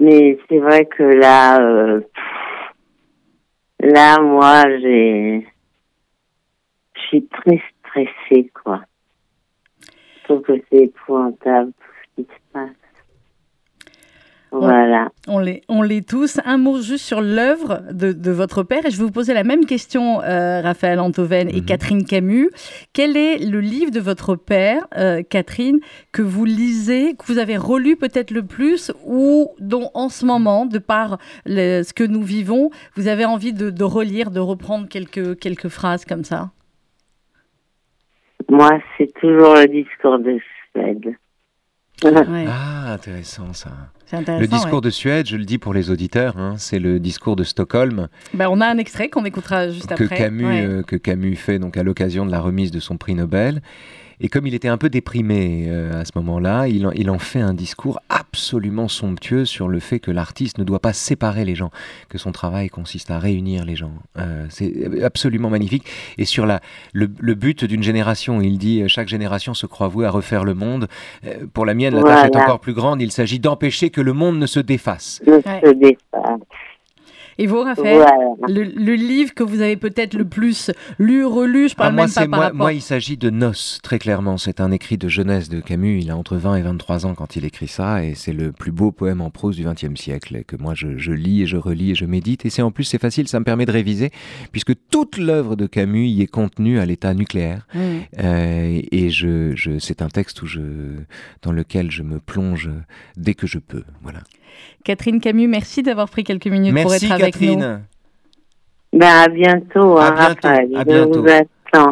Mais 0.00 0.38
c'est 0.48 0.58
vrai 0.58 0.86
que 0.86 1.02
là, 1.02 1.60
euh, 1.60 2.00
là, 3.80 4.20
moi, 4.20 4.64
j'ai, 4.80 5.46
suis 7.06 7.26
très 7.26 7.62
stressée, 7.80 8.50
quoi. 8.62 8.80
Je 9.80 10.24
trouve 10.24 10.42
que 10.42 10.52
c'est 10.70 10.84
épouvantable 10.84 11.72
tout 11.72 11.92
ce 12.02 12.22
qui 12.22 12.28
se 12.28 12.52
passe. 12.52 12.70
Voilà. 14.60 15.08
On, 15.26 15.40
les 15.40 15.62
on 15.68 15.82
l'est 15.82 16.08
tous. 16.08 16.38
Un 16.44 16.58
mot 16.58 16.80
juste 16.80 17.04
sur 17.04 17.20
l'œuvre 17.20 17.82
de, 17.90 18.12
de, 18.12 18.30
votre 18.30 18.62
père. 18.62 18.86
Et 18.86 18.90
je 18.90 18.98
vais 18.98 19.04
vous 19.04 19.10
poser 19.10 19.34
la 19.34 19.42
même 19.42 19.66
question, 19.66 20.22
euh, 20.22 20.60
Raphaël 20.60 21.00
Antoven 21.00 21.48
et 21.48 21.60
mhm. 21.60 21.64
Catherine 21.64 22.04
Camus. 22.04 22.50
Quel 22.92 23.16
est 23.16 23.38
le 23.38 23.60
livre 23.60 23.90
de 23.90 23.98
votre 23.98 24.36
père, 24.36 24.86
euh, 24.96 25.22
Catherine, 25.28 25.80
que 26.12 26.22
vous 26.22 26.44
lisez, 26.44 27.14
que 27.14 27.24
vous 27.26 27.38
avez 27.38 27.56
relu 27.56 27.96
peut-être 27.96 28.30
le 28.30 28.44
plus, 28.44 28.92
ou 29.04 29.50
dont 29.58 29.90
en 29.94 30.08
ce 30.08 30.24
moment, 30.24 30.66
de 30.66 30.78
par 30.78 31.18
ce 31.46 31.92
que 31.92 32.04
nous 32.04 32.22
vivons, 32.22 32.70
vous 32.94 33.08
avez 33.08 33.24
envie 33.24 33.52
de, 33.52 33.70
de 33.70 33.84
relire, 33.84 34.30
de 34.30 34.40
reprendre 34.40 34.88
quelques, 34.88 35.38
quelques 35.40 35.68
phrases 35.68 36.04
comme 36.04 36.24
ça? 36.24 36.50
Moi, 38.48 38.78
c'est 38.96 39.12
toujours 39.20 39.54
le 39.54 39.66
discours 39.66 40.18
de 40.18 40.38
Suède. 40.72 41.16
Ah, 42.04 42.92
intéressant 42.92 43.52
ça. 43.52 43.70
le 44.12 44.46
discours 44.46 44.80
de 44.80 44.90
Suède, 44.90 45.26
je 45.26 45.36
le 45.36 45.44
dis 45.44 45.58
pour 45.58 45.72
les 45.72 45.90
auditeurs, 45.90 46.36
hein, 46.36 46.54
c'est 46.58 46.78
le 46.78 46.98
discours 46.98 47.36
de 47.36 47.44
Stockholm. 47.44 48.08
Ben, 48.34 48.48
on 48.50 48.60
a 48.60 48.66
un 48.66 48.78
extrait 48.78 49.08
qu'on 49.08 49.24
écoutera 49.24 49.68
juste 49.70 49.94
que 49.94 50.04
après. 50.04 50.16
Camus, 50.16 50.44
euh, 50.44 50.82
que 50.82 50.96
Camus 50.96 51.36
fait 51.36 51.58
donc 51.58 51.76
à 51.76 51.82
l'occasion 51.82 52.26
de 52.26 52.30
la 52.30 52.40
remise 52.40 52.70
de 52.70 52.80
son 52.80 52.96
prix 52.96 53.14
Nobel. 53.14 53.62
Et 54.20 54.28
comme 54.28 54.46
il 54.46 54.54
était 54.54 54.68
un 54.68 54.78
peu 54.78 54.88
déprimé 54.88 55.66
euh, 55.68 56.00
à 56.00 56.04
ce 56.04 56.12
moment-là, 56.16 56.68
il, 56.68 56.88
il, 56.94 57.10
en 57.10 57.18
fait 57.18 57.40
un 57.40 57.54
discours 57.54 58.00
absolument 58.08 58.88
somptueux 58.88 59.44
sur 59.44 59.68
le 59.68 59.80
fait 59.80 60.00
que 60.00 60.10
l'artiste 60.10 60.58
ne 60.58 60.64
doit 60.64 60.80
pas 60.80 60.92
séparer 60.92 61.44
les 61.44 61.54
gens, 61.54 61.70
que 62.08 62.18
son 62.18 62.32
travail 62.32 62.68
consiste 62.68 63.10
à 63.10 63.18
réunir 63.18 63.64
les 63.64 63.76
gens. 63.76 63.92
Euh, 64.18 64.46
c'est 64.48 65.02
absolument 65.02 65.50
magnifique. 65.50 65.84
Et 66.18 66.24
sur 66.24 66.46
la, 66.46 66.60
le, 66.92 67.06
but 67.06 67.64
d'une 67.64 67.82
génération, 67.82 68.40
il 68.40 68.58
dit 68.58 68.82
chaque 68.88 69.08
génération 69.08 69.54
se 69.54 69.66
croit 69.66 69.88
vouée 69.88 70.06
à 70.06 70.10
refaire 70.10 70.44
le 70.44 70.54
monde. 70.54 70.88
Euh, 71.26 71.46
pour 71.52 71.66
la 71.66 71.74
mienne, 71.74 71.94
la 71.94 72.02
tâche 72.02 72.26
est 72.26 72.36
encore 72.36 72.60
plus 72.60 72.74
grande. 72.74 73.02
Il 73.02 73.12
s'agit 73.12 73.38
d'empêcher 73.38 73.90
que 73.90 74.00
le 74.00 74.12
monde 74.12 74.38
ne 74.38 74.46
se 74.46 74.60
défasse. 74.60 75.20
Ne 75.26 75.40
se 75.40 75.72
défasse. 75.74 76.40
Et 77.38 77.46
vous, 77.46 77.60
Raphaël, 77.62 78.04
le, 78.48 78.94
livre 78.94 79.34
que 79.34 79.42
vous 79.42 79.60
avez 79.60 79.76
peut-être 79.76 80.14
le 80.14 80.24
plus 80.24 80.70
lu, 80.98 81.24
relu, 81.24 81.68
je 81.68 81.74
parle 81.74 81.94
ah, 81.98 82.02
même 82.02 82.10
pas 82.10 82.20
par 82.20 82.28
moi, 82.28 82.38
rapport... 82.38 82.56
Moi, 82.56 82.72
il 82.72 82.82
s'agit 82.82 83.16
de 83.16 83.30
Noces, 83.30 83.80
très 83.82 83.98
clairement. 83.98 84.36
C'est 84.38 84.60
un 84.60 84.70
écrit 84.70 84.98
de 84.98 85.08
jeunesse 85.08 85.48
de 85.48 85.60
Camus. 85.60 86.00
Il 86.00 86.10
a 86.10 86.16
entre 86.16 86.36
20 86.36 86.56
et 86.56 86.62
23 86.62 87.06
ans 87.06 87.14
quand 87.14 87.36
il 87.36 87.44
écrit 87.44 87.68
ça, 87.68 88.04
et 88.04 88.14
c'est 88.14 88.32
le 88.32 88.52
plus 88.52 88.72
beau 88.72 88.92
poème 88.92 89.20
en 89.20 89.30
prose 89.30 89.56
du 89.56 89.64
XXe 89.64 90.00
siècle, 90.00 90.44
que 90.46 90.56
moi 90.56 90.74
je, 90.74 91.12
lis 91.12 91.42
et 91.42 91.46
je 91.46 91.56
relis 91.56 91.92
et 91.92 91.94
je 91.94 92.04
médite. 92.04 92.46
Et 92.46 92.50
c'est 92.50 92.62
en 92.62 92.70
plus, 92.70 92.84
c'est 92.84 93.00
facile, 93.00 93.28
ça 93.28 93.40
me 93.40 93.44
permet 93.44 93.66
de 93.66 93.72
réviser, 93.72 94.10
puisque 94.52 94.72
toute 94.90 95.18
l'œuvre 95.18 95.56
de 95.56 95.66
Camus 95.66 96.06
y 96.06 96.22
est 96.22 96.26
contenue 96.26 96.78
à 96.78 96.86
l'état 96.86 97.14
nucléaire. 97.14 97.66
Mmh. 97.74 97.80
Euh, 98.20 98.80
et 98.90 99.10
je, 99.10 99.54
je 99.54 99.78
c'est 99.78 100.02
un 100.02 100.08
texte 100.08 100.42
où 100.42 100.46
je, 100.46 100.60
dans 101.42 101.52
lequel 101.52 101.90
je 101.90 102.02
me 102.02 102.20
plonge 102.20 102.70
dès 103.16 103.34
que 103.34 103.46
je 103.46 103.58
peux. 103.58 103.84
Voilà. 104.02 104.20
Catherine 104.84 105.20
Camus, 105.20 105.48
merci 105.48 105.82
d'avoir 105.82 106.08
pris 106.08 106.24
quelques 106.24 106.46
minutes 106.46 106.80
pour 106.82 106.94
être 106.94 107.10
avec 107.10 107.40
nous. 107.40 107.58
Ben, 108.92 109.24
à 109.24 109.28
bientôt. 109.28 109.98
À 109.98 110.10
bientôt. 110.12 110.48
à 110.48 110.84
bientôt. 110.84 111.24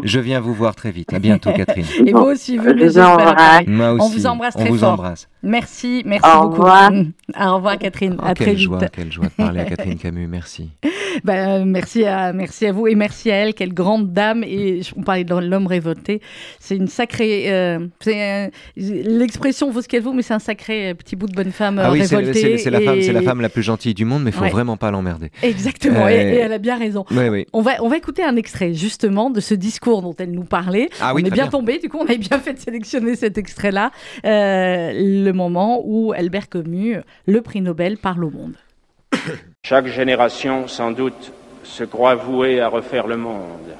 Je 0.03 0.21
viens 0.21 0.41
vous 0.41 0.55
voir 0.55 0.75
très 0.75 0.91
vite. 0.91 1.13
À 1.13 1.19
bientôt, 1.19 1.53
Catherine. 1.53 1.85
Et 2.07 2.13
vous 2.13 2.21
aussi, 2.21 2.57
vous 2.57 2.73
les 2.73 2.99
embrasse. 2.99 3.65
On 3.69 4.09
vous 4.09 4.27
embrasse 4.27 4.55
très 4.55 4.69
on 4.69 4.73
vous 4.73 4.79
fort. 4.79 4.93
Embrasse. 4.93 5.29
Merci, 5.43 6.03
merci 6.07 6.29
Au 6.29 6.43
beaucoup. 6.43 6.63
Revoir. 6.63 6.93
Au 7.41 7.57
revoir, 7.57 7.79
Catherine. 7.79 8.17
Oh, 8.19 8.25
à 8.25 8.35
quelle 8.35 8.47
très 8.47 8.57
joie, 8.57 8.79
vite. 8.79 8.91
Quelle 8.93 9.13
joie 9.13 9.27
de 9.27 9.31
parler 9.31 9.61
à 9.61 9.65
Catherine 9.71 9.99
Camus. 9.99 10.29
Merci. 10.29 10.71
Ben, 11.25 11.65
merci, 11.65 12.05
à, 12.05 12.33
merci 12.33 12.67
à 12.67 12.73
vous 12.73 12.87
et 12.87 12.95
merci 12.95 13.31
à 13.31 13.37
elle. 13.37 13.55
Quelle 13.55 13.75
grande 13.75 14.13
dame. 14.13 14.45
Et 14.45 14.81
on 14.97 15.03
parlait 15.03 15.25
de 15.25 15.35
l'homme 15.35 15.67
révolté. 15.67 16.21
C'est 16.61 16.77
une 16.77 16.89
sacrée. 16.89 17.53
Euh, 17.53 17.81
euh, 18.07 18.49
L'expression 18.77 19.71
vaut 19.71 19.83
ce 19.83 19.89
qu'elle 19.89 20.03
vaut, 20.03 20.13
mais 20.13 20.23
c'est 20.23 20.35
un 20.35 20.39
sacré 20.39 20.91
euh, 20.91 20.95
petit 20.95 21.17
bout 21.17 21.27
de 21.27 21.35
bonne 21.35 21.53
femme 21.53 21.81
ah 21.83 21.91
oui, 21.91 22.03
révoltée. 22.03 22.59
C'est 22.59 22.71
la, 22.71 22.81
femme, 22.81 22.99
la 22.99 23.23
femme 23.23 23.41
la 23.41 23.49
plus 23.49 23.63
gentille 23.63 23.95
du 23.95 24.05
monde, 24.05 24.23
mais 24.23 24.31
il 24.31 24.37
faut 24.37 24.45
vraiment 24.45 24.77
pas 24.77 24.91
l'emmerder. 24.91 25.31
Exactement. 25.43 26.09
Et, 26.09 26.15
elle 26.43 26.53
a 26.53 26.59
bien 26.59 26.79
raison. 26.79 27.05
Oui, 27.11 27.29
oui. 27.29 27.47
On, 27.53 27.63
va, 27.63 27.83
on 27.83 27.89
va 27.89 27.97
écouter 27.97 28.23
un 28.23 28.37
extrait 28.37 28.75
justement 28.75 29.31
de 29.31 29.41
ce 29.41 29.55
discours 29.55 29.72
dont 29.81 30.15
elle 30.19 30.31
nous 30.31 30.45
parler. 30.45 30.89
Ah 31.01 31.13
on 31.15 31.19
est 31.19 31.31
bien, 31.31 31.49
tombé, 31.49 31.79
du 31.79 31.89
coup, 31.89 31.99
on 31.99 32.07
a 32.07 32.17
bien 32.17 32.39
fait 32.39 32.55
de 32.55 32.59
sélectionner 32.59 33.17
cet 33.17 33.39
extrait-là. 33.39 33.91
Euh, 34.25 34.93
le 34.95 35.33
moment 35.33 35.83
où 35.85 36.13
Albert 36.13 36.49
Camus, 36.49 36.99
le 37.27 37.41
prix 37.43 37.61
Nobel, 37.61 37.99
parle 37.99 38.25
au 38.25 38.31
monde. 38.31 38.55
Chaque 39.65 39.87
génération, 39.87 40.69
sans 40.69 40.91
doute, 40.91 41.33
se 41.65 41.85
croit 41.85 42.15
vouée 42.15 42.61
à 42.61 42.69
refaire 42.69 43.07
le 43.07 43.17
monde. 43.17 43.77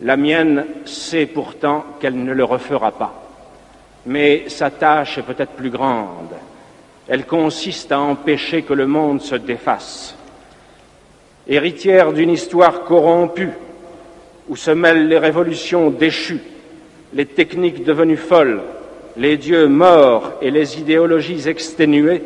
La 0.00 0.16
mienne 0.16 0.64
sait 0.84 1.26
pourtant 1.26 1.84
qu'elle 2.00 2.22
ne 2.22 2.32
le 2.32 2.44
refera 2.44 2.92
pas. 2.92 3.28
Mais 4.06 4.44
sa 4.48 4.70
tâche 4.70 5.18
est 5.18 5.22
peut-être 5.22 5.52
plus 5.52 5.70
grande. 5.70 6.34
Elle 7.08 7.26
consiste 7.26 7.90
à 7.90 8.00
empêcher 8.00 8.62
que 8.62 8.74
le 8.74 8.86
monde 8.86 9.20
se 9.22 9.34
défasse. 9.34 10.14
Héritière 11.48 12.12
d'une 12.12 12.30
histoire 12.30 12.84
corrompue, 12.84 13.52
où 14.48 14.56
se 14.56 14.70
mêlent 14.70 15.08
les 15.08 15.18
révolutions 15.18 15.90
déchues, 15.90 16.40
les 17.12 17.26
techniques 17.26 17.84
devenues 17.84 18.16
folles, 18.16 18.60
les 19.16 19.36
dieux 19.36 19.66
morts 19.66 20.32
et 20.40 20.50
les 20.50 20.78
idéologies 20.78 21.48
exténuées, 21.48 22.22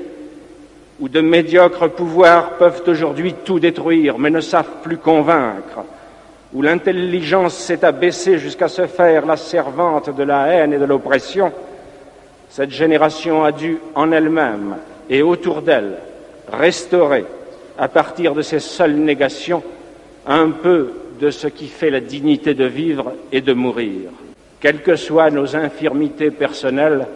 où 1.00 1.08
de 1.08 1.20
médiocres 1.20 1.90
pouvoirs 1.90 2.50
peuvent 2.58 2.82
aujourd'hui 2.86 3.34
tout 3.44 3.58
détruire 3.58 4.18
mais 4.18 4.30
ne 4.30 4.40
savent 4.40 4.82
plus 4.82 4.98
convaincre, 4.98 5.84
où 6.52 6.62
l'intelligence 6.62 7.54
s'est 7.54 7.84
abaissée 7.84 8.38
jusqu'à 8.38 8.68
se 8.68 8.86
faire 8.86 9.26
la 9.26 9.36
servante 9.36 10.14
de 10.14 10.22
la 10.22 10.46
haine 10.48 10.74
et 10.74 10.78
de 10.78 10.84
l'oppression, 10.84 11.52
cette 12.50 12.70
génération 12.70 13.44
a 13.44 13.52
dû 13.52 13.78
en 13.94 14.12
elle-même 14.12 14.76
et 15.08 15.22
autour 15.22 15.62
d'elle 15.62 15.94
restaurer, 16.52 17.24
à 17.78 17.88
partir 17.88 18.34
de 18.34 18.42
ses 18.42 18.60
seules 18.60 18.94
négations, 18.94 19.62
un 20.26 20.50
peu 20.50 20.90
de 21.22 21.30
ce 21.30 21.46
qui 21.46 21.68
fait 21.68 21.90
la 21.90 22.00
dignité 22.00 22.52
de 22.52 22.64
vivre 22.64 23.12
et 23.30 23.40
de 23.40 23.52
mourir. 23.52 24.10
Quelles 24.58 24.82
que 24.82 24.96
soient 24.96 25.30
nos 25.30 25.54
infirmités 25.54 26.32
personnelles, 26.32 27.06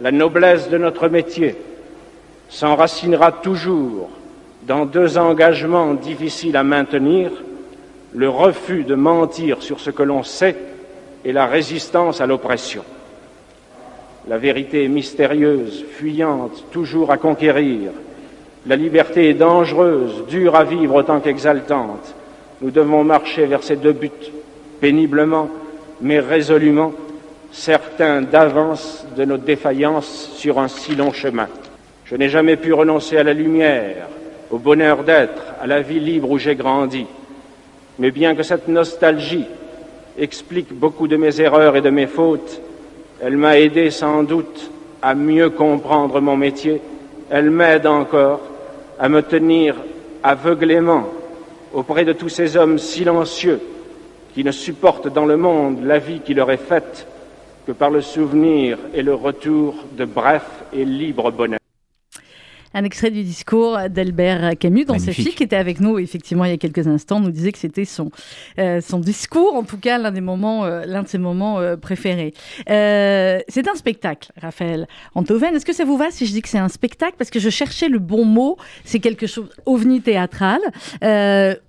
la 0.00 0.10
noblesse 0.10 0.68
de 0.68 0.78
notre 0.78 1.08
métier 1.08 1.54
s'enracinera 2.48 3.30
toujours 3.30 4.10
dans 4.66 4.84
deux 4.84 5.16
engagements 5.16 5.94
difficiles 5.94 6.56
à 6.56 6.64
maintenir, 6.64 7.30
le 8.12 8.28
refus 8.28 8.82
de 8.82 8.96
mentir 8.96 9.62
sur 9.62 9.78
ce 9.78 9.90
que 9.90 10.02
l'on 10.02 10.24
sait 10.24 10.56
et 11.24 11.32
la 11.32 11.46
résistance 11.46 12.20
à 12.20 12.26
l'oppression. 12.26 12.82
La 14.26 14.38
vérité 14.38 14.82
est 14.82 14.88
mystérieuse, 14.88 15.84
fuyante, 15.92 16.64
toujours 16.72 17.12
à 17.12 17.16
conquérir. 17.16 17.92
La 18.66 18.74
liberté 18.74 19.28
est 19.28 19.34
dangereuse, 19.34 20.24
dure 20.28 20.56
à 20.56 20.64
vivre 20.64 20.96
autant 20.96 21.20
qu'exaltante. 21.20 22.12
Nous 22.62 22.70
devons 22.70 23.04
marcher 23.04 23.46
vers 23.46 23.62
ces 23.62 23.76
deux 23.76 23.92
buts, 23.92 24.10
péniblement, 24.80 25.50
mais 26.00 26.20
résolument, 26.20 26.92
certains 27.52 28.22
d'avance 28.22 29.06
de 29.16 29.24
nos 29.24 29.36
défaillances 29.36 30.30
sur 30.34 30.58
un 30.58 30.68
si 30.68 30.94
long 30.94 31.12
chemin. 31.12 31.48
Je 32.04 32.16
n'ai 32.16 32.28
jamais 32.28 32.56
pu 32.56 32.72
renoncer 32.72 33.18
à 33.18 33.24
la 33.24 33.32
lumière, 33.32 34.08
au 34.50 34.58
bonheur 34.58 35.04
d'être, 35.04 35.42
à 35.60 35.66
la 35.66 35.80
vie 35.82 36.00
libre 36.00 36.30
où 36.30 36.38
j'ai 36.38 36.54
grandi. 36.54 37.06
Mais 37.98 38.10
bien 38.10 38.34
que 38.34 38.42
cette 38.42 38.68
nostalgie 38.68 39.46
explique 40.18 40.72
beaucoup 40.72 41.08
de 41.08 41.16
mes 41.16 41.40
erreurs 41.40 41.76
et 41.76 41.80
de 41.80 41.90
mes 41.90 42.06
fautes, 42.06 42.60
elle 43.22 43.36
m'a 43.36 43.58
aidé 43.58 43.90
sans 43.90 44.22
doute 44.22 44.70
à 45.02 45.14
mieux 45.14 45.50
comprendre 45.50 46.20
mon 46.20 46.36
métier. 46.36 46.80
Elle 47.30 47.50
m'aide 47.50 47.86
encore 47.86 48.40
à 48.98 49.08
me 49.08 49.22
tenir 49.22 49.74
aveuglément 50.22 51.06
auprès 51.76 52.06
de 52.06 52.14
tous 52.14 52.30
ces 52.30 52.56
hommes 52.56 52.78
silencieux 52.78 53.60
qui 54.34 54.42
ne 54.42 54.50
supportent 54.50 55.12
dans 55.12 55.26
le 55.26 55.36
monde 55.36 55.84
la 55.84 55.98
vie 55.98 56.20
qui 56.20 56.32
leur 56.32 56.50
est 56.50 56.56
faite 56.56 57.06
que 57.66 57.72
par 57.72 57.90
le 57.90 58.00
souvenir 58.00 58.78
et 58.94 59.02
le 59.02 59.12
retour 59.14 59.84
de 59.96 60.06
bref 60.06 60.44
et 60.72 60.86
libre 60.86 61.30
bonheur. 61.30 61.58
Un 62.72 62.84
extrait 62.84 63.10
du 63.10 63.22
discours 63.22 63.78
d'Albert 63.88 64.52
Camus, 64.58 64.84
dont 64.84 64.94
Magnifique. 64.94 65.14
sa 65.14 65.22
fille 65.22 65.34
qui 65.34 65.42
était 65.42 65.56
avec 65.56 65.80
nous 65.80 65.98
effectivement 65.98 66.44
il 66.44 66.50
y 66.50 66.54
a 66.54 66.58
quelques 66.58 66.86
instants 66.86 67.20
nous 67.20 67.30
disait 67.30 67.52
que 67.52 67.58
c'était 67.58 67.86
son 67.86 68.10
euh, 68.58 68.82
son 68.82 68.98
discours, 68.98 69.54
en 69.54 69.62
tout 69.62 69.78
cas 69.78 69.96
l'un 69.96 70.12
des 70.12 70.20
moments, 70.20 70.66
euh, 70.66 70.84
l'un 70.86 71.02
de 71.02 71.08
ses 71.08 71.16
moments 71.18 71.58
euh, 71.58 71.76
préférés. 71.76 72.34
Euh, 72.68 73.40
c'est 73.48 73.68
un 73.68 73.74
spectacle, 73.74 74.30
Raphaël 74.40 74.88
Antoven. 75.14 75.54
Est-ce 75.54 75.64
que 75.64 75.72
ça 75.72 75.84
vous 75.84 75.96
va 75.96 76.10
si 76.10 76.26
je 76.26 76.32
dis 76.32 76.42
que 76.42 76.48
c'est 76.48 76.58
un 76.58 76.68
spectacle? 76.68 77.14
Parce 77.16 77.30
que 77.30 77.40
je 77.40 77.48
cherchais 77.48 77.88
le 77.88 77.98
bon 77.98 78.24
mot. 78.24 78.58
C'est 78.84 79.00
quelque 79.00 79.26
chose 79.26 79.48
ovni 79.64 80.02
théâtral. 80.02 80.60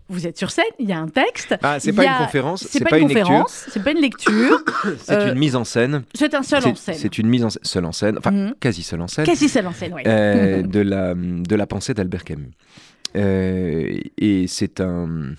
Vous 0.09 0.25
êtes 0.25 0.37
sur 0.37 0.51
scène, 0.51 0.63
il 0.79 0.87
y 0.87 0.93
a 0.93 0.99
un 0.99 1.07
texte. 1.09 1.55
Ah, 1.61 1.79
c'est 1.79 1.91
pas 1.91 2.05
une 2.05 2.25
conférence, 2.25 2.65
c'est 2.69 2.81
pas, 2.83 2.91
pas 2.91 2.97
une 2.99 3.07
conférence, 3.07 3.65
c'est 3.69 3.83
pas 3.83 3.91
une 3.91 3.99
lecture. 3.99 4.63
C'est 5.03 5.11
Euh, 5.13 5.33
une 5.33 5.39
mise 5.39 5.55
en 5.55 5.65
scène. 5.65 6.03
C'est 6.13 6.33
un 6.33 6.43
seul 6.43 6.65
en 6.65 6.75
scène. 6.75 6.95
C'est 6.95 7.17
une 7.17 7.27
mise 7.27 7.43
en 7.43 7.49
seule 7.61 7.83
en 7.85 7.91
scène, 7.91 8.17
enfin 8.17 8.31
Mhm. 8.31 8.53
quasi 8.59 8.83
seule 8.83 9.01
en 9.01 9.07
scène, 9.07 9.25
Quasi 9.25 9.49
seul 9.49 9.67
en 9.67 9.73
scène, 9.73 9.93
oui. 9.93 10.03
euh, 10.07 10.61
de 10.63 10.79
la 10.79 11.13
de 11.15 11.55
la 11.55 11.67
pensée 11.67 11.93
d'Albert 11.93 12.23
Camus. 12.23 12.51
Euh, 13.15 13.97
et 14.17 14.45
c'est 14.47 14.79
un, 14.81 15.33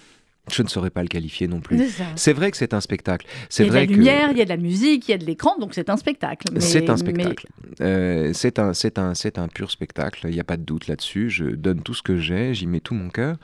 je 0.53 0.63
ne 0.63 0.69
saurais 0.69 0.91
pas 0.91 1.03
le 1.03 1.09
qualifier 1.09 1.49
non 1.49 1.61
plus. 1.61 1.81
C'est 2.17 2.33
vrai 2.33 2.51
que 2.51 2.57
c'est 2.57 2.75
un 2.75 2.81
spectacle. 2.81 3.27
Il 3.59 3.67
y 3.67 3.69
a 3.69 3.71
de 3.71 3.75
la 3.75 3.87
que 3.87 3.93
lumière, 3.93 4.29
il 4.33 4.39
y 4.39 4.43
a 4.43 4.45
de 4.45 4.49
la 4.49 4.57
musique, 4.57 5.09
il 5.09 5.13
y 5.13 5.15
a 5.15 5.19
de 5.19 5.25
l'écran, 5.25 5.57
donc 5.59 5.75
c'est 5.75 5.91
un 5.91 5.97
spectacle. 5.97 6.49
Mais- 6.53 6.61
C'est 6.61 6.89
un 6.91 6.95
mais- 6.95 6.99
spectacle. 6.99 7.47
Euh, 7.81 8.33
c'est 8.35 8.59
un, 8.59 9.49
pur 9.49 9.71
spectacle. 9.71 10.27
Il 10.29 10.35
n'y 10.35 10.41
a 10.41 10.45
pas 10.45 10.57
de 10.57 10.63
doute 10.65 10.89
là-dessus. 10.89 11.31
Je 11.31 11.45
donne 11.45 11.83
tout 11.83 11.95
ce 11.95 12.03
que 12.03 12.19
j'ai. 12.19 12.55
J'y 12.55 12.67
mets 12.67 12.81
tout 12.81 12.95
mon 12.95 13.09
cœur. 13.09 13.37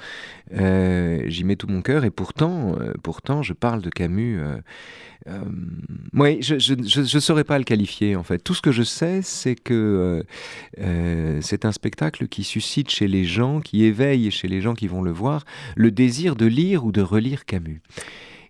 Euh, 0.57 1.23
j'y 1.27 1.45
mets 1.45 1.57
tout 1.57 1.69
mon 1.69 1.83
cœur. 1.83 2.05
Et 2.05 2.11
pourtant, 2.11 2.77
euh, 2.81 2.93
pourtant, 3.03 3.43
je 3.43 3.53
parle 3.53 3.81
de 3.83 3.91
Camus. 3.91 4.41
Ouais, 6.13 6.39
je, 6.43 6.59
je 6.59 7.19
saurais 7.19 7.45
pas 7.45 7.57
le 7.57 7.65
qualifier 7.65 8.15
en 8.15 8.23
fait. 8.23 8.39
Tout 8.39 8.53
ce 8.53 8.61
que 8.61 8.73
je 8.73 8.83
sais, 8.83 9.21
c'est 9.23 9.55
que 9.55 10.23
c'est 11.41 11.65
un 11.65 11.73
spectacle 11.73 12.29
qui 12.29 12.45
suscite 12.45 12.91
chez 12.91 13.09
les 13.09 13.25
gens, 13.25 13.61
qui 13.61 13.85
éveille 13.85 14.31
chez 14.31 14.49
les 14.49 14.61
gens 14.61 14.75
qui 14.75 14.87
vont 14.87 15.03
le 15.03 15.11
voir, 15.11 15.45
le 15.77 15.91
désir 15.91 16.37
de 16.37 16.47
lire 16.47 16.85
ou 16.85 16.93
de 16.95 17.03
relire 17.03 17.45
Camus. 17.45 17.81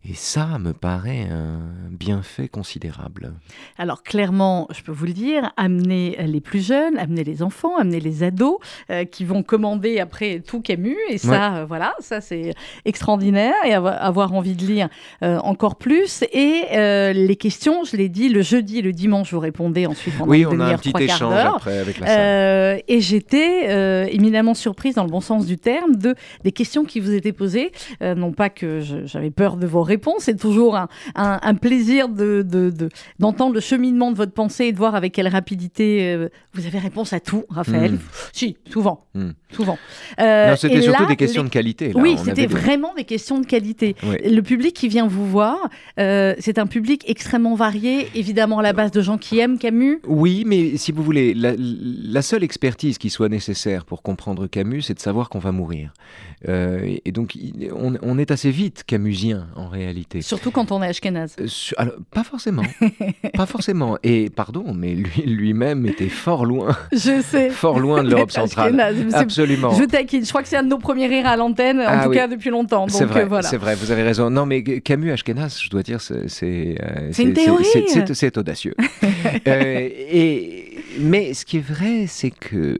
Et 0.06 0.12
ça 0.12 0.58
me 0.58 0.74
paraît 0.74 1.28
un 1.30 1.60
bienfait 1.90 2.48
considérable. 2.48 3.32
Alors 3.78 4.02
clairement, 4.02 4.68
je 4.70 4.82
peux 4.82 4.92
vous 4.92 5.06
le 5.06 5.14
dire, 5.14 5.50
amener 5.56 6.18
les 6.26 6.42
plus 6.42 6.66
jeunes, 6.66 6.98
amener 6.98 7.24
les 7.24 7.42
enfants, 7.42 7.78
amener 7.78 8.00
les 8.00 8.22
ados 8.22 8.58
euh, 8.90 9.06
qui 9.06 9.24
vont 9.24 9.42
commander 9.42 10.00
après 10.00 10.40
tout 10.40 10.60
Camus. 10.60 10.98
Et 11.08 11.16
ça, 11.16 11.56
euh, 11.56 11.64
voilà, 11.64 11.94
ça 12.00 12.20
c'est 12.20 12.52
extraordinaire. 12.84 13.54
Et 13.64 13.72
avoir, 13.72 14.02
avoir 14.02 14.34
envie 14.34 14.54
de 14.54 14.66
lire 14.66 14.88
euh, 15.22 15.38
encore 15.38 15.76
plus. 15.76 16.22
Et 16.32 16.64
euh, 16.72 17.14
les 17.14 17.36
questions, 17.36 17.84
je 17.84 17.96
l'ai 17.96 18.10
dit, 18.10 18.28
le 18.28 18.42
jeudi 18.42 18.80
et 18.80 18.82
le 18.82 18.92
dimanche, 18.92 19.32
vous 19.32 19.40
répondez 19.40 19.86
ensuite 19.86 20.18
pendant 20.18 20.30
Oui, 20.30 20.44
on 20.44 20.60
a 20.60 20.66
un 20.66 20.76
petit 20.76 20.92
échange 20.98 21.32
après 21.32 21.78
avec 21.78 21.98
la 22.00 22.06
salle. 22.06 22.18
Euh, 22.20 22.78
et 22.88 23.00
j'étais 23.00 23.70
euh, 23.70 24.06
éminemment 24.10 24.54
surprise, 24.54 24.96
dans 24.96 25.04
le 25.04 25.10
bon 25.10 25.22
sens 25.22 25.46
du 25.46 25.56
terme, 25.56 25.96
de 25.96 26.14
des 26.42 26.52
questions 26.52 26.84
qui 26.84 27.00
vous 27.00 27.14
étaient 27.14 27.32
posées. 27.32 27.72
Euh, 28.02 28.14
non 28.14 28.32
pas 28.32 28.50
que 28.50 28.80
j'avais 29.06 29.30
peur 29.30 29.56
de 29.56 29.66
vos 29.66 29.80
réponses, 29.80 29.93
c'est 30.18 30.36
toujours 30.38 30.76
un, 30.76 30.88
un- 31.14 31.38
un 31.42 31.54
plaisir 31.54 32.08
de, 32.08 32.42
de- 32.42 32.70
de- 32.70 32.88
d'entendre 33.18 33.54
le 33.54 33.60
cheminement 33.60 34.10
de 34.10 34.16
votre 34.16 34.32
pensée 34.32 34.66
et 34.66 34.72
de 34.72 34.76
voir 34.78 34.94
avec 34.94 35.12
quelle 35.12 35.28
rapidité 35.28 36.12
euh, 36.14 36.28
vous 36.54 36.66
avez 36.66 36.78
réponse 36.78 37.12
à 37.12 37.20
tout, 37.20 37.44
Raphaël. 37.48 37.92
Mm. 37.92 37.98
Si, 38.32 38.56
souvent, 38.70 39.04
Mm. 39.14 39.30
souvent. 39.52 39.78
Euh, 40.20 40.56
c'était 40.56 40.82
surtout 40.82 41.02
là, 41.02 41.08
des 41.08 41.16
questions 41.16 41.42
les- 41.42 41.48
de 41.48 41.52
qualité. 41.52 41.92
là. 41.92 42.00
oui, 42.00 42.16
c'était 42.18 42.46
des- 42.46 42.54
vraiment 42.54 42.92
des 42.94 43.04
questions 43.04 43.40
de 43.40 43.46
qualité. 43.46 43.94
Le 44.02 44.40
public 44.40 44.74
qui 44.74 44.88
vient 44.88 45.06
vous 45.06 45.26
voir, 45.26 45.58
euh, 46.00 46.34
c'est 46.38 46.58
un 46.58 46.66
public 46.66 47.04
extrêmement 47.08 47.54
varié, 47.54 48.08
évidemment 48.14 48.58
à 48.58 48.62
la 48.62 48.72
base 48.72 48.90
de 48.90 49.00
gens 49.02 49.18
qui 49.18 49.38
aiment 49.38 49.58
Camus. 49.58 50.00
Oui, 50.06 50.44
mais 50.46 50.76
si 50.76 50.90
vous 50.92 51.02
voulez, 51.02 51.34
la, 51.34 51.52
la 51.58 52.22
seule 52.22 52.42
expertise 52.44 52.98
qui 52.98 53.10
soit 53.10 53.28
nécessaire 53.28 53.84
pour 53.84 54.02
comprendre 54.02 54.46
Camus, 54.46 54.82
c'est 54.82 54.94
de 54.94 55.00
savoir 55.00 55.28
qu'on 55.28 55.38
va 55.38 55.52
mourir. 55.52 55.92
Et, 56.46 57.10
donc, 57.12 57.36
on, 57.74 57.94
on 58.02 58.18
est 58.18 58.30
assez 58.30 58.50
vite 58.50 58.84
camusien 58.86 59.46
en 59.56 59.68
réalité. 59.68 59.83
Surtout 60.20 60.50
quand 60.50 60.72
on 60.72 60.82
est 60.82 60.86
ashkénaze. 60.88 61.36
Euh, 61.40 61.46
alors, 61.76 61.94
pas 62.10 62.24
forcément, 62.24 62.62
pas 63.34 63.46
forcément. 63.46 63.98
Et 64.02 64.30
pardon, 64.30 64.72
mais 64.74 64.94
lui 64.94 65.22
lui-même 65.26 65.86
était 65.86 66.08
fort 66.08 66.44
loin, 66.44 66.76
Je 66.92 67.20
sais. 67.22 67.50
fort 67.50 67.78
loin 67.80 68.02
de 68.02 68.10
l'Europe 68.10 68.30
centrale. 68.30 68.78
ashkénaze. 68.80 69.14
Absolument. 69.14 69.70
Je 69.74 69.84
taquine. 69.84 70.24
Je 70.24 70.28
crois 70.28 70.42
que 70.42 70.48
c'est 70.48 70.56
un 70.56 70.62
de 70.62 70.68
nos 70.68 70.78
premiers 70.78 71.06
rires 71.06 71.26
à 71.26 71.36
l'antenne, 71.36 71.80
en 71.80 71.84
Ah 71.86 72.04
tout 72.04 72.10
oui. 72.10 72.16
cas 72.16 72.28
depuis 72.28 72.50
longtemps. 72.50 72.86
C'est 72.88 73.04
vrai, 73.04 73.22
euh, 73.22 73.26
voilà. 73.26 73.48
c'est 73.48 73.56
vrai, 73.58 73.74
vous 73.74 73.90
avez 73.90 74.02
raison. 74.02 74.30
Non, 74.30 74.46
mais 74.46 74.62
Camus 74.62 75.10
Ashkenaz, 75.12 75.60
je 75.62 75.70
dois 75.70 75.82
dire, 75.82 76.00
c'est 76.00 76.28
c'est 76.28 76.76
euh, 76.82 77.08
C'est 77.12 77.22
une 77.24 77.32
théorie. 77.34 77.64
c'est- 78.14 78.36
audacieux. 78.38 78.74
Euh, 79.46 79.88
et 80.10 80.78
mais 80.98 81.34
ce 81.34 81.44
qui 81.44 81.56
est 81.58 81.66
vrai, 81.66 82.06
c'est 82.06 82.30
que 82.30 82.78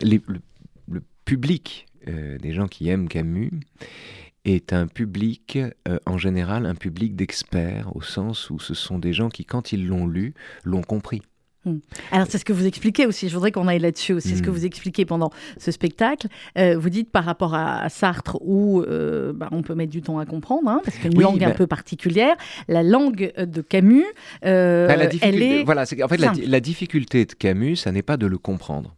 les- 0.00 0.20
le, 0.26 0.40
le 0.90 1.02
public 1.24 1.86
des 2.06 2.52
gens 2.52 2.66
qui 2.68 2.88
aiment 2.90 3.08
Camus 3.08 3.50
est 4.44 4.72
un 4.72 4.86
public, 4.86 5.58
euh, 5.88 5.98
en 6.06 6.18
général, 6.18 6.66
un 6.66 6.74
public 6.74 7.16
d'experts, 7.16 7.94
au 7.96 8.02
sens 8.02 8.50
où 8.50 8.58
ce 8.58 8.74
sont 8.74 8.98
des 8.98 9.12
gens 9.12 9.28
qui, 9.28 9.44
quand 9.44 9.72
ils 9.72 9.86
l'ont 9.86 10.06
lu, 10.06 10.34
l'ont 10.64 10.82
compris. 10.82 11.22
Alors 12.12 12.26
c'est 12.28 12.36
ce 12.36 12.44
que 12.44 12.52
vous 12.52 12.66
expliquez 12.66 13.06
aussi. 13.06 13.30
Je 13.30 13.34
voudrais 13.34 13.50
qu'on 13.50 13.66
aille 13.68 13.78
là-dessus 13.78 14.12
aussi. 14.12 14.28
C'est 14.28 14.36
ce 14.36 14.42
que 14.42 14.50
Mm. 14.50 14.52
vous 14.52 14.66
expliquez 14.66 15.06
pendant 15.06 15.30
ce 15.56 15.70
spectacle. 15.70 16.26
Euh, 16.58 16.76
vous 16.76 16.90
dites 16.90 17.10
par 17.10 17.24
rapport 17.24 17.54
à, 17.54 17.78
à 17.80 17.88
Sartre 17.88 18.36
où 18.42 18.82
euh, 18.82 19.32
bah, 19.32 19.48
on 19.50 19.62
peut 19.62 19.74
mettre 19.74 19.90
du 19.90 20.02
temps 20.02 20.18
à 20.18 20.26
comprendre, 20.26 20.68
hein, 20.68 20.82
parce 20.84 20.98
qu'une 20.98 21.16
Oui, 21.16 21.22
langue 21.24 21.42
un 21.42 21.52
peu 21.52 21.66
particulière. 21.66 22.36
La 22.68 22.82
langue 22.82 23.32
de 23.38 23.62
Camus, 23.62 24.04
euh, 24.44 24.88
Ah, 24.90 24.96
la 24.96 25.08
elle 25.22 25.42
est 25.42 25.64
voilà, 25.64 25.84
en 26.02 26.08
fait, 26.08 26.18
la 26.18 26.60
difficulté 26.60 27.24
de 27.24 27.32
Camus, 27.32 27.76
ça 27.76 27.92
n'est 27.92 28.02
pas 28.02 28.18
de 28.18 28.26
le 28.26 28.36
comprendre. 28.36 28.94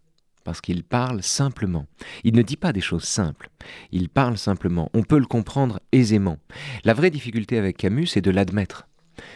Parce 0.47 0.61
qu'il 0.61 0.85
parle 0.85 1.25
simplement. 1.25 1.87
Il 2.23 2.37
ne 2.37 2.43
dit 2.43 2.57
pas 2.57 2.73
des 2.73 2.81
choses 2.81 3.03
simples, 3.03 3.51
il 3.91 4.09
parle 4.09 4.39
simplement. 4.39 4.89
On 4.95 5.03
peut 5.03 5.19
le 5.19 5.27
comprendre 5.27 5.81
aisément. 5.91 6.39
La 6.85 6.95
vraie 6.95 7.11
difficulté 7.11 7.59
avec 7.59 7.77
Camus, 7.77 8.07
c'est 8.07 8.21
de 8.21 8.31
l'admettre, 8.31 8.87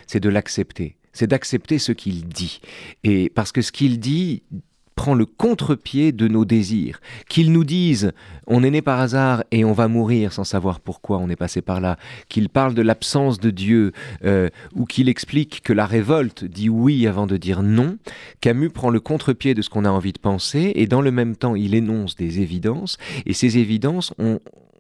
c'est 0.07 0.21
de 0.21 0.29
l'accepter, 0.29 0.97
c'est 1.13 1.27
d'accepter 1.27 1.81
ce 1.81 1.91
qu'il 1.91 2.29
dit. 2.29 2.61
Et 3.03 3.29
parce 3.29 3.51
que 3.51 3.61
ce 3.61 3.73
qu'il 3.73 3.99
dit 3.99 4.45
prend 5.01 5.15
le 5.15 5.25
contre-pied 5.25 6.13
de 6.13 6.29
nos 6.29 6.45
désirs. 6.45 7.01
Qu'ils 7.27 7.53
nous 7.53 7.65
disent 7.65 8.13
on 8.47 8.63
est 8.63 8.71
né 8.71 8.83
par 8.83 9.01
hasard 9.01 9.45
et 9.51 9.65
on 9.65 9.73
va 9.73 9.89
mourir 9.89 10.35
sans 10.35 10.45
savoir 10.45 10.79
pourquoi 10.79 11.17
on 11.17 11.31
est 11.31 11.37
passé 11.37 11.63
par 11.63 11.81
là, 11.81 11.97
qu'il 12.29 12.51
parle 12.51 12.75
de 12.75 12.83
l'absence 12.83 13.41
de 13.41 13.49
Dieu, 13.49 13.93
euh, 14.27 14.51
ou 14.75 14.85
qu'il 14.85 15.09
explique 15.09 15.63
que 15.63 15.73
la 15.73 15.87
révolte 15.87 16.45
dit 16.45 16.69
oui 16.69 17.07
avant 17.07 17.27
de 17.27 17.39
dire 17.39 17.63
non, 17.63 17.97
Camus 18.43 18.69
prend 18.69 18.91
le 18.91 19.01
contre-pied 19.01 19.55
de 19.55 19.63
ce 19.63 19.71
qu'on 19.71 19.87
a 19.87 19.91
envie 19.91 20.13
de 20.13 20.19
penser 20.19 20.73
et 20.75 20.87
dans 20.87 21.01
le 21.01 21.11
même 21.11 21.35
temps 21.35 21.55
il 21.55 21.75
énonce 21.75 22.15
des 22.15 22.41
évidences 22.41 22.99
et 23.25 23.33
ces 23.33 23.57
évidences 23.57 24.13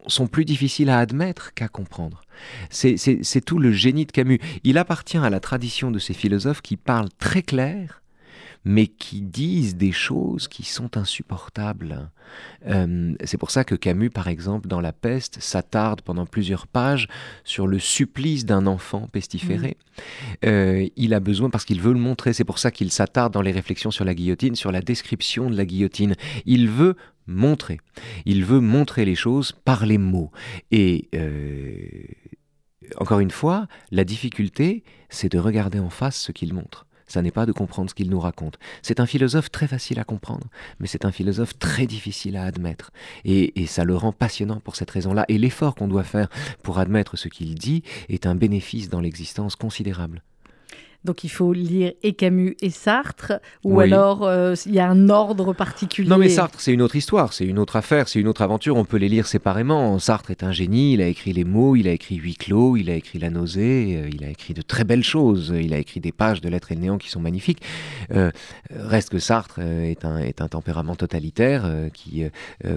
sont 0.06 0.26
plus 0.26 0.44
difficiles 0.44 0.90
à 0.90 0.98
admettre 0.98 1.54
qu'à 1.54 1.68
comprendre. 1.68 2.20
C'est 2.68 3.44
tout 3.46 3.58
le 3.58 3.72
génie 3.72 4.04
de 4.04 4.12
Camus. 4.12 4.38
Il 4.64 4.76
appartient 4.76 5.16
à 5.16 5.30
la 5.30 5.40
tradition 5.40 5.90
de 5.90 5.98
ces 5.98 6.12
philosophes 6.12 6.60
qui 6.60 6.76
parlent 6.76 7.08
très 7.18 7.40
clair 7.40 7.99
mais 8.64 8.86
qui 8.86 9.22
disent 9.22 9.76
des 9.76 9.92
choses 9.92 10.46
qui 10.48 10.64
sont 10.64 10.96
insupportables. 10.96 12.10
Euh, 12.66 13.14
c'est 13.24 13.38
pour 13.38 13.50
ça 13.50 13.64
que 13.64 13.74
Camus, 13.74 14.10
par 14.10 14.28
exemple, 14.28 14.68
dans 14.68 14.80
La 14.80 14.92
peste, 14.92 15.40
s'attarde 15.40 16.02
pendant 16.02 16.26
plusieurs 16.26 16.66
pages 16.66 17.08
sur 17.44 17.66
le 17.66 17.78
supplice 17.78 18.44
d'un 18.44 18.66
enfant 18.66 19.08
pestiféré. 19.12 19.76
Mm. 19.78 20.02
Euh, 20.44 20.88
il 20.96 21.14
a 21.14 21.20
besoin, 21.20 21.48
parce 21.48 21.64
qu'il 21.64 21.80
veut 21.80 21.92
le 21.92 21.98
montrer, 21.98 22.32
c'est 22.32 22.44
pour 22.44 22.58
ça 22.58 22.70
qu'il 22.70 22.90
s'attarde 22.90 23.32
dans 23.32 23.42
les 23.42 23.52
réflexions 23.52 23.90
sur 23.90 24.04
la 24.04 24.14
guillotine, 24.14 24.54
sur 24.54 24.72
la 24.72 24.82
description 24.82 25.50
de 25.50 25.56
la 25.56 25.64
guillotine. 25.64 26.14
Il 26.44 26.68
veut 26.68 26.96
montrer. 27.26 27.80
Il 28.26 28.44
veut 28.44 28.60
montrer 28.60 29.04
les 29.04 29.14
choses 29.14 29.52
par 29.52 29.86
les 29.86 29.98
mots. 29.98 30.30
Et 30.70 31.08
euh, 31.14 31.78
encore 32.96 33.20
une 33.20 33.30
fois, 33.30 33.68
la 33.90 34.04
difficulté, 34.04 34.84
c'est 35.08 35.30
de 35.32 35.38
regarder 35.38 35.78
en 35.78 35.90
face 35.90 36.18
ce 36.18 36.32
qu'il 36.32 36.52
montre 36.52 36.86
ça 37.10 37.22
n'est 37.22 37.32
pas 37.32 37.44
de 37.44 37.52
comprendre 37.52 37.90
ce 37.90 37.94
qu'il 37.94 38.08
nous 38.08 38.20
raconte. 38.20 38.58
C'est 38.82 39.00
un 39.00 39.06
philosophe 39.06 39.50
très 39.50 39.66
facile 39.66 39.98
à 39.98 40.04
comprendre, 40.04 40.46
mais 40.78 40.86
c'est 40.86 41.04
un 41.04 41.10
philosophe 41.10 41.58
très 41.58 41.86
difficile 41.86 42.36
à 42.36 42.44
admettre. 42.44 42.92
Et, 43.24 43.60
et 43.60 43.66
ça 43.66 43.82
le 43.84 43.96
rend 43.96 44.12
passionnant 44.12 44.60
pour 44.60 44.76
cette 44.76 44.90
raison-là. 44.90 45.24
Et 45.28 45.36
l'effort 45.36 45.74
qu'on 45.74 45.88
doit 45.88 46.04
faire 46.04 46.28
pour 46.62 46.78
admettre 46.78 47.16
ce 47.16 47.28
qu'il 47.28 47.56
dit 47.56 47.82
est 48.08 48.26
un 48.26 48.36
bénéfice 48.36 48.88
dans 48.88 49.00
l'existence 49.00 49.56
considérable. 49.56 50.22
Donc 51.04 51.24
il 51.24 51.30
faut 51.30 51.54
lire 51.54 51.92
et 52.02 52.12
Camus 52.12 52.56
et 52.60 52.68
Sartre, 52.68 53.32
ou 53.64 53.80
alors 53.80 54.22
euh, 54.22 54.54
il 54.66 54.74
y 54.74 54.80
a 54.80 54.88
un 54.88 55.08
ordre 55.08 55.54
particulier. 55.54 56.08
Non 56.08 56.18
mais 56.18 56.28
Sartre 56.28 56.60
c'est 56.60 56.74
une 56.74 56.82
autre 56.82 56.96
histoire, 56.96 57.32
c'est 57.32 57.46
une 57.46 57.58
autre 57.58 57.76
affaire, 57.76 58.06
c'est 58.06 58.20
une 58.20 58.28
autre 58.28 58.42
aventure, 58.42 58.76
on 58.76 58.84
peut 58.84 58.98
les 58.98 59.08
lire 59.08 59.26
séparément. 59.26 59.98
Sartre 59.98 60.30
est 60.30 60.42
un 60.42 60.52
génie, 60.52 60.92
il 60.92 61.00
a 61.00 61.06
écrit 61.06 61.32
les 61.32 61.44
mots, 61.44 61.74
il 61.74 61.88
a 61.88 61.92
écrit 61.92 62.16
Huis 62.16 62.34
clos, 62.34 62.76
il 62.76 62.90
a 62.90 62.94
écrit 62.94 63.18
La 63.18 63.30
nausée, 63.30 63.96
euh, 63.96 64.10
il 64.12 64.24
a 64.24 64.28
écrit 64.28 64.52
de 64.52 64.60
très 64.60 64.84
belles 64.84 65.02
choses, 65.02 65.54
il 65.58 65.72
a 65.72 65.78
écrit 65.78 66.00
des 66.00 66.12
pages 66.12 66.42
de 66.42 66.50
lettres 66.50 66.70
et 66.72 66.74
le 66.74 66.82
néant 66.82 66.98
qui 66.98 67.08
sont 67.08 67.20
magnifiques. 67.20 67.62
Euh, 68.12 68.30
reste 68.70 69.08
que 69.08 69.18
Sartre 69.18 69.60
est 69.60 70.04
un, 70.04 70.18
est 70.18 70.42
un 70.42 70.48
tempérament 70.48 70.96
totalitaire 70.96 71.70
qui 71.94 72.24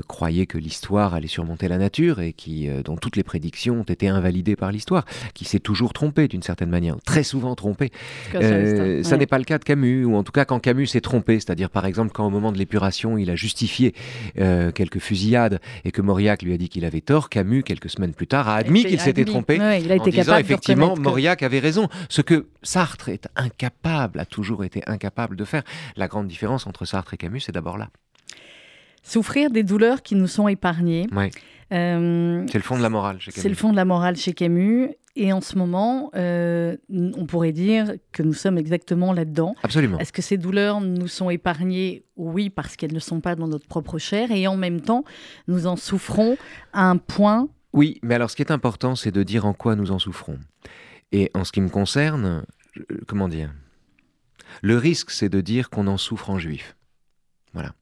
croyait 0.07 0.45
que 0.45 0.57
l'histoire 0.57 1.13
allait 1.13 1.27
surmonter 1.27 1.67
la 1.67 1.77
nature 1.77 2.21
et 2.21 2.33
qui, 2.33 2.69
dont 2.83 2.95
toutes 2.95 3.15
les 3.15 3.23
prédictions 3.23 3.81
ont 3.81 3.83
été 3.83 4.07
invalidées 4.07 4.55
par 4.55 4.71
l'histoire, 4.71 5.05
qui 5.33 5.45
s'est 5.45 5.59
toujours 5.59 5.93
trompé 5.93 6.27
d'une 6.27 6.43
certaine 6.43 6.69
manière, 6.69 6.95
très 7.05 7.23
souvent 7.23 7.55
trompé. 7.55 7.91
Euh, 8.35 9.03
ça 9.03 9.17
n'est 9.17 9.25
pas 9.25 9.37
le 9.37 9.43
cas 9.43 9.57
de 9.57 9.63
Camus, 9.63 10.05
ou 10.05 10.15
en 10.15 10.23
tout 10.23 10.31
cas 10.31 10.45
quand 10.45 10.59
Camus 10.59 10.87
s'est 10.87 11.01
trompé, 11.01 11.39
c'est-à-dire 11.39 11.69
par 11.69 11.85
exemple 11.85 12.11
quand 12.13 12.25
au 12.25 12.29
moment 12.29 12.51
de 12.51 12.57
l'épuration 12.57 13.17
il 13.17 13.29
a 13.29 13.35
justifié 13.35 13.93
euh, 14.39 14.71
quelques 14.71 14.99
fusillades 14.99 15.59
et 15.85 15.91
que 15.91 16.01
Mauriac 16.01 16.41
lui 16.41 16.53
a 16.53 16.57
dit 16.57 16.69
qu'il 16.69 16.85
avait 16.85 17.01
tort, 17.01 17.29
Camus 17.29 17.63
quelques 17.63 17.89
semaines 17.89 18.13
plus 18.13 18.27
tard 18.27 18.49
a 18.49 18.55
admis 18.55 18.85
qu'il 18.85 18.99
s'était 18.99 19.25
trompé 19.25 19.55
il 19.55 19.91
a 19.91 19.95
été 19.95 20.01
en 20.01 20.05
disant 20.05 20.37
effectivement 20.37 20.95
que... 20.95 20.99
Mauriac 21.01 21.43
avait 21.43 21.59
raison, 21.59 21.89
ce 22.09 22.21
que 22.21 22.47
Sartre 22.61 23.09
est 23.09 23.27
incapable, 23.35 24.19
a 24.19 24.25
toujours 24.25 24.63
été 24.63 24.81
incapable 24.87 25.35
de 25.35 25.45
faire. 25.45 25.63
La 25.95 26.07
grande 26.07 26.27
différence 26.27 26.67
entre 26.67 26.85
Sartre 26.85 27.13
et 27.13 27.17
Camus, 27.17 27.41
c'est 27.41 27.51
d'abord 27.51 27.77
là. 27.77 27.89
Souffrir 29.03 29.49
des 29.49 29.63
douleurs 29.63 30.01
qui 30.01 30.15
nous 30.15 30.27
sont 30.27 30.47
épargnées. 30.47 31.07
Euh, 31.71 32.45
c'est 32.49 32.57
le 32.57 32.63
fond 32.63 32.77
de 32.77 32.81
la 32.81 32.89
morale 32.89 33.19
chez 33.19 33.31
Camus. 33.31 33.41
C'est 33.41 33.49
le 33.49 33.55
fond 33.55 33.71
de 33.71 33.75
la 33.75 33.85
morale 33.85 34.15
chez 34.15 34.33
Camus. 34.33 34.89
Et 35.15 35.31
en 35.31 35.41
ce 35.41 35.57
moment, 35.57 36.09
euh, 36.15 36.75
on 36.89 37.25
pourrait 37.25 37.51
dire 37.51 37.93
que 38.11 38.23
nous 38.23 38.33
sommes 38.33 38.57
exactement 38.57 39.13
là-dedans. 39.13 39.55
Absolument. 39.61 39.99
Est-ce 39.99 40.11
que 40.11 40.23
ces 40.23 40.37
douleurs 40.37 40.81
nous 40.81 41.07
sont 41.07 41.29
épargnées? 41.29 42.03
Oui, 42.15 42.49
parce 42.49 42.75
qu'elles 42.75 42.93
ne 42.93 42.99
sont 42.99 43.21
pas 43.21 43.35
dans 43.35 43.47
notre 43.47 43.67
propre 43.67 43.99
chair. 43.99 44.31
Et 44.31 44.47
en 44.47 44.57
même 44.57 44.81
temps, 44.81 45.03
nous 45.47 45.67
en 45.67 45.75
souffrons 45.75 46.35
à 46.73 46.89
un 46.89 46.97
point. 46.97 47.47
Oui, 47.73 47.99
mais 48.01 48.15
alors 48.15 48.31
ce 48.31 48.35
qui 48.35 48.41
est 48.41 48.51
important, 48.51 48.95
c'est 48.95 49.11
de 49.11 49.21
dire 49.21 49.45
en 49.45 49.53
quoi 49.53 49.75
nous 49.75 49.91
en 49.91 49.99
souffrons. 49.99 50.39
Et 51.11 51.29
en 51.35 51.43
ce 51.43 51.51
qui 51.51 51.61
me 51.61 51.69
concerne, 51.69 52.43
comment 53.07 53.27
dire? 53.27 53.53
Le 54.61 54.77
risque, 54.77 55.11
c'est 55.11 55.29
de 55.29 55.41
dire 55.41 55.69
qu'on 55.69 55.87
en 55.87 55.97
souffre 55.97 56.29
en 56.29 56.39
juif. 56.39 56.75
Voilà. 57.53 57.73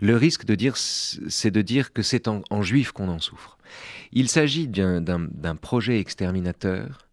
Le 0.00 0.16
risque 0.16 0.44
de 0.44 0.54
dire, 0.54 0.76
c'est 0.76 1.50
de 1.50 1.62
dire 1.62 1.92
que 1.92 2.02
c'est 2.02 2.28
en, 2.28 2.62
juif 2.62 2.92
qu'on 2.92 3.08
en 3.08 3.18
souffre. 3.18 3.58
Il 4.12 4.28
s'agit 4.28 4.68
d'un 4.68 5.56
projet 5.56 6.00
exterminateur 6.00 7.06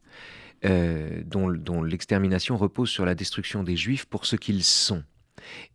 euh, 0.66 1.22
dont 1.26 1.84
l'extermination 1.84 2.58
repose 2.58 2.90
sur 2.90 3.06
la 3.06 3.16
destruction 3.16 3.64
des 3.64 3.76
juifs 3.76 4.06
pour 4.06 4.26
ce 4.26 4.36
qu'ils 4.36 4.64
sont. 4.64 5.04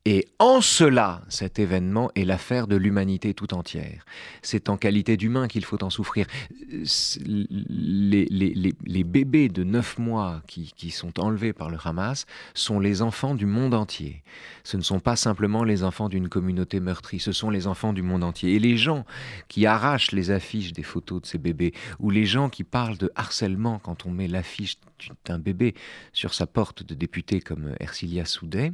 Et 0.04 0.26
en 0.40 0.60
cela, 0.60 1.22
cet 1.28 1.60
événement 1.60 2.10
est 2.16 2.24
l'affaire 2.24 2.66
de 2.66 2.74
l'humanité 2.74 3.34
tout 3.34 3.54
entière. 3.54 4.04
C'est 4.42 4.68
en 4.68 4.76
qualité 4.76 5.16
d'humain 5.16 5.46
qu'il 5.46 5.64
faut 5.64 5.82
en 5.84 5.90
souffrir. 5.90 6.26
Les, 6.68 8.26
les, 8.28 9.04
bébés 9.04 9.48
de 9.48 9.62
9 9.62 9.98
mois 9.98 10.42
qui, 10.48 10.72
qui, 10.76 10.90
sont 10.90 11.20
enlevés 11.20 11.52
par 11.52 11.70
le 11.70 11.78
Hamas 11.84 12.26
sont 12.54 12.80
les 12.80 13.00
enfants 13.00 13.36
du 13.36 13.46
monde 13.46 13.74
entier. 13.74 14.24
Ce 14.64 14.76
ne 14.76 14.82
sont 14.82 14.98
pas 14.98 15.14
simplement 15.14 15.62
les 15.62 15.84
enfants 15.84 16.08
d'une 16.08 16.28
communauté 16.28 16.80
meurtrie, 16.80 17.20
ce 17.20 17.30
sont 17.30 17.50
les 17.50 17.68
enfants 17.68 17.92
du 17.92 18.02
monde 18.02 18.24
entier. 18.24 18.54
Et 18.54 18.58
les 18.58 18.76
gens 18.76 19.04
qui 19.46 19.66
arrachent 19.66 20.10
les 20.10 20.32
affiches 20.32 20.72
des 20.72 20.82
photos 20.82 21.22
de 21.22 21.26
ces 21.26 21.38
bébés, 21.38 21.72
ou 22.00 22.10
les 22.10 22.26
gens 22.26 22.48
qui 22.48 22.64
parlent 22.64 22.98
de 22.98 23.12
harcèlement 23.14 23.78
quand 23.78 24.04
on 24.04 24.10
met 24.10 24.26
l'affiche 24.26 24.78
d'un 25.24 25.38
bébé 25.38 25.74
sur 26.12 26.34
sa 26.34 26.46
porte 26.46 26.82
de 26.82 26.94
député 26.94 27.40
comme 27.40 27.74
Ercilia 27.78 28.24
Soudet, 28.24 28.72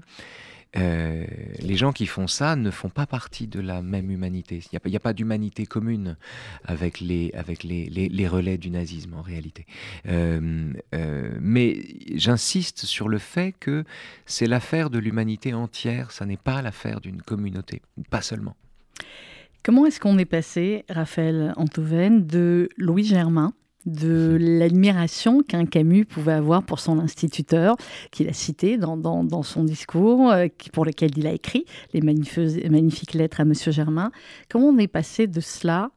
euh, 0.76 1.24
les 1.60 1.76
gens 1.76 1.92
qui 1.92 2.06
font 2.06 2.26
ça 2.26 2.54
ne 2.54 2.70
font 2.70 2.90
pas 2.90 3.06
partie 3.06 3.46
de 3.46 3.60
la 3.60 3.80
même 3.80 4.10
humanité. 4.10 4.60
Il 4.72 4.78
n'y 4.90 4.96
a, 4.96 5.00
pas 5.00 5.12
d'humanité 5.12 5.64
commune 5.64 6.16
avec, 6.64 7.00
les, 7.00 7.32
avec 7.34 7.62
les, 7.64 7.86
les, 7.88 8.28
relais 8.28 8.58
du 8.58 8.70
nazisme 8.70 9.14
en 9.14 9.22
réalité. 9.22 9.66
Euh, 10.08 10.72
euh, 10.94 11.30
mais 11.40 11.82
j'insiste 12.14 12.84
sur 12.84 13.08
le 13.08 13.18
fait 13.18 13.54
que 13.58 13.84
c'est 14.26 14.46
l'affaire 14.46 14.90
de 14.90 14.98
l'humanité 14.98 15.54
entière, 15.54 16.12
ça 16.12 16.26
n'est 16.26 16.36
pas 16.36 16.60
l'affaire 16.60 17.00
d'une 17.00 17.22
communauté, 17.22 17.80
pas 18.10 18.22
seulement. 18.22 18.56
Comment 19.64 19.86
est-ce 19.86 20.00
qu'on 20.00 20.18
est 20.18 20.24
passé, 20.24 20.84
Raphaël 20.88 21.52
Antoven, 21.56 22.26
de 22.26 22.68
Louis 22.76 23.04
Germain 23.04 23.52
de 23.88 24.36
l'admiration 24.40 25.42
qu'un 25.42 25.66
Camus 25.66 26.04
pouvait 26.04 26.32
avoir 26.32 26.62
pour 26.62 26.80
son 26.80 26.98
instituteur, 26.98 27.76
qu'il 28.10 28.28
a 28.28 28.32
cité 28.32 28.76
dans, 28.76 29.42
son 29.42 29.64
discours, 29.64 30.30
euh, 30.30 30.46
pour 30.72 30.84
lequel 30.84 31.10
il 31.16 31.26
a 31.26 31.32
écrit 31.32 31.64
les 31.92 32.00
magnifiques 32.00 33.14
lettres 33.14 33.40
à 33.40 33.44
Monsieur 33.44 33.72
Germain. 33.72 34.10
Comment 34.48 34.66
on 34.66 34.78
est 34.78 34.88
passé 34.88 35.26
de 35.26 35.40
cela 35.40 35.90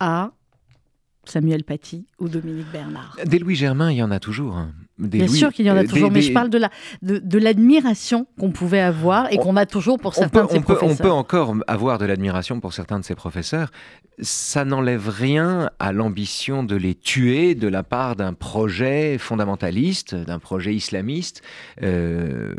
à 0.00 0.32
Samuel 1.28 1.64
Paty 1.64 2.06
ou 2.18 2.28
Dominique 2.28 2.70
Bernard. 2.72 3.16
Des 3.24 3.38
Louis 3.38 3.54
Germain, 3.54 3.90
il 3.90 3.98
y 3.98 4.02
en 4.02 4.10
a 4.10 4.18
toujours. 4.18 4.56
Hein. 4.56 4.72
Bien 4.98 5.28
sûr 5.28 5.52
qu'il 5.52 5.64
y 5.64 5.70
en 5.70 5.76
a 5.76 5.84
toujours, 5.84 6.10
mais 6.10 6.22
je 6.22 6.32
parle 6.32 6.50
de 6.50 6.58
la 6.58 6.70
de, 7.02 7.38
l'admiration 7.38 8.26
qu'on 8.38 8.50
pouvait 8.50 8.80
avoir 8.80 9.32
et 9.32 9.36
qu'on 9.36 9.56
a 9.56 9.64
toujours 9.64 9.98
pour 9.98 10.14
certains 10.14 10.44
de 10.44 10.50
ses 10.50 10.60
professeurs. 10.60 10.90
on 10.90 10.96
peut 10.96 11.10
encore 11.10 11.54
avoir 11.68 11.98
de 11.98 12.06
l'admiration 12.06 12.58
pour 12.58 12.72
certains 12.72 12.98
de 12.98 13.04
ses 13.04 13.14
professeurs. 13.14 13.70
Ça 14.20 14.64
n'enlève 14.64 15.08
rien 15.08 15.70
à 15.78 15.92
l'ambition 15.92 16.64
de 16.64 16.74
les 16.74 16.96
tuer 16.96 17.54
de 17.54 17.68
la 17.68 17.84
part 17.84 18.16
d'un 18.16 18.32
projet 18.32 19.18
fondamentaliste, 19.18 20.16
d'un 20.16 20.40
projet 20.40 20.74
islamiste, 20.74 21.42
euh, 21.82 22.54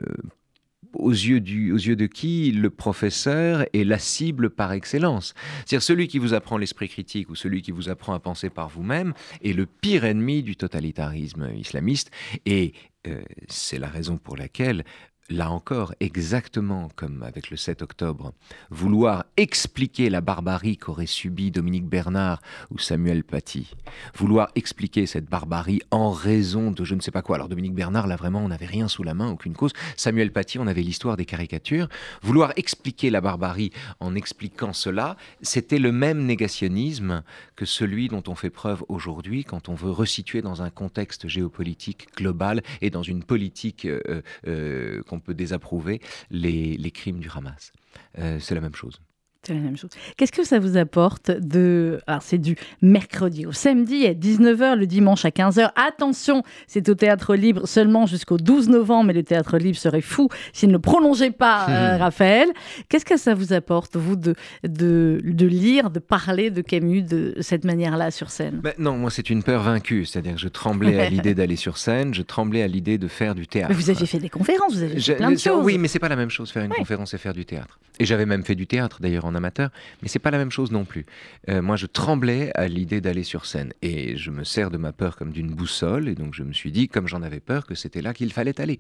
aux 1.00 1.12
yeux, 1.12 1.40
de 1.40 2.06
qui 2.06 2.52
le 2.52 2.70
professeur 2.70 3.66
est 3.74 3.84
la 3.84 4.00
cible 4.00 4.50
par 4.50 4.74
excellence. 4.74 5.34
C'est-à-dire 5.60 5.84
celui 5.84 6.08
qui 6.08 6.20
vous 6.20 6.34
apprend 6.34 6.58
l'esprit 6.58 6.90
critique 6.90 7.30
ou 7.30 7.36
celui 7.36 7.62
qui 7.62 7.72
vous 7.72 7.90
apprend 7.90 8.14
à 8.14 8.20
penser 8.20 8.50
par 8.50 8.70
vous-même 8.70 9.14
est 9.44 9.54
le 9.54 9.66
pire 9.66 10.06
ennemi 10.06 10.44
du 10.44 10.56
totalitarisme 10.56 11.50
islamiste 11.56 12.12
et 12.46 12.74
euh, 13.08 13.22
c'est 13.48 13.80
la 13.80 13.88
raison 13.88 14.18
pour 14.18 14.36
laquelle 14.36 14.84
là 15.30 15.52
encore, 15.52 15.94
exactement 16.00 16.90
comme 16.96 17.24
avec 17.24 17.50
le 17.50 17.58
7 17.58 17.82
octobre, 17.82 18.34
vouloir 18.70 19.26
expliquer 19.38 20.10
la 20.10 20.22
barbarie 20.22 20.78
qu'aurait 20.78 21.06
subie 21.06 21.52
Dominique 21.52 21.86
Bernard 21.86 22.42
ou 22.72 22.80
Samuel 22.80 23.24
Paty, 23.24 23.76
vouloir 24.16 24.50
expliquer 24.56 25.06
cette 25.06 25.30
barbarie 25.30 25.82
en 25.92 26.12
raison 26.12 26.72
de 26.72 26.84
je 26.84 26.96
ne 26.96 27.02
sais 27.02 27.12
pas 27.12 27.22
quoi. 27.22 27.36
Alors 27.36 27.50
Dominique 27.50 27.76
Bernard, 27.76 28.08
là 28.08 28.16
vraiment, 28.16 28.40
on 28.40 28.50
n'avait 28.50 28.66
rien 28.66 28.88
sous 28.88 29.04
la 29.04 29.14
main, 29.14 29.30
aucune 29.30 29.54
cause. 29.54 29.74
Samuel 29.96 30.32
Paty, 30.32 30.60
on 30.60 30.68
avait 30.68 30.82
l'histoire 30.82 31.18
des 31.18 31.26
caricatures. 31.26 31.88
Vouloir 32.22 32.54
expliquer 32.56 33.10
la 33.10 33.22
barbarie 33.22 33.72
en 34.00 34.16
expliquant 34.16 34.74
cela, 34.74 35.16
c'était 35.42 35.80
le 35.80 35.92
même 35.92 36.26
négationnisme 36.26 37.24
que 37.56 37.66
celui 37.66 38.08
dont 38.08 38.24
on 38.28 38.36
fait 38.36 38.50
preuve 38.50 38.84
aujourd'hui 38.88 39.44
quand 39.44 39.70
on 39.70 39.76
veut 39.76 39.92
resituer 39.92 40.42
dans 40.42 40.62
un 40.62 40.70
contexte 40.70 41.28
géopolitique 41.28 42.08
global 42.16 42.62
et 42.82 42.90
dans 42.90 43.04
une 43.04 43.24
politique 43.24 43.86
euh, 43.86 44.22
euh, 44.48 45.02
qu'on 45.20 45.26
peut 45.26 45.34
désapprouver 45.34 46.02
les, 46.30 46.78
les 46.78 46.92
crimes 46.92 47.20
du 47.20 47.30
Hamas. 47.30 47.72
Euh, 48.18 48.40
c'est 48.40 48.56
la 48.56 48.62
même 48.62 48.76
chose. 48.76 49.02
C'est 49.50 49.56
la 49.56 49.62
même 49.62 49.78
chose. 49.78 49.90
Qu'est-ce 50.16 50.32
que 50.32 50.44
ça 50.44 50.60
vous 50.60 50.78
apporte 50.78 51.32
de... 51.32 52.00
Alors 52.06 52.22
c'est 52.22 52.38
du 52.38 52.56
mercredi 52.84 53.48
au 53.48 53.52
samedi 53.52 54.06
à 54.06 54.14
19h, 54.14 54.76
le 54.76 54.86
dimanche 54.86 55.26
à 55.26 55.30
15h. 55.30 55.72
Attention, 55.76 56.44
c'est 56.68 56.88
au 56.88 56.94
théâtre 56.94 57.34
libre 57.36 57.68
seulement 57.68 58.06
jusqu'au 58.06 58.38
12 58.38 58.70
novembre, 58.70 59.06
mais 59.08 59.14
le 59.14 59.24
théâtre 59.24 59.58
libre 59.58 59.76
serait 59.78 60.02
fou 60.02 60.30
s'il 60.54 60.70
ne 60.70 60.78
prolongeait 60.78 61.32
pas, 61.32 61.66
euh, 61.70 61.98
Raphaël. 61.98 62.48
Qu'est-ce 62.90 63.06
que 63.06 63.18
ça 63.18 63.34
vous 63.34 63.52
apporte, 63.54 63.96
vous, 63.96 64.16
de, 64.16 64.36
de, 64.64 65.20
de 65.24 65.46
lire, 65.48 65.90
de 65.90 65.98
parler 65.98 66.52
de 66.52 66.62
Camus 66.62 67.02
de 67.02 67.34
cette 67.40 67.66
manière-là 67.66 68.12
sur 68.12 68.30
scène? 68.30 68.60
Ben 68.62 68.74
non, 68.78 68.98
moi 69.00 69.10
c'est 69.10 69.32
une 69.32 69.42
peur 69.42 69.64
vaincue, 69.64 70.06
c'est-à-dire 70.06 70.34
que 70.36 70.40
je 70.42 70.48
tremblais 70.48 71.00
à 71.00 71.10
l'idée 71.10 71.34
d'aller 71.34 71.56
sur 71.56 71.80
scène, 71.80 72.14
je 72.14 72.22
tremblais 72.22 72.62
à 72.62 72.68
l'idée 72.68 73.00
de 73.00 73.08
faire 73.08 73.34
du 73.34 73.48
théâtre. 73.48 73.70
Mais 73.70 73.76
vous 73.76 73.90
aviez 73.90 74.06
fait 74.06 74.20
des 74.20 74.30
conférences, 74.30 74.74
vous 74.76 74.84
avez 74.84 74.94
fait 74.94 75.00
Je- 75.00 75.14
plein 75.14 75.32
de 75.32 75.40
choses. 75.40 75.66
Oui, 75.66 75.80
mais 75.80 75.88
c'est 75.88 75.98
pas 75.98 76.10
la 76.10 76.16
même 76.16 76.30
chose 76.30 76.52
faire 76.52 76.64
une 76.64 76.70
Ouais. 76.72 76.78
conférence 76.78 77.16
et 77.16 77.18
faire 77.18 77.34
du 77.34 77.46
théâtre. 77.46 77.80
Et 78.00 78.06
j'avais 78.06 78.28
même 78.28 78.44
fait 78.46 78.54
du 78.56 78.68
théâtre 78.68 79.00
d'ailleurs 79.02 79.26
en 79.26 79.34
amateur, 79.40 79.72
mais 80.02 80.08
c'est 80.08 80.20
pas 80.20 80.32
la 80.32 80.38
même 80.38 80.52
chose 80.52 80.72
non 80.72 80.86
plus. 80.86 81.06
Euh, 81.50 81.62
moi, 81.62 81.76
je 81.76 81.88
tremblais 81.88 82.52
à 82.56 82.68
l'idée 82.68 83.02
d'aller 83.02 83.24
sur 83.24 83.46
scène 83.46 83.74
et 83.82 84.16
je 84.16 84.32
me 84.32 84.44
sers 84.44 84.70
de 84.70 84.78
ma 84.78 84.94
peur 84.94 85.16
comme 85.18 85.32
d'une 85.32 85.50
boussole 85.50 86.08
et 86.08 86.16
donc 86.16 86.36
je 86.36 86.44
me 86.44 86.54
suis 86.54 86.72
dit, 86.72 86.88
comme 86.88 87.08
j'en 87.08 87.24
avais 87.24 87.40
peur, 87.40 87.66
que 87.66 87.76
c'était 87.76 88.02
là 88.02 88.14
qu'il 88.14 88.32
fallait 88.32 88.62
aller. 88.62 88.80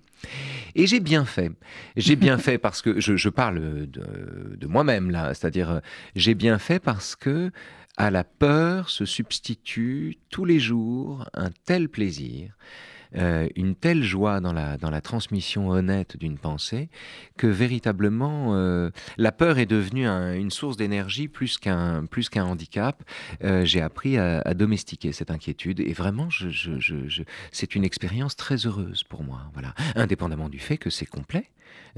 Et 0.75 0.85
j'ai 0.85 0.99
bien 0.99 1.25
fait. 1.25 1.51
J'ai 1.97 2.15
bien 2.15 2.37
fait 2.45 2.57
parce 2.57 2.81
que 2.81 2.99
je, 2.99 3.15
je 3.15 3.29
parle 3.29 3.59
de, 3.87 4.55
de 4.55 4.67
moi-même 4.67 5.09
là, 5.09 5.33
c'est-à-dire 5.33 5.81
j'ai 6.15 6.35
bien 6.35 6.59
fait 6.59 6.79
parce 6.79 7.15
que 7.15 7.51
à 7.97 8.11
la 8.11 8.23
peur 8.23 8.89
se 8.89 9.03
substitue 9.03 10.17
tous 10.29 10.45
les 10.45 10.59
jours 10.59 11.29
un 11.33 11.49
tel 11.65 11.89
plaisir, 11.89 12.55
euh, 13.17 13.47
une 13.55 13.75
telle 13.75 14.03
joie 14.03 14.39
dans 14.39 14.53
la, 14.53 14.77
dans 14.77 14.89
la 14.89 15.01
transmission 15.01 15.69
honnête 15.69 16.17
d'une 16.17 16.37
pensée, 16.37 16.89
que 17.37 17.47
véritablement 17.47 18.55
euh, 18.55 18.89
la 19.17 19.31
peur 19.31 19.57
est 19.57 19.65
devenue 19.65 20.05
un- 20.07 20.33
une 20.33 20.51
source 20.51 20.77
d'énergie 20.77 21.27
plus 21.27 21.57
qu'un 21.57 22.05
plus 22.05 22.29
qu'un 22.29 22.45
handicap. 22.45 23.03
Euh, 23.43 23.65
J'ai 23.65 23.81
appris 23.81 24.17
à, 24.17 24.41
domestiquer 24.53 25.11
cette 25.11 25.31
inquiétude 25.31 25.79
et 25.79 25.93
vraiment, 25.93 26.29
c'est 27.51 27.75
une 27.75 27.83
expérience 27.83 28.35
très 28.35 28.65
heureuse 28.65 29.03
pour 29.03 29.23
moi. 29.23 29.41
Voilà, 29.53 29.73
indépendamment 29.95 30.49
du 30.49 30.59
fait 30.59 30.77
que 30.77 30.89
c'est 30.89 31.05
complet 31.05 31.45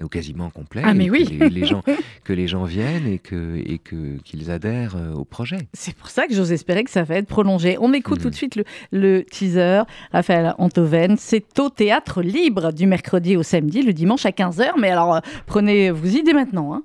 ou 0.01 0.07
quasiment 0.07 0.49
complet, 0.49 0.81
Ah, 0.85 0.93
mais 0.93 1.07
que 1.07 1.11
oui. 1.11 1.25
les, 1.25 1.49
les 1.49 1.65
gens 1.65 1.83
que 2.23 2.33
les 2.33 2.47
gens 2.47 2.63
viennent 2.63 3.07
et 3.07 3.19
que 3.19 3.57
et 3.65 3.77
que 3.77 4.17
qu'ils 4.23 4.49
adhèrent 4.51 4.95
euh, 4.95 5.13
au 5.13 5.25
projet. 5.25 5.67
C'est 5.73 5.95
pour 5.95 6.09
ça 6.09 6.27
que 6.27 6.33
j'ose 6.33 6.51
espérer 6.51 6.83
que 6.83 6.91
ça 6.91 7.03
va 7.03 7.15
être 7.15 7.27
prolongé. 7.27 7.77
On 7.79 7.93
écoute 7.93 8.19
Mhm. 8.19 8.23
tout 8.23 8.29
de 8.29 8.35
suite 8.35 8.55
le, 8.55 8.63
le 8.91 9.23
teaser. 9.23 9.81
Raphaël 10.11 10.53
Antoven, 10.57 11.17
c'est 11.17 11.59
au 11.59 11.69
théâtre 11.69 12.21
libre 12.21 12.71
du 12.71 12.87
mercredi 12.87 13.37
au 13.37 13.43
samedi, 13.43 13.81
le 13.81 13.93
dimanche 13.93 14.25
à 14.25 14.31
15h. 14.31 14.71
Mais 14.79 14.89
alors, 14.89 15.15
euh, 15.15 15.19
prenez-vous 15.45 16.17
y 16.17 16.23
dès 16.23 16.33
maintenant. 16.33 16.73
hein. 16.73 16.83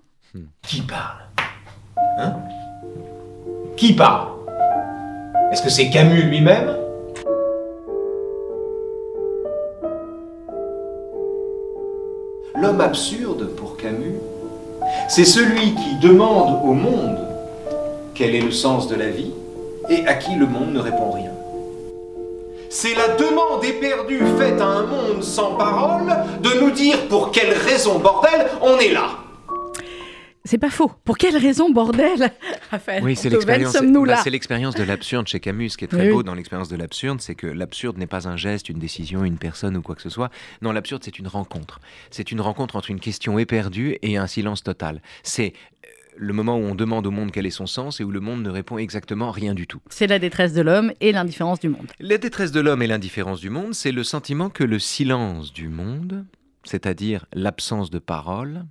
Qui 0.62 0.82
parle? 0.82 1.22
Hein? 2.18 2.36
Qui 3.76 3.94
parle? 3.94 4.28
Est-ce 5.52 5.62
que 5.62 5.70
c'est 5.70 5.88
Camus 5.90 6.22
lui-même? 6.22 6.85
L'homme 12.58 12.80
absurde, 12.80 13.48
pour 13.56 13.76
Camus, 13.76 14.16
c'est 15.08 15.26
celui 15.26 15.74
qui 15.74 15.96
demande 16.00 16.62
au 16.64 16.72
monde 16.72 17.18
quel 18.14 18.34
est 18.34 18.40
le 18.40 18.50
sens 18.50 18.88
de 18.88 18.94
la 18.94 19.08
vie 19.08 19.32
et 19.90 20.06
à 20.06 20.14
qui 20.14 20.34
le 20.34 20.46
monde 20.46 20.72
ne 20.72 20.80
répond 20.80 21.10
rien. 21.10 21.32
C'est 22.70 22.94
la 22.94 23.08
demande 23.08 23.62
éperdue 23.62 24.22
faite 24.38 24.60
à 24.60 24.64
un 24.64 24.86
monde 24.86 25.22
sans 25.22 25.54
parole 25.56 26.14
de 26.42 26.60
nous 26.60 26.70
dire 26.70 27.08
pour 27.08 27.30
quelle 27.30 27.52
raison, 27.52 27.98
bordel, 27.98 28.46
on 28.62 28.78
est 28.78 28.92
là. 28.92 29.10
C'est 30.46 30.58
pas 30.58 30.70
faux. 30.70 30.90
Pour 31.04 31.18
quelle 31.18 31.36
raison, 31.36 31.70
bordel 31.70 32.32
Raphaël 32.70 33.02
Oui, 33.04 33.16
c'est 33.16 33.28
l'expérience. 33.28 33.72
sommes-nous 33.72 34.06
bah, 34.06 34.20
c'est 34.22 34.30
l'expérience 34.30 34.74
de 34.74 34.84
l'absurde 34.84 35.26
chez 35.26 35.40
Camus. 35.40 35.70
Ce 35.70 35.76
qui 35.76 35.84
est 35.84 35.88
très 35.88 36.06
Oui, 36.06 36.10
beau 36.12 36.18
oui. 36.18 36.24
dans 36.24 36.34
l'expérience 36.34 36.68
de 36.68 36.76
l'absurde, 36.76 37.20
c'est 37.20 37.34
que 37.34 37.46
l'absurde 37.46 37.98
n'est 37.98 38.06
pas 38.06 38.28
un 38.28 38.36
geste, 38.36 38.68
une 38.68 38.78
décision, 38.78 39.24
une 39.24 39.38
personne 39.38 39.76
ou 39.76 39.82
quoi 39.82 39.94
que 39.94 40.02
ce 40.02 40.08
soit. 40.08 40.30
Non, 40.62 40.72
l'absurde, 40.72 41.02
c'est 41.04 41.18
une 41.18 41.26
rencontre. 41.28 41.80
C'est 42.10 42.30
une 42.32 42.40
rencontre 42.40 42.76
entre 42.76 42.90
une 42.90 43.00
question 43.00 43.38
éperdue 43.38 43.98
et 44.02 44.16
un 44.16 44.26
silence 44.26 44.62
total. 44.62 45.02
C'est 45.22 45.52
euh, 45.84 45.88
le 46.16 46.32
moment 46.32 46.56
où 46.56 46.62
on 46.62 46.74
demande 46.74 47.06
au 47.06 47.10
monde 47.10 47.32
quel 47.32 47.44
est 47.46 47.50
son 47.50 47.66
sens 47.66 48.00
et 48.00 48.04
où 48.04 48.10
le 48.10 48.20
monde 48.20 48.42
ne 48.42 48.50
répond 48.50 48.78
exactement 48.78 49.30
rien 49.32 49.52
du 49.52 49.66
tout. 49.66 49.80
C'est 49.90 50.06
la 50.06 50.18
détresse 50.18 50.52
de 50.52 50.62
l'homme 50.62 50.92
et 51.00 51.12
l'indifférence 51.12 51.60
du 51.60 51.68
monde. 51.68 51.86
La 51.98 52.18
détresse 52.18 52.52
de 52.52 52.60
l'homme 52.60 52.82
et 52.82 52.86
l'indifférence 52.86 53.40
du 53.40 53.50
monde, 53.50 53.74
c'est 53.74 53.92
le 53.92 54.04
sentiment 54.04 54.48
que 54.48 54.64
le 54.64 54.78
silence 54.78 55.52
du 55.52 55.68
monde, 55.68 56.24
c'est-à-dire 56.64 57.26
l'absence 57.32 57.90
de 57.90 57.98
parole, 57.98 58.64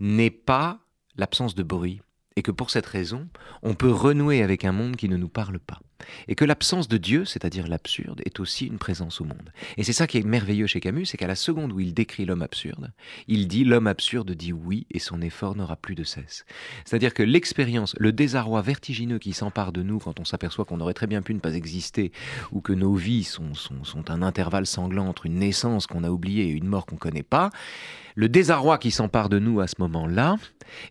n'est 0.00 0.30
pas 0.30 0.80
l'absence 1.16 1.54
de 1.54 1.62
bruit. 1.62 2.00
Et 2.36 2.42
que 2.42 2.50
pour 2.50 2.70
cette 2.70 2.86
raison, 2.86 3.28
on 3.62 3.74
peut 3.74 3.92
renouer 3.92 4.42
avec 4.42 4.64
un 4.64 4.72
monde 4.72 4.96
qui 4.96 5.08
ne 5.08 5.16
nous 5.16 5.28
parle 5.28 5.60
pas. 5.60 5.78
Et 6.26 6.34
que 6.34 6.44
l'absence 6.44 6.88
de 6.88 6.96
Dieu, 6.96 7.24
c'est-à-dire 7.24 7.68
l'absurde, 7.68 8.20
est 8.24 8.40
aussi 8.40 8.66
une 8.66 8.78
présence 8.78 9.20
au 9.20 9.24
monde. 9.24 9.52
Et 9.76 9.84
c'est 9.84 9.92
ça 9.92 10.08
qui 10.08 10.18
est 10.18 10.26
merveilleux 10.26 10.66
chez 10.66 10.80
Camus, 10.80 11.06
c'est 11.06 11.16
qu'à 11.16 11.28
la 11.28 11.36
seconde 11.36 11.72
où 11.72 11.78
il 11.78 11.94
décrit 11.94 12.24
l'homme 12.24 12.42
absurde, 12.42 12.92
il 13.28 13.46
dit 13.46 13.62
l'homme 13.62 13.86
absurde 13.86 14.32
dit 14.32 14.52
oui 14.52 14.86
et 14.90 14.98
son 14.98 15.20
effort 15.22 15.54
n'aura 15.54 15.76
plus 15.76 15.94
de 15.94 16.02
cesse. 16.02 16.44
C'est-à-dire 16.84 17.14
que 17.14 17.22
l'expérience, 17.22 17.94
le 17.98 18.12
désarroi 18.12 18.62
vertigineux 18.62 19.20
qui 19.20 19.32
s'empare 19.32 19.72
de 19.72 19.82
nous 19.82 20.00
quand 20.00 20.18
on 20.18 20.24
s'aperçoit 20.24 20.64
qu'on 20.64 20.80
aurait 20.80 20.94
très 20.94 21.06
bien 21.06 21.22
pu 21.22 21.34
ne 21.34 21.40
pas 21.40 21.54
exister 21.54 22.10
ou 22.50 22.60
que 22.60 22.72
nos 22.72 22.94
vies 22.94 23.24
sont, 23.24 23.52
un 24.08 24.22
intervalle 24.22 24.66
sanglant 24.66 25.06
entre 25.06 25.26
une 25.26 25.38
naissance 25.38 25.86
qu'on 25.86 26.02
a 26.04 26.10
oubliée 26.10 26.46
et 26.46 26.50
une 26.50 26.66
mort 26.66 26.84
qu'on 26.84 26.96
ne 26.96 27.00
connaît 27.00 27.22
pas, 27.22 27.50
le 28.14 28.28
désarroi 28.28 28.78
qui 28.78 28.90
s'empare 28.90 29.28
de 29.28 29.38
nous 29.38 29.60
à 29.60 29.66
ce 29.66 29.76
moment-là 29.80 30.36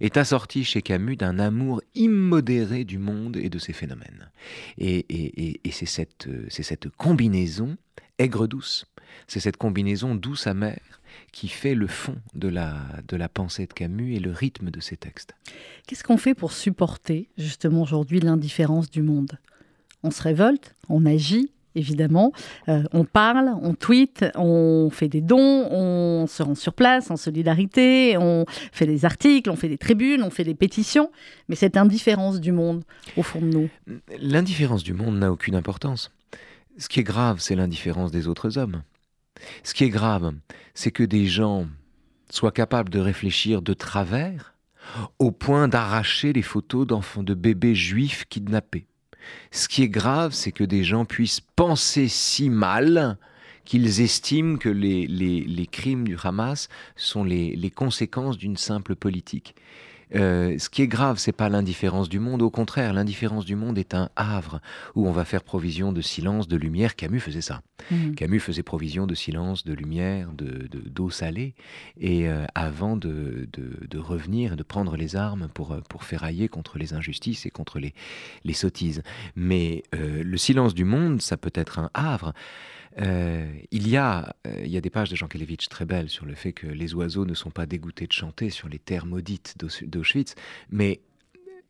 est 0.01 0.17
assorti 0.17 0.63
chez 0.63 0.81
Camus 0.81 1.15
d'un 1.17 1.39
amour 1.39 1.81
immodéré 1.95 2.83
du 2.83 2.97
monde 2.97 3.37
et 3.37 3.49
de 3.49 3.59
ses 3.59 3.73
phénomènes. 3.73 4.29
Et, 4.77 4.97
et- 5.09 5.49
et- 5.49 5.61
et 5.63 5.71
c'est 5.71 5.85
cette, 5.85 6.27
euh, 6.27 6.45
c'est 6.49 6.63
cette 6.63 6.89
combinaison 6.89 7.77
aigre-douce, 8.19 8.85
c'est 9.27 9.39
cette 9.39 9.57
combinaison 9.57 10.15
douce-amère 10.15 10.99
qui 11.31 11.47
fait 11.47 11.75
le 11.75 11.87
fond 11.87 12.15
de 12.35 12.47
la 12.47 13.29
pensée 13.33 13.65
de 13.67 13.73
Camus 13.73 14.15
et 14.15 14.19
le 14.19 14.31
rythme 14.31 14.69
de 14.71 14.79
ses 14.79 14.97
textes. 14.97 15.33
Qu'est-ce 15.87 16.03
qu'on 16.03 16.17
fait 16.17 16.33
pour 16.35 16.51
supporter 16.51 17.29
justement 17.37 17.81
aujourd'hui 17.81 18.19
l'indifférence 18.19 18.89
du 18.89 19.01
monde? 19.01 19.37
On 20.03 20.11
se 20.11 20.21
révolte, 20.21 20.75
on 20.89 21.05
agit, 21.05 21.51
évidemment, 21.75 22.31
euh, 22.69 22.83
on 22.91 23.05
parle, 23.05 23.51
on 23.61 23.73
tweet, 23.73 24.25
on 24.35 24.89
fait 24.91 25.07
des 25.07 25.21
dons, 25.21 25.67
on 25.71 26.27
se 26.27 26.43
rend 26.43 26.55
sur 26.55 26.73
place 26.73 27.11
en 27.11 27.17
solidarité, 27.17 28.17
on 28.17 28.45
fait 28.71 28.85
des 28.85 29.05
articles, 29.05 29.49
on 29.49 29.55
fait 29.55 29.69
des 29.69 29.77
tribunes, 29.77 30.23
on 30.23 30.29
fait 30.29 30.43
des 30.43 30.55
pétitions, 30.55 31.11
mais 31.49 31.55
cette 31.55 31.77
indifférence 31.77 32.39
du 32.39 32.51
monde 32.51 32.83
au 33.17 33.23
fond 33.23 33.41
de 33.41 33.47
nous. 33.47 33.69
L'indifférence 34.19 34.83
du 34.83 34.93
monde 34.93 35.17
n'a 35.17 35.31
aucune 35.31 35.55
importance. 35.55 36.11
Ce 36.77 36.89
qui 36.89 36.99
est 36.99 37.03
grave, 37.03 37.39
c'est 37.39 37.55
l'indifférence 37.55 38.11
des 38.11 38.27
autres 38.27 38.57
hommes. 38.57 38.83
Ce 39.63 39.73
qui 39.73 39.83
est 39.83 39.89
grave, 39.89 40.33
c'est 40.73 40.91
que 40.91 41.03
des 41.03 41.27
gens 41.27 41.67
soient 42.29 42.51
capables 42.51 42.89
de 42.89 42.99
réfléchir 42.99 43.61
de 43.61 43.73
travers 43.73 44.53
au 45.19 45.31
point 45.31 45.67
d'arracher 45.67 46.33
les 46.33 46.41
photos 46.41 46.87
d'enfants 46.87 47.23
de 47.23 47.33
bébés 47.33 47.75
juifs 47.75 48.25
kidnappés. 48.27 48.87
Ce 49.51 49.67
qui 49.67 49.83
est 49.83 49.89
grave, 49.89 50.33
c'est 50.33 50.51
que 50.51 50.63
des 50.63 50.83
gens 50.83 51.05
puissent 51.05 51.41
penser 51.41 52.07
si 52.07 52.49
mal 52.49 53.17
qu'ils 53.65 54.01
estiment 54.01 54.57
que 54.57 54.69
les, 54.69 55.67
crimes 55.71 56.05
du 56.05 56.17
Hamas 56.21 56.67
sont 56.95 57.23
les 57.23 57.71
conséquences 57.73 58.37
d'une 58.37 58.57
simple 58.57 58.95
politique. 58.95 59.55
Euh, 60.15 60.57
ce 60.59 60.69
qui 60.69 60.81
est 60.81 60.87
grave, 60.87 61.17
c'est 61.17 61.31
pas 61.31 61.49
l'indifférence 61.49 62.07
du 62.09 62.19
monde. 62.19 62.41
Au 62.41 62.49
contraire, 62.49 62.93
l'indifférence 62.93 63.45
du 63.45 63.55
monde 63.55 63.77
est 63.77 63.93
un 63.95 64.09
havre 64.15 64.61
où 64.95 65.07
on 65.07 65.11
va 65.11 65.25
faire 65.25 65.43
provision 65.43 65.91
de 65.91 66.01
silence, 66.01 66.47
de 66.47 66.55
lumière. 66.57 66.95
Camus 66.95 67.19
faisait 67.19 67.41
ça. 67.41 67.61
Mhm. 67.91 68.15
Camus 68.15 68.39
faisait 68.39 68.63
provision 68.63 69.07
de 69.07 69.15
silence, 69.15 69.63
de 69.63 69.73
lumière, 69.73 70.31
de 70.33 70.67
de- 70.67 70.87
d'eau 70.89 71.09
salée, 71.09 71.55
et 71.99 72.27
euh, 72.29 72.45
avant 72.55 72.95
de, 72.95 73.47
de- 73.53 73.87
de 73.89 73.97
revenir 73.97 74.53
et 74.53 74.55
de 74.55 74.63
prendre 74.63 74.95
les 74.95 75.15
armes 75.15 75.47
pour, 75.53 75.71
euh, 75.71 75.81
pour 75.89 76.03
ferrailler 76.03 76.47
contre 76.47 76.77
les 76.77 76.93
injustices 76.93 77.45
et 77.45 77.49
contre 77.49 77.79
les, 77.79 77.93
les 78.43 78.53
sottises. 78.53 79.01
Mais 79.35 79.83
euh, 79.95 80.23
le 80.23 80.37
silence 80.37 80.73
du 80.73 80.85
monde, 80.85 81.21
ça 81.21 81.37
peut 81.37 81.51
être 81.55 81.79
un 81.79 81.89
havre. 81.93 82.33
Euh, 82.99 83.51
il, 83.71 83.87
y 83.87 83.97
a, 83.97 84.35
euh, 84.47 84.61
il 84.63 84.71
y 84.71 84.77
a 84.77 84.81
des 84.81 84.89
pages 84.89 85.09
de 85.09 85.15
Jean 85.15 85.27
Kelevitch 85.27 85.67
très 85.67 85.85
belles 85.85 86.09
sur 86.09 86.25
le 86.25 86.35
fait 86.35 86.53
que 86.53 86.67
les 86.67 86.93
oiseaux 86.93 87.25
ne 87.25 87.33
sont 87.33 87.49
pas 87.49 87.65
dégoûtés 87.65 88.07
de 88.07 88.11
chanter 88.11 88.49
sur 88.49 88.69
les 88.69 88.79
terres 88.79 89.05
maudites 89.05 89.55
d'Auschwitz, 89.57 90.35
mais 90.69 91.01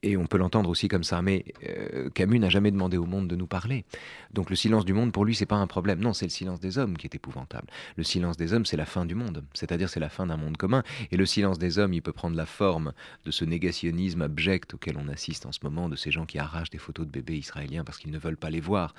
et 0.03 0.17
on 0.17 0.27
peut 0.27 0.37
l'entendre 0.37 0.69
aussi 0.69 0.89
comme 0.89 1.05
ça, 1.05 1.21
mais 1.21 1.45
euh, 1.65 2.09
Camus 2.09 2.37
n'a 2.37 2.49
jamais 2.49 2.71
demandé 2.71 2.97
au 2.97 3.05
monde 3.05 3.29
de 3.29 3.37
nous 3.37 3.47
parler. 3.47 3.85
Donc 4.33 4.49
le 4.49 4.55
silence 4.57 4.83
du 4.83 4.91
monde, 4.91 5.13
pour 5.13 5.23
lui, 5.23 5.33
c'est 5.33 5.45
pas 5.45 5.55
un 5.55 5.65
problème. 5.65 5.99
Non, 6.01 6.11
c'est 6.11 6.25
le 6.25 6.29
silence 6.31 6.59
des 6.59 6.77
hommes 6.77 6.97
qui 6.97 7.07
est 7.07 7.15
épouvantable. 7.15 7.67
Le 7.95 8.03
silence 8.03 8.35
des 8.35 8.53
hommes, 8.53 8.65
c'est 8.65 8.75
la 8.75 8.85
fin 8.85 9.05
du 9.05 9.15
monde, 9.15 9.45
c'est-à-dire 9.53 9.89
c'est 9.89 10.01
la 10.01 10.09
fin 10.09 10.27
d'un 10.27 10.35
monde 10.35 10.57
commun. 10.57 10.83
Et 11.11 11.17
le 11.17 11.25
silence 11.25 11.57
des 11.57 11.79
hommes, 11.79 11.93
il 11.93 12.01
peut 12.01 12.11
prendre 12.11 12.35
la 12.35 12.45
forme 12.45 12.91
de 13.23 13.31
ce 13.31 13.45
négationnisme 13.45 14.21
abject 14.21 14.73
auquel 14.73 14.97
on 14.97 15.07
assiste 15.07 15.45
en 15.45 15.53
ce 15.53 15.59
moment, 15.63 15.87
de 15.87 15.95
ces 15.95 16.11
gens 16.11 16.25
qui 16.25 16.37
arrachent 16.37 16.69
des 16.69 16.77
photos 16.77 17.05
de 17.05 17.11
bébés 17.11 17.37
israéliens 17.37 17.85
parce 17.85 17.97
qu'ils 17.97 18.11
ne 18.11 18.19
veulent 18.19 18.37
pas 18.37 18.49
les 18.49 18.61
voir. 18.61 18.93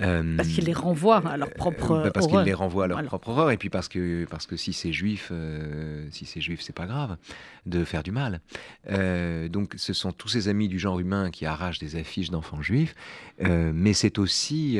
Euh, 0.00 0.36
parce 0.36 0.48
qu'ils 0.48 0.64
les 0.64 0.72
renvoient 0.72 1.22
à 1.26 1.36
leur 1.36 1.50
propre 1.50 1.92
euh, 1.92 2.04
bah, 2.04 2.10
Parce 2.12 2.26
qu'ils 2.26 2.40
les 2.40 2.54
renvoient 2.54 2.84
à 2.84 2.88
leur 2.88 3.02
propre 3.04 3.28
horreur, 3.28 3.50
et 3.52 3.56
puis 3.56 3.70
parce 3.70 3.88
que, 3.88 4.24
parce 4.24 4.46
que 4.46 4.56
si 4.56 4.72
c'est 4.72 4.92
juif, 4.92 5.28
euh, 5.30 6.06
si 6.10 6.26
c'est 6.26 6.40
juif, 6.40 6.60
c'est 6.62 6.74
pas 6.74 6.86
grave 6.86 7.16
de 7.66 7.84
faire 7.84 8.02
du 8.02 8.10
mal. 8.10 8.40
donc 9.50 9.74
ce 9.76 9.92
sont 9.92 10.12
tous 10.12 10.28
ces 10.28 10.48
amis 10.48 10.68
du 10.68 10.78
genre 10.78 10.98
humain 10.98 11.30
qui 11.30 11.46
arrachent 11.46 11.78
des 11.78 11.96
affiches 11.96 12.30
d'enfants 12.30 12.62
juifs, 12.62 12.94
mais 13.40 13.92
c'est 13.92 14.18
aussi 14.18 14.78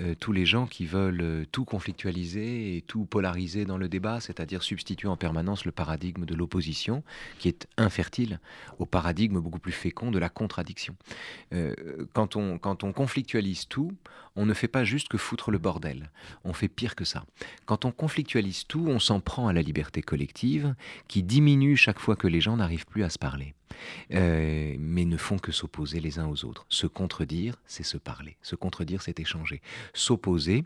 euh, 0.00 0.14
tous 0.18 0.32
les 0.32 0.46
gens 0.46 0.66
qui 0.66 0.86
veulent 0.86 1.20
euh, 1.20 1.44
tout 1.50 1.64
conflictualiser 1.64 2.76
et 2.76 2.82
tout 2.82 3.04
polariser 3.04 3.64
dans 3.64 3.78
le 3.78 3.88
débat, 3.88 4.20
c'est-à-dire 4.20 4.62
substituer 4.62 5.08
en 5.08 5.16
permanence 5.16 5.64
le 5.64 5.72
paradigme 5.72 6.24
de 6.24 6.34
l'opposition, 6.34 7.02
qui 7.38 7.48
est 7.48 7.66
infertile, 7.76 8.38
au 8.78 8.86
paradigme 8.86 9.40
beaucoup 9.40 9.58
plus 9.58 9.72
fécond 9.72 10.10
de 10.10 10.18
la 10.18 10.28
contradiction. 10.28 10.96
Euh, 11.52 11.74
quand, 12.12 12.36
on, 12.36 12.58
quand 12.58 12.84
on 12.84 12.92
conflictualise 12.92 13.66
tout, 13.66 13.92
on 14.36 14.46
ne 14.46 14.54
fait 14.54 14.68
pas 14.68 14.84
juste 14.84 15.08
que 15.08 15.18
foutre 15.18 15.50
le 15.50 15.58
bordel, 15.58 16.10
on 16.44 16.52
fait 16.52 16.68
pire 16.68 16.94
que 16.94 17.04
ça. 17.04 17.24
Quand 17.66 17.84
on 17.84 17.90
conflictualise 17.90 18.66
tout, 18.66 18.86
on 18.86 19.00
s'en 19.00 19.20
prend 19.20 19.48
à 19.48 19.52
la 19.52 19.62
liberté 19.62 20.00
collective, 20.00 20.74
qui 21.08 21.24
diminue 21.24 21.76
chaque 21.76 21.98
fois 21.98 22.14
que 22.14 22.28
les 22.28 22.40
gens 22.40 22.56
n'arrivent 22.56 22.86
plus 22.86 23.02
à 23.02 23.10
se 23.10 23.18
parler. 23.18 23.54
Euh, 24.12 24.76
mais 24.78 25.04
ne 25.04 25.16
font 25.16 25.38
que 25.38 25.52
s'opposer 25.52 26.00
les 26.00 26.18
uns 26.18 26.26
aux 26.26 26.44
autres. 26.44 26.66
Se 26.68 26.86
contredire, 26.86 27.60
c'est 27.66 27.82
se 27.82 27.96
parler. 27.96 28.36
Se 28.42 28.56
contredire, 28.56 29.02
c'est 29.02 29.20
échanger. 29.20 29.60
S'opposer, 29.94 30.64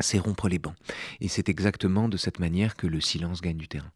c'est 0.00 0.18
rompre 0.18 0.48
les 0.48 0.58
bancs. 0.58 0.76
Et 1.20 1.28
c'est 1.28 1.48
exactement 1.48 2.08
de 2.08 2.16
cette 2.16 2.38
manière 2.38 2.76
que 2.76 2.86
le 2.86 3.00
silence 3.00 3.40
gagne 3.40 3.56
du 3.56 3.68
terrain. 3.68 3.92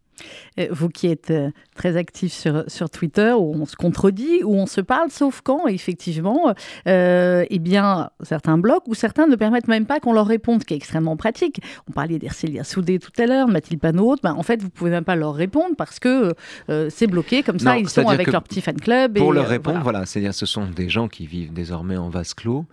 Euh, 0.58 0.68
vous 0.70 0.88
qui 0.88 1.06
êtes 1.06 1.30
euh, 1.30 1.50
très 1.74 1.96
actif 1.96 2.32
sur, 2.32 2.64
sur 2.66 2.90
Twitter, 2.90 3.32
où 3.32 3.54
on 3.54 3.66
se 3.66 3.76
contredit, 3.76 4.42
où 4.44 4.54
on 4.54 4.66
se 4.66 4.80
parle, 4.80 5.10
sauf 5.10 5.40
quand, 5.42 5.66
effectivement, 5.66 6.54
euh, 6.86 7.44
eh 7.48 7.58
bien, 7.58 8.10
certains 8.22 8.58
bloquent 8.58 8.90
ou 8.90 8.94
certains 8.94 9.26
ne 9.26 9.36
permettent 9.36 9.68
même 9.68 9.86
pas 9.86 10.00
qu'on 10.00 10.12
leur 10.12 10.26
réponde, 10.26 10.62
ce 10.62 10.66
qui 10.66 10.74
est 10.74 10.76
extrêmement 10.76 11.16
pratique. 11.16 11.60
On 11.88 11.92
parlait 11.92 12.18
d'Ercelia 12.18 12.64
Soudé 12.64 12.98
tout 12.98 13.12
à 13.18 13.26
l'heure, 13.26 13.48
Mathilde 13.48 13.80
Panot, 13.80 14.16
ben, 14.22 14.34
en 14.34 14.42
fait, 14.42 14.62
vous 14.62 14.70
pouvez 14.70 14.90
même 14.90 15.04
pas 15.04 15.16
leur 15.16 15.34
répondre 15.34 15.76
parce 15.76 15.98
que 15.98 16.34
euh, 16.68 16.88
c'est 16.90 17.06
bloqué, 17.06 17.42
comme 17.42 17.58
ça, 17.58 17.78
ils 17.78 17.88
sont 17.88 18.08
avec 18.08 18.30
leur 18.32 18.42
petit 18.42 18.60
fan 18.60 18.78
club. 18.80 19.18
Pour 19.18 19.32
leur 19.32 19.48
répondre, 19.48 19.80
voilà, 19.82 20.06
c'est-à-dire 20.06 20.34
ce 20.34 20.46
sont 20.46 20.66
des 20.66 20.88
gens 20.88 21.08
qui 21.08 21.26
vivent 21.26 21.52
désormais 21.52 21.96
en 21.96 22.08
vase 22.08 22.34
clos. 22.34 22.66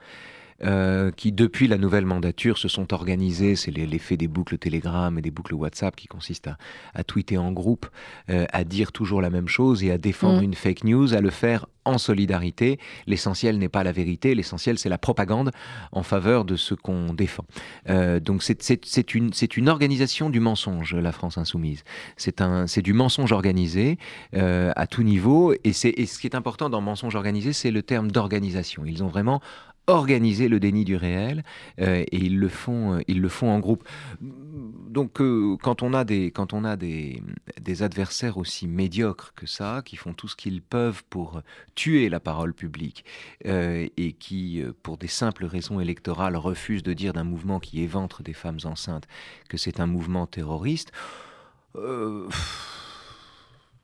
Euh, 0.64 1.12
qui, 1.12 1.34
depuis 1.34 1.68
la 1.68 1.78
nouvelle 1.78 2.06
mandature, 2.06 2.58
se 2.58 2.70
sont 2.70 2.94
organisés. 2.94 3.58
C'est 3.58 3.72
l'effet 3.72 4.16
des 4.16 4.30
boucles 4.30 4.58
Telegram 4.58 5.18
et 5.18 5.22
des 5.22 5.32
boucles 5.32 5.54
WhatsApp 5.54 5.96
qui 5.96 6.08
consistent 6.08 6.50
à, 6.94 7.04
tweeter 7.04 7.38
en 7.38 7.52
groupe, 7.52 7.88
euh, 8.30 8.46
à 8.54 8.64
dire 8.64 8.94
toujours 8.94 9.22
la 9.22 9.30
même 9.30 9.50
chose 9.50 9.84
et 9.84 9.92
à 9.92 9.98
défendre 9.98 10.40
mm. 10.40 10.46
une 10.46 10.54
fake 10.54 10.86
news, 10.86 11.14
à 11.14 11.20
le 11.20 11.30
faire 11.30 11.66
en 11.84 11.98
solidarité. 11.98 12.80
L'essentiel 13.06 13.60
n'est 13.60 13.70
pas 13.70 13.84
la 13.84 13.92
vérité, 13.92 14.34
l'essentiel 14.34 14.80
c'est 14.80 14.90
la 14.90 14.98
propagande 14.98 15.52
en 15.92 16.04
faveur 16.04 16.46
de 16.46 16.56
ce 16.56 16.74
qu'on 16.74 17.14
défend. 17.14 17.46
Euh, 17.90 18.20
donc 18.20 18.42
c'est 18.42 19.14
une, 19.14 19.32
une 19.58 19.70
organisation 19.70 20.30
du 20.30 20.40
mensonge, 20.40 20.96
la 20.96 21.12
France 21.12 21.38
insoumise. 21.38 21.84
C'est 22.16 22.82
du 22.82 22.94
mensonge 22.94 23.34
organisé 23.34 23.98
à 24.34 24.88
tout 24.88 25.04
niveau. 25.04 25.54
Et, 25.54 25.60
et 25.66 26.06
ce 26.06 26.20
qui 26.20 26.28
est 26.28 26.36
important 26.36 26.70
dans 26.70 26.82
mensonge 26.82 27.16
organisé, 27.16 27.54
c'est 27.54 27.72
le 27.72 27.84
terme 27.84 28.10
d'organisation. 28.10 28.84
Ils 28.86 29.04
ont 29.04 29.08
vraiment 29.08 29.42
organiser 29.88 30.48
le 30.48 30.60
déni 30.60 30.86
du 30.86 30.96
réel 30.96 31.44
euh, 31.80 32.04
et 32.12 32.18
ils 32.18 32.40
le 32.40 32.50
font, 32.50 32.96
euh, 32.96 33.02
ils 33.08 33.22
le 33.22 33.30
font 33.30 33.50
en 33.50 33.60
groupe. 33.60 33.88
Donc 34.22 35.22
euh, 35.22 35.58
quand 35.62 35.84
on 35.84 35.94
a 35.94 36.04
des 36.04 36.32
quand 36.32 36.54
on 36.54 36.64
a 36.64 36.76
des, 36.76 37.22
des, 37.62 37.84
adversaires 37.84 38.38
aussi 38.38 38.68
médiocres 38.68 39.34
que 39.36 39.46
ça, 39.46 39.82
qui 39.86 39.96
font 39.96 40.14
tout 40.14 40.28
ce 40.28 40.36
qu'ils 40.36 40.62
peuvent 40.62 41.04
pour 41.10 41.42
tuer 41.76 42.10
la 42.10 42.20
parole 42.20 42.54
publique 42.54 43.04
et 43.44 44.16
qui, 44.20 44.64
pour 44.82 44.98
des 44.98 45.08
simples 45.08 45.46
raisons 45.46 45.80
électorales, 45.80 46.38
refusent 46.38 46.84
de 46.84 46.94
dire 46.94 47.14
d'un 47.14 47.24
mouvement 47.24 47.60
qui 47.60 47.82
éventre 47.82 48.24
des 48.24 48.34
femmes 48.34 48.60
enceintes 48.64 49.08
que 49.50 49.58
c'est 49.58 49.80
un 49.80 49.88
mouvement 49.88 50.26
terroriste. 50.26 50.92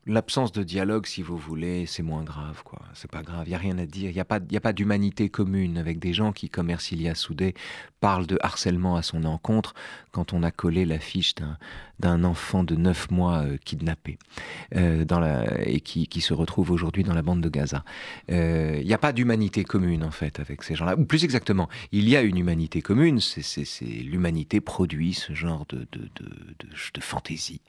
L'absence 0.07 0.51
de 0.51 0.63
dialogue, 0.63 1.05
si 1.05 1.21
vous 1.21 1.37
voulez, 1.37 1.85
c'est 1.85 2.01
moins 2.01 2.23
grave, 2.23 2.63
quoi. 2.63 2.81
C'est 2.95 3.09
pas 3.09 3.21
grave, 3.21 3.47
il 3.47 3.51
y 3.51 3.55
a 3.55 3.59
rien 3.59 3.77
à 3.77 3.85
dire. 3.85 4.09
Il 4.09 4.15
y 4.15 4.19
a 4.19 4.25
pas, 4.25 4.39
pas 4.39 4.73
d'humanité 4.73 5.29
commune 5.29 5.77
avec 5.77 5.99
des 5.99 6.11
gens 6.11 6.31
qui, 6.31 6.49
comme 6.49 6.71
Ercilia 6.71 7.13
Soudé, 7.13 7.53
parlent 7.99 8.25
de 8.25 8.39
harcèlement 8.41 8.95
à 8.95 9.03
son 9.03 9.25
encontre 9.25 9.75
quand 10.11 10.33
on 10.33 10.41
a 10.41 10.49
collé 10.49 10.85
l'affiche 10.85 11.35
d'un 11.35 11.55
enfant 12.05 12.63
de 12.63 12.75
9 12.75 13.11
mois 13.11 13.43
euh, 13.43 13.57
kidnappé 13.63 14.17
euh, 14.75 15.05
dans 15.05 15.19
la, 15.19 15.67
et 15.67 15.79
qui, 15.79 16.07
qui 16.07 16.21
se 16.21 16.33
retrouve 16.33 16.71
aujourd'hui 16.71 17.03
dans 17.03 17.13
la 17.13 17.21
bande 17.21 17.41
de 17.41 17.49
Gaza. 17.49 17.83
Euh, 18.31 18.77
il 18.79 18.87
n'y 18.87 18.93
a 18.93 18.97
pas 18.97 19.13
d'humanité 19.13 19.63
commune, 19.63 20.03
en 20.03 20.11
fait, 20.11 20.39
avec 20.39 20.63
ces 20.63 20.75
gens-là. 20.75 20.97
Ou 20.97 21.05
plus 21.05 21.23
exactement, 21.23 21.69
il 21.91 22.07
y 22.09 22.15
a 22.15 22.21
une 22.21 22.37
humanité 22.37 22.81
commune, 22.81 23.19
c'est 23.19 23.85
l'humanité 23.85 24.61
produit 24.61 25.13
ce 25.13 25.33
genre 25.33 25.65
de, 25.69 25.87
de, 25.91 26.01
de, 26.15 26.25
de, 26.59 26.67
de 26.93 27.01
fantaisie. 27.01 27.61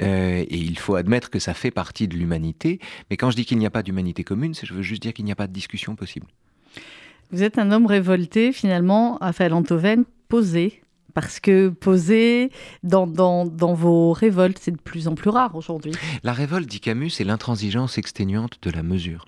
et 0.00 0.56
il 0.56 0.78
faut 0.78 0.94
admettre 0.94 1.30
que 1.30 1.38
ça 1.38 1.54
fait 1.54 1.70
partie 1.70 2.08
de 2.08 2.16
l'humanité. 2.16 2.80
Mais 3.10 3.16
quand 3.16 3.30
je 3.30 3.36
dis 3.36 3.44
qu'il 3.44 3.58
n'y 3.58 3.66
a 3.66 3.70
pas 3.70 3.82
d'humanité 3.82 4.24
commune, 4.24 4.54
je 4.54 4.74
veux 4.74 4.82
juste 4.82 5.02
dire 5.02 5.12
qu'il 5.12 5.24
n'y 5.24 5.32
a 5.32 5.36
pas 5.36 5.46
de 5.46 5.52
discussion 5.52 5.96
possible. 5.96 6.26
Vous 7.32 7.42
êtes 7.42 7.58
un 7.58 7.72
homme 7.72 7.86
révolté, 7.86 8.52
finalement, 8.52 9.16
Raphaël 9.20 9.54
Antoven, 9.54 10.04
posé. 10.28 10.81
Parce 11.14 11.40
que 11.40 11.68
poser 11.68 12.50
dans, 12.82 13.06
dans, 13.06 13.46
dans 13.46 13.74
vos 13.74 14.12
révoltes, 14.12 14.58
c'est 14.60 14.70
de 14.70 14.80
plus 14.80 15.08
en 15.08 15.14
plus 15.14 15.30
rare 15.30 15.54
aujourd'hui. 15.54 15.92
La 16.22 16.32
révolte, 16.32 16.68
dit 16.68 16.80
Camus, 16.80 17.10
c'est 17.10 17.24
l'intransigeance 17.24 17.98
exténuante 17.98 18.58
de 18.62 18.70
la 18.70 18.82
mesure. 18.82 19.26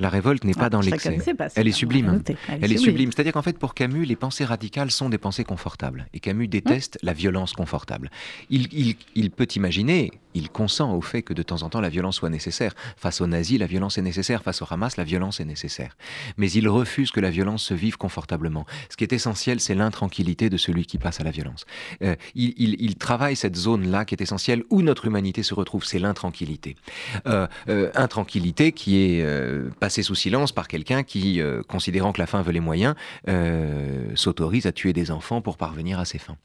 La 0.00 0.08
révolte 0.08 0.44
n'est 0.44 0.54
pas 0.54 0.66
ah, 0.66 0.70
dans 0.70 0.80
l'excès. 0.80 1.18
Elle 1.56 1.68
est 1.68 1.72
sublime. 1.72 2.22
Elle, 2.48 2.72
est 2.72 2.78
sublime. 2.78 3.12
C'est-à-dire 3.12 3.34
qu'en 3.34 3.42
fait, 3.42 3.58
pour 3.58 3.74
Camus, 3.74 4.06
les 4.06 4.16
pensées 4.16 4.44
radicales 4.44 4.90
sont 4.90 5.10
des 5.10 5.18
pensées 5.18 5.44
confortables. 5.44 6.06
Et 6.14 6.20
Camus 6.20 6.48
déteste 6.48 6.98
la 7.02 7.12
violence 7.12 7.52
confortable. 7.52 8.10
Il, 8.48 8.66
il, 8.72 8.96
il 9.14 9.30
peut 9.30 9.46
imaginer, 9.54 10.10
il 10.34 10.50
consent 10.50 10.94
au 10.94 11.00
fait 11.00 11.22
que 11.22 11.32
de 11.32 11.42
temps 11.42 11.62
en 11.62 11.68
temps 11.68 11.80
la 11.80 11.88
violence 11.88 12.16
soit 12.16 12.30
nécessaire. 12.30 12.74
Face 12.96 13.20
aux 13.20 13.26
nazis, 13.26 13.58
la 13.58 13.66
violence 13.66 13.98
est 13.98 14.02
nécessaire. 14.02 14.42
Face 14.42 14.62
au 14.62 14.66
Hamas, 14.70 14.96
la 14.96 15.04
violence 15.04 15.40
est 15.40 15.44
nécessaire. 15.44 15.96
Mais 16.36 16.50
il 16.50 16.68
refuse 16.68 17.10
que 17.10 17.20
la 17.20 17.30
violence 17.30 17.62
se 17.62 17.74
vive 17.74 17.96
confortablement. 17.96 18.66
Ce 18.88 18.96
qui 18.96 19.04
est 19.04 19.12
essentiel, 19.12 19.60
c'est 19.60 19.74
l'intranquillité 19.74 20.50
de 20.50 20.56
celui 20.56 20.86
qui 20.86 20.98
passe 20.98 21.20
à 21.20 21.24
la 21.24 21.30
violence. 21.30 21.64
Euh, 22.02 22.16
il, 22.34 22.54
il, 22.56 22.96
travaille 22.96 23.36
cette 23.36 23.56
zone-là 23.56 24.04
qui 24.04 24.14
est 24.14 24.22
essentielle 24.22 24.64
où 24.70 24.82
notre 24.82 25.06
humanité 25.06 25.42
se 25.42 25.54
retrouve, 25.54 25.84
c'est 25.84 25.98
l'intranquillité. 25.98 26.76
Euh, 27.26 27.46
euh, 27.68 27.90
intranquillité 27.94 28.72
qui 28.72 28.98
est 28.98 29.24
passée 29.78 30.02
sous 30.02 30.14
silence 30.14 30.52
par 30.52 30.68
quelqu'un 30.68 31.02
qui, 31.02 31.40
considérant 31.68 32.12
que 32.12 32.20
la 32.20 32.26
fin 32.26 32.42
veut 32.42 32.52
les 32.52 32.60
moyens, 32.60 32.94
s'autorise 34.14 34.66
à 34.66 34.72
tuer 34.72 34.92
des 34.92 35.10
enfants 35.10 35.40
pour 35.40 35.56
parvenir 35.56 35.98
à 35.98 36.04
ses 36.04 36.18
fins. 36.18 36.36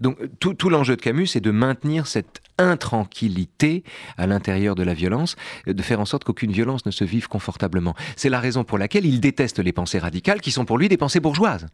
donc 0.00 0.18
tout, 0.40 0.54
tout 0.54 0.68
l'enjeu 0.68 0.96
de 0.96 1.00
Camus, 1.00 1.26
c'est 1.26 1.40
de 1.40 1.50
maintenir 1.50 2.06
cette 2.06 2.42
intranquillité 2.58 3.82
à 4.16 4.26
l'intérieur 4.26 4.74
de 4.74 4.82
la 4.82 4.94
violence, 4.94 5.36
euh, 5.68 5.72
de 5.72 5.82
faire 5.82 6.00
en 6.00 6.04
sorte 6.04 6.24
qu'aucune 6.24 6.52
violence 6.52 6.86
ne 6.86 6.90
se 6.90 7.04
vive 7.04 7.28
confortablement. 7.28 7.94
C'est 8.16 8.28
la 8.28 8.40
raison 8.40 8.64
pour 8.64 8.78
laquelle 8.78 9.06
il 9.06 9.20
déteste 9.20 9.58
les 9.58 9.72
pensées 9.72 9.98
radicales 9.98 10.40
qui 10.40 10.50
sont 10.50 10.64
pour 10.64 10.78
lui 10.78 10.88
des 10.88 10.96
pensées 10.96 11.20
bourgeoises. 11.20 11.66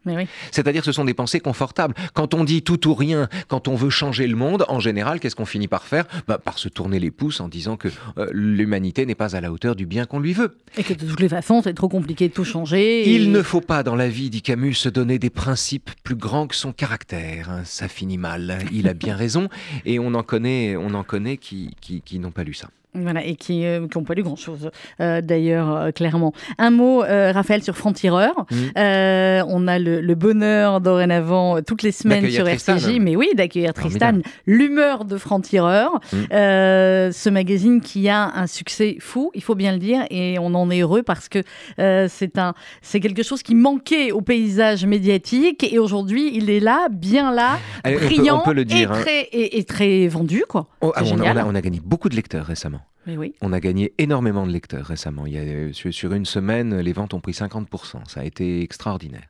C'est-à-dire 0.51 0.81
que 0.81 0.85
ce 0.85 0.91
sont 0.91 1.05
des 1.05 1.13
pensées 1.13 1.39
confortables. 1.39 1.93
Quand 2.13 2.33
on 2.33 2.43
dit 2.43 2.61
tout 2.61 2.87
ou 2.87 2.93
rien, 2.93 3.29
quand 3.47 3.67
on 3.67 3.75
veut 3.75 3.89
changer 3.89 4.27
le 4.27 4.35
monde, 4.35 4.65
en 4.67 4.79
général, 4.79 5.19
qu'est-ce 5.19 5.35
qu'on 5.35 5.45
finit 5.45 5.67
par 5.67 5.85
faire? 5.85 6.05
Bah, 6.27 6.37
Par 6.37 6.57
se 6.57 6.69
tourner 6.69 6.99
les 6.99 7.11
pouces 7.11 7.39
en 7.39 7.47
disant 7.47 7.77
que 7.77 7.89
euh, 8.17 8.27
l'humanité 8.31 9.05
n'est 9.05 9.15
pas 9.15 9.35
à 9.35 9.41
la 9.41 9.51
hauteur 9.51 9.75
du 9.75 9.85
bien 9.85 10.05
qu'on 10.05 10.19
lui 10.19 10.33
veut. 10.33 10.57
Et 10.77 10.83
que 10.83 10.93
de 10.93 11.05
toutes 11.05 11.19
les 11.19 11.29
façons, 11.29 11.61
c'est 11.63 11.73
trop 11.73 11.89
compliqué 11.89 12.27
de 12.29 12.33
tout 12.33 12.43
changer. 12.45 13.09
Il 13.09 13.31
ne 13.31 13.41
faut 13.41 13.61
pas 13.61 13.83
dans 13.83 13.95
la 13.95 14.09
vie, 14.09 14.29
dit 14.29 14.41
Camus, 14.41 14.73
se 14.75 14.89
donner 14.89 15.19
des 15.19 15.29
principes 15.29 15.91
plus 16.03 16.15
grands 16.15 16.47
que 16.47 16.55
son 16.55 16.71
caractère. 16.71 17.61
Ça 17.65 17.87
finit 17.87 18.17
mal. 18.17 18.59
Il 18.71 18.87
a 18.87 18.93
bien 18.93 19.15
raison. 19.15 19.49
Et 19.85 19.99
on 19.99 20.13
en 20.13 20.23
connaît 20.23 20.68
on 20.77 20.93
en 20.93 21.03
connaît 21.03 21.37
qui, 21.37 21.75
qui, 21.81 22.19
n'ont 22.19 22.31
pas 22.31 22.43
lu 22.43 22.53
ça. 22.53 22.69
Voilà, 22.95 23.23
et 23.23 23.35
qui 23.35 23.63
n'ont 23.95 24.03
pas 24.03 24.15
lu 24.15 24.23
grand-chose, 24.23 24.71
euh, 24.99 25.21
d'ailleurs, 25.21 25.75
euh, 25.75 25.91
clairement. 25.91 26.33
Un 26.57 26.71
mot, 26.71 27.03
euh, 27.03 27.31
Raphaël, 27.31 27.61
sur 27.61 27.77
Franc-Tireur. 27.77 28.33
Mm. 28.49 28.55
Euh, 28.79 29.43
on 29.47 29.67
a 29.67 29.77
le, 29.77 30.01
le 30.01 30.15
bonheur, 30.15 30.81
dorénavant, 30.81 31.57
euh, 31.57 31.61
toutes 31.61 31.83
les 31.83 31.91
semaines 31.91 32.27
sur 32.31 32.45
Tristan. 32.45 32.77
RCJ, 32.77 32.97
mais 32.99 33.15
oui, 33.15 33.29
d'accueillir 33.35 33.75
Tristan, 33.75 34.19
l'humeur 34.47 35.05
de 35.05 35.17
Franc-Tireur. 35.17 35.99
Mm. 36.11 36.17
Euh, 36.33 37.11
ce 37.11 37.29
magazine 37.29 37.79
qui 37.79 38.09
a 38.09 38.31
un 38.35 38.47
succès 38.47 38.97
fou, 38.99 39.29
il 39.35 39.43
faut 39.43 39.53
bien 39.55 39.71
le 39.71 39.77
dire, 39.77 40.01
et 40.09 40.37
on 40.39 40.55
en 40.55 40.71
est 40.71 40.79
heureux 40.81 41.03
parce 41.03 41.29
que 41.29 41.43
euh, 41.77 42.07
c'est 42.09 42.39
un, 42.39 42.55
c'est 42.81 42.99
quelque 42.99 43.21
chose 43.21 43.43
qui 43.43 43.53
manquait 43.53 44.11
au 44.11 44.21
paysage 44.21 44.83
médiatique, 44.87 45.63
et 45.71 45.77
aujourd'hui, 45.77 46.31
il 46.33 46.49
est 46.49 46.59
là, 46.59 46.87
bien 46.89 47.31
là, 47.35 47.59
Allez, 47.83 47.97
on 47.97 47.99
peut- 47.99 48.05
brillant 48.07 48.39
on 48.41 48.45
peut 48.45 48.53
le 48.53 48.65
dire, 48.65 48.91
et, 48.91 48.95
hein. 48.95 49.01
très, 49.01 49.19
et, 49.31 49.59
et 49.59 49.63
très 49.63 50.07
vendu, 50.07 50.43
quoi. 50.49 50.67
Oh, 50.81 50.91
ah, 50.95 51.01
C'est 51.05 51.11
on, 51.11 51.15
a, 51.15 51.17
génial. 51.19 51.37
on 51.37 51.41
a- 51.41 51.45
on 51.51 51.55
a 51.55 51.61
gagné 51.61 51.79
beaucoup 51.83 52.09
de 52.09 52.15
lecteurs 52.15 52.47
récemment. 52.47 52.78
Mais 53.07 53.17
oui. 53.17 53.33
On 53.41 53.53
a 53.53 53.59
gagné 53.59 53.93
énormément 53.97 54.45
de 54.45 54.51
lecteurs 54.51 54.85
récemment. 54.85 55.25
Il 55.25 55.33
y 55.33 55.37
a, 55.37 55.41
euh, 55.41 55.71
sur, 55.73 56.13
une 56.13 56.25
semaine, 56.25 56.79
les 56.79 56.93
ventes 56.93 57.13
ont 57.13 57.21
pris 57.21 57.31
50%. 57.31 58.07
Ça 58.07 58.21
a 58.21 58.23
été 58.23 58.61
extraordinaire. 58.61 59.27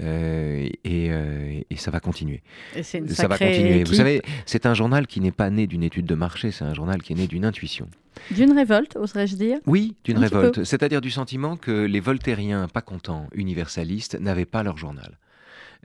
Euh, 0.00 0.68
et, 0.84 1.08
euh, 1.10 1.60
et 1.70 1.76
ça 1.76 1.90
va 1.90 2.00
continuer. 2.00 2.42
Et 2.74 2.82
une 2.96 3.08
Ça 3.08 3.28
va 3.28 3.38
continuer. 3.38 3.84
Vous 3.84 3.94
savez, 3.94 4.22
c'est 4.44 4.66
un 4.66 4.74
journal 4.74 5.06
qui 5.06 5.20
n'est 5.20 5.32
pas 5.32 5.50
né 5.50 5.66
d'une 5.66 5.82
étude 5.82 6.06
de 6.06 6.14
marché, 6.14 6.50
c'est 6.50 6.64
un 6.64 6.74
journal 6.74 7.00
qui 7.00 7.12
est 7.12 7.16
né 7.16 7.26
d'une 7.26 7.44
intuition. 7.44 7.88
D'une 8.30 8.52
révolte, 8.52 8.96
oserais-je 8.96 9.36
dire? 9.36 9.58
Oui, 9.66 9.94
d'une 10.04 10.18
révolte. 10.18 10.64
C'est-à-dire 10.64 11.00
du 11.00 11.10
sentiment 11.10 11.56
que 11.56 11.84
les 11.84 12.00
voltairiens 12.00 12.68
pas 12.68 12.82
contents, 12.82 13.28
universalistes, 13.34 14.18
n'avaient 14.20 14.44
pas 14.44 14.62
leur 14.62 14.76
journal. 14.76 15.18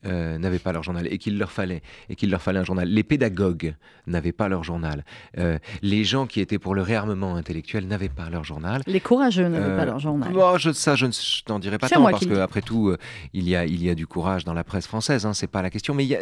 Euh, 0.05 0.37
n'avaient 0.37 0.59
pas 0.59 0.71
leur 0.71 0.83
journal 0.83 1.07
et 1.11 1.17
qu'il 1.17 1.39
leur 1.39 1.51
fallait 1.51 1.81
et 2.07 2.15
qu'il 2.15 2.29
leur 2.29 2.39
fallait 2.39 2.59
un 2.59 2.63
journal. 2.63 2.87
Les 2.87 3.01
pédagogues 3.03 3.73
n'avaient 4.05 4.31
pas 4.31 4.47
leur 4.47 4.63
journal. 4.63 5.03
Euh, 5.39 5.57
les 5.81 6.03
gens 6.03 6.27
qui 6.27 6.39
étaient 6.39 6.59
pour 6.59 6.75
le 6.75 6.83
réarmement 6.83 7.35
intellectuel 7.35 7.87
n'avaient 7.87 8.07
pas 8.07 8.29
leur 8.29 8.43
journal. 8.43 8.83
Les 8.85 8.99
courageux 8.99 9.47
n'avaient 9.47 9.71
Euh, 9.71 9.75
pas 9.77 9.85
leur 9.85 9.97
journal. 9.97 10.31
Bon, 10.31 10.55
je, 10.59 10.71
ça, 10.71 10.93
je 10.95 11.07
ne 11.07 11.11
je 11.11 11.41
n'en 11.49 11.57
dirais 11.57 11.79
pas 11.79 11.89
tant, 11.89 12.03
parce 12.11 12.27
qu'après 12.27 12.61
tout, 12.61 12.89
euh, 12.89 12.97
il, 13.33 13.49
y 13.49 13.55
a, 13.55 13.65
il 13.65 13.83
y 13.83 13.89
a 13.89 13.95
du 13.95 14.05
courage 14.05 14.45
dans 14.45 14.53
la 14.53 14.63
presse 14.63 14.85
française, 14.85 15.25
hein, 15.25 15.33
c'est 15.33 15.47
pas 15.47 15.63
la 15.63 15.71
question, 15.71 15.95
mais 15.95 16.05
il 16.05 16.09
y, 16.09 16.15
a- 16.15 16.21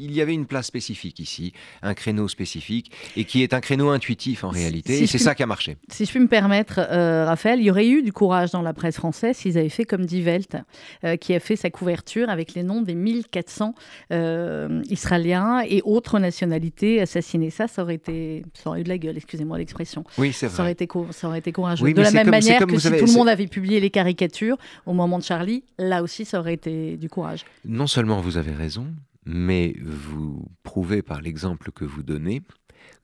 il 0.00 0.12
y 0.12 0.20
avait 0.20 0.34
une 0.34 0.46
place 0.46 0.66
spécifique 0.66 1.18
ici, 1.20 1.52
un 1.82 1.94
créneau 1.94 2.28
spécifique, 2.28 2.92
et 3.16 3.24
qui 3.24 3.42
est 3.42 3.54
un 3.54 3.60
créneau 3.60 3.90
intuitif 3.90 4.44
en 4.44 4.48
réalité, 4.48 4.96
si 4.96 5.04
et 5.04 5.06
c'est 5.06 5.18
ça 5.18 5.34
qui 5.34 5.42
a 5.42 5.46
marché. 5.46 5.76
Si 5.90 6.04
je 6.04 6.10
puis 6.10 6.20
me 6.20 6.28
permettre, 6.28 6.78
euh, 6.78 7.24
Raphaël, 7.26 7.60
il 7.60 7.64
y 7.66 7.70
aurait 7.70 7.88
eu 7.88 8.02
du 8.02 8.12
courage 8.12 8.50
dans 8.50 8.62
la 8.62 8.72
presse 8.72 8.96
française 8.96 9.36
s'ils 9.36 9.58
avaient 9.58 9.68
fait 9.68 9.84
comme 9.84 10.06
Die 10.06 10.22
Welt, 10.22 10.56
euh, 11.04 11.16
qui 11.16 11.34
a 11.34 11.40
fait 11.40 11.56
sa 11.56 11.70
couverture 11.70 12.28
avec 12.30 12.54
les 12.54 12.62
noms 12.62 12.82
des 12.82 12.94
1400 12.94 13.74
euh, 14.12 14.82
Israéliens 14.90 15.62
et 15.68 15.82
autres 15.84 16.18
nationalités 16.18 17.00
assassinés. 17.00 17.50
Ça, 17.50 17.68
ça 17.68 17.82
aurait 17.82 17.94
été, 17.96 18.44
ça 18.54 18.70
aurait 18.70 18.80
eu 18.80 18.84
de 18.84 18.88
la 18.88 18.98
gueule, 18.98 19.16
excusez-moi 19.16 19.58
l'expression. 19.58 20.04
Oui, 20.18 20.32
c'est 20.32 20.48
Ça 20.48 20.62
aurait 20.62 20.74
vrai. 20.74 20.84
été, 20.84 20.88
ça 21.12 21.28
aurait 21.28 21.38
été 21.38 21.52
courageux. 21.52 21.84
Oui, 21.84 21.94
de 21.94 22.02
la 22.02 22.10
même 22.10 22.24
comme- 22.24 22.30
manière 22.30 22.66
que 22.66 22.74
si 22.74 22.80
savez, 22.80 22.98
tout 22.98 23.06
le 23.06 23.12
monde 23.12 23.28
avait 23.28 23.46
publié 23.46 23.80
les 23.80 23.90
caricatures 23.90 24.56
au 24.86 24.92
moment 24.92 25.18
de 25.18 25.24
Charlie, 25.24 25.64
là 25.78 26.02
aussi, 26.02 26.24
ça 26.24 26.38
aurait 26.40 26.54
été 26.54 26.96
du 26.96 27.08
courage. 27.08 27.44
Non 27.64 27.86
seulement 27.86 28.20
vous 28.20 28.36
avez 28.36 28.52
raison, 28.52 28.86
mais 29.24 29.76
vous 29.82 30.44
prouvez 30.62 31.02
par 31.02 31.20
l'exemple 31.20 31.72
que 31.72 31.84
vous 31.84 32.02
donnez 32.02 32.42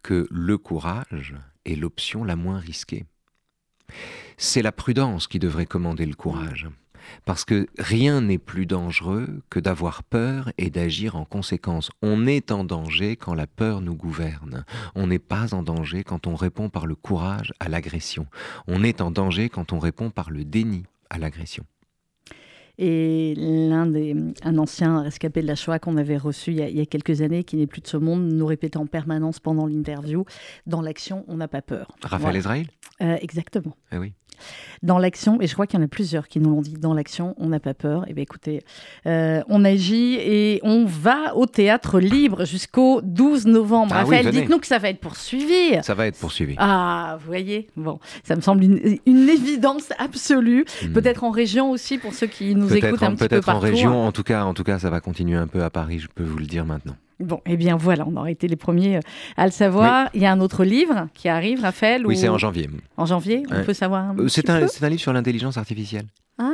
que 0.03 0.27
le 0.31 0.59
courage 0.59 1.35
est 1.65 1.77
l'option 1.77 2.25
la 2.25 2.37
moins 2.37 2.59
risquée. 2.59 3.05
C'est 4.37 4.63
la 4.63 4.73
prudence 4.73 5.27
qui 5.27 5.39
devrait 5.39 5.67
commander 5.67 6.07
le 6.07 6.15
courage. 6.15 6.69
Parce 7.25 7.45
que 7.45 7.67
rien 7.79 8.21
n'est 8.21 8.39
plus 8.39 8.67
dangereux 8.67 9.43
que 9.49 9.61
d'avoir 9.61 10.03
peur 10.03 10.51
et 10.59 10.71
d'agir 10.71 11.17
en 11.17 11.25
conséquence. 11.25 11.91
On 12.03 12.27
est 12.27 12.51
en 12.51 12.65
danger 12.65 13.17
quand 13.17 13.35
la 13.35 13.47
peur 13.47 13.81
nous 13.81 13.95
gouverne. 13.95 14.65
On 14.95 15.07
n'est 15.07 15.21
pas 15.21 15.55
en 15.55 15.63
danger 15.63 16.03
quand 16.03 16.27
on 16.27 16.35
répond 16.35 16.69
par 16.69 16.87
le 16.87 16.97
courage 16.97 17.53
à 17.61 17.69
l'agression. 17.69 18.27
On 18.67 18.83
est 18.83 19.01
en 19.01 19.11
danger 19.11 19.49
quand 19.49 19.73
on 19.73 19.79
répond 19.79 20.11
par 20.11 20.31
le 20.31 20.45
déni 20.45 20.85
à 21.11 21.19
l'agression. 21.19 21.65
Et 22.79 23.35
l'un 23.37 23.87
des, 23.87 24.15
un 24.43 24.59
ancien 24.59 25.01
rescapé 25.03 25.41
de 25.43 25.47
la 25.47 25.55
Shoah 25.55 25.79
qu'on 25.79 25.97
avait 25.97 26.19
reçu 26.19 26.51
il 26.51 26.59
y, 26.59 26.63
a, 26.63 26.69
il 26.69 26.77
y 26.77 26.81
a 26.81 26.87
quelques 26.87 27.23
années, 27.23 27.43
qui 27.45 27.57
n'est 27.57 27.67
plus 27.67 27.81
de 27.81 27.87
ce 27.87 27.97
monde, 27.97 28.23
nous 28.31 28.47
répétait 28.47 28.77
en 28.77 28.87
permanence 28.87 29.41
pendant 29.41 29.67
l'interview 29.67 30.25
Dans 30.67 30.83
l'action, 30.83 31.25
on 31.29 31.37
n'a 31.37 31.49
pas 31.49 31.63
peur. 31.63 31.93
Raphaël 32.03 32.21
Voilà. 32.21 32.39
Israël 32.39 32.67
Euh, 33.03 33.17
Exactement. 33.21 33.77
Eh 33.93 33.99
oui. 33.99 34.13
Dans 34.83 34.99
l'action, 34.99 35.41
et 35.41 35.47
je 35.47 35.53
crois 35.55 35.67
qu'il 35.67 35.79
y 35.79 35.83
en 35.83 35.85
a 35.85 35.89
plusieurs 35.89 36.29
qui 36.29 36.39
nous 36.41 36.51
l'ont 36.51 36.61
dit, 36.63 36.75
dans 36.75 36.95
l'action, 36.95 37.35
on 37.39 37.49
n'a 37.49 37.61
pas 37.61 37.75
peur. 37.75 38.05
Et 38.09 38.13
bien 38.13 38.23
écoutez, 38.23 38.63
euh, 39.07 39.43
on 39.49 39.65
agit 39.65 40.15
et 40.21 40.61
on 40.63 40.85
va 40.85 41.35
au 41.37 41.47
théâtre 41.47 41.99
libre 41.99 42.45
jusqu'au 42.45 43.01
12 43.03 43.47
novembre. 43.47 43.93
Ah 43.97 44.01
Raphaël, 44.03 44.31
dites-nous 44.31 44.59
que 44.59 44.67
ça 44.67 44.79
va 44.79 44.89
être 44.91 45.01
poursuivi. 45.01 45.83
Ça 45.83 45.95
va 45.95 46.07
être 46.07 46.19
poursuivi. 46.19 46.55
Ah, 46.59 47.17
vous 47.21 47.27
voyez, 47.27 47.69
bon, 47.77 47.99
ça 48.23 48.37
me 48.37 48.41
semble 48.41 48.65
une, 48.65 48.99
une 49.07 49.29
évidence 49.29 49.89
absolue. 49.99 50.65
Hmm. 50.83 50.93
Peut-être 50.93 51.25
en 51.25 51.31
région 51.31 51.71
aussi 51.71 51.99
pour 51.99 52.13
ceux 52.15 52.27
qui 52.27 52.55
nous 52.55 52.75
écoutent 52.75 53.03
un 53.03 53.09
en, 53.09 53.11
petit 53.13 53.25
peu 53.25 53.29
peut-être 53.29 53.49
en 53.49 53.53
partout. 53.53 53.67
hein. 53.67 53.71
région, 53.71 54.07
en 54.07 54.13
tout 54.13 54.23
cas, 54.23 54.45
en 54.45 54.55
tout 54.55 54.65
cas, 54.65 54.79
ça 54.79 54.91
va 54.91 55.01
continuer 55.01 55.37
un 55.39 55.47
peu 55.47 55.63
à 55.65 55.71
Paris, 55.71 55.99
je 55.99 56.09
peux 56.15 56.25
vous 56.25 56.39
le 56.39 56.47
dire 56.47 56.65
maintenant. 56.65 56.97
Bon, 57.19 57.41
eh 57.47 57.57
bien 57.57 57.77
voilà, 57.77 58.05
on 58.07 58.15
aurait 58.17 58.33
été 58.33 58.47
les 58.47 58.57
premiers 58.57 58.97
euh, 58.99 59.01
à 59.39 59.47
le 59.47 59.53
savoir. 59.53 60.11
Il 60.13 60.21
y 60.21 60.27
a 60.27 60.33
un 60.33 60.41
autre 60.41 60.65
livre 60.65 61.09
qui 61.15 61.29
arrive, 61.29 61.63
Raphaël. 61.63 62.07
Oui, 62.07 62.15
ou- 62.15 62.19
c'est 62.19 62.29
en 62.29 62.37
janvier. 62.39 62.69
En 62.99 63.07
janvier, 63.07 63.43
on 63.51 63.55
Ouais. 63.57 63.63
peut 63.65 63.73
savoir 63.73 64.13
Euh, 64.19 64.29
C'est 64.29 64.51
un, 64.51 64.61
peu 64.61 64.67
c'est 64.69 64.85
un 64.85 64.89
livre 64.91 65.01
sur 65.01 65.13
l'intelligence 65.15 65.57
artificielle. 65.57 66.05
Ah, 66.39 66.53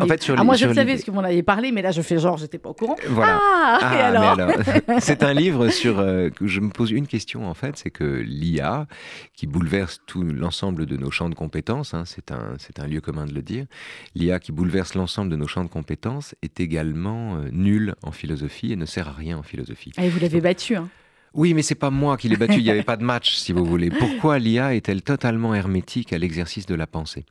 En 0.00 0.06
fait, 0.06 0.22
sur 0.22 0.34
ah, 0.38 0.44
moi 0.44 0.56
je 0.56 0.66
le 0.66 0.74
savais 0.74 0.92
parce 0.92 1.04
que 1.04 1.10
vous 1.10 1.18
en 1.18 1.24
aviez 1.24 1.42
parlé, 1.42 1.72
mais 1.72 1.82
là 1.82 1.90
je 1.90 2.02
fais 2.02 2.18
genre, 2.18 2.36
j'étais 2.36 2.58
pas 2.58 2.70
au 2.70 2.74
courant. 2.74 2.96
Voilà. 3.08 3.38
Ah, 3.40 3.78
et 3.94 4.00
Ah, 4.00 4.06
alors, 4.06 4.50
c'est 5.00 5.22
un 5.22 5.32
livre 5.32 5.68
sur 5.68 5.98
euh, 5.98 6.30
je 6.40 6.60
me 6.60 6.70
pose 6.70 6.90
une 6.90 7.06
question 7.06 7.48
en 7.48 7.54
fait, 7.54 7.76
c'est 7.76 7.90
que 7.90 8.04
l'IA 8.04 8.86
qui 9.34 9.46
bouleverse 9.46 10.00
tout 10.06 10.22
l'ensemble 10.22 10.86
de 10.86 10.96
nos 10.96 11.10
champs 11.10 11.28
de 11.28 11.34
compétences, 11.34 11.94
hein, 11.94 12.04
c'est 12.06 12.30
un 12.30 12.56
un 12.78 12.86
lieu 12.86 13.00
commun 13.00 13.26
de 13.26 13.32
le 13.32 13.42
dire, 13.42 13.66
l'IA 14.14 14.38
qui 14.38 14.52
bouleverse 14.52 14.94
l'ensemble 14.94 15.30
de 15.30 15.36
nos 15.36 15.46
champs 15.46 15.64
de 15.64 15.68
compétences 15.68 16.34
est 16.42 16.60
également 16.60 17.36
euh, 17.36 17.48
nulle 17.50 17.94
en 18.02 18.12
philosophie 18.12 18.72
et 18.72 18.76
ne 18.76 18.86
sert 18.86 19.08
à 19.08 19.12
rien 19.12 19.38
en 19.38 19.42
philosophie. 19.42 19.92
Ah, 19.96 20.04
et 20.04 20.08
vous 20.08 20.20
l'avez 20.20 20.40
battu. 20.40 20.76
Hein. 20.76 20.88
Oui, 21.36 21.54
mais 21.54 21.62
c'est 21.62 21.74
pas 21.74 21.90
moi 21.90 22.16
qui 22.16 22.28
l'ai 22.28 22.36
battu, 22.36 22.54
il 22.58 22.64
n'y 22.64 22.70
avait 22.70 22.82
pas 22.92 22.96
de 22.96 23.04
match, 23.04 23.34
si 23.36 23.52
vous 23.52 23.64
voulez. 23.64 23.90
Pourquoi 23.90 24.38
l'IA 24.38 24.74
est-elle 24.74 25.02
totalement 25.02 25.54
hermétique 25.54 26.12
à 26.12 26.18
l'exercice 26.18 26.66
de 26.66 26.74
la 26.74 26.86
pensée 26.86 27.24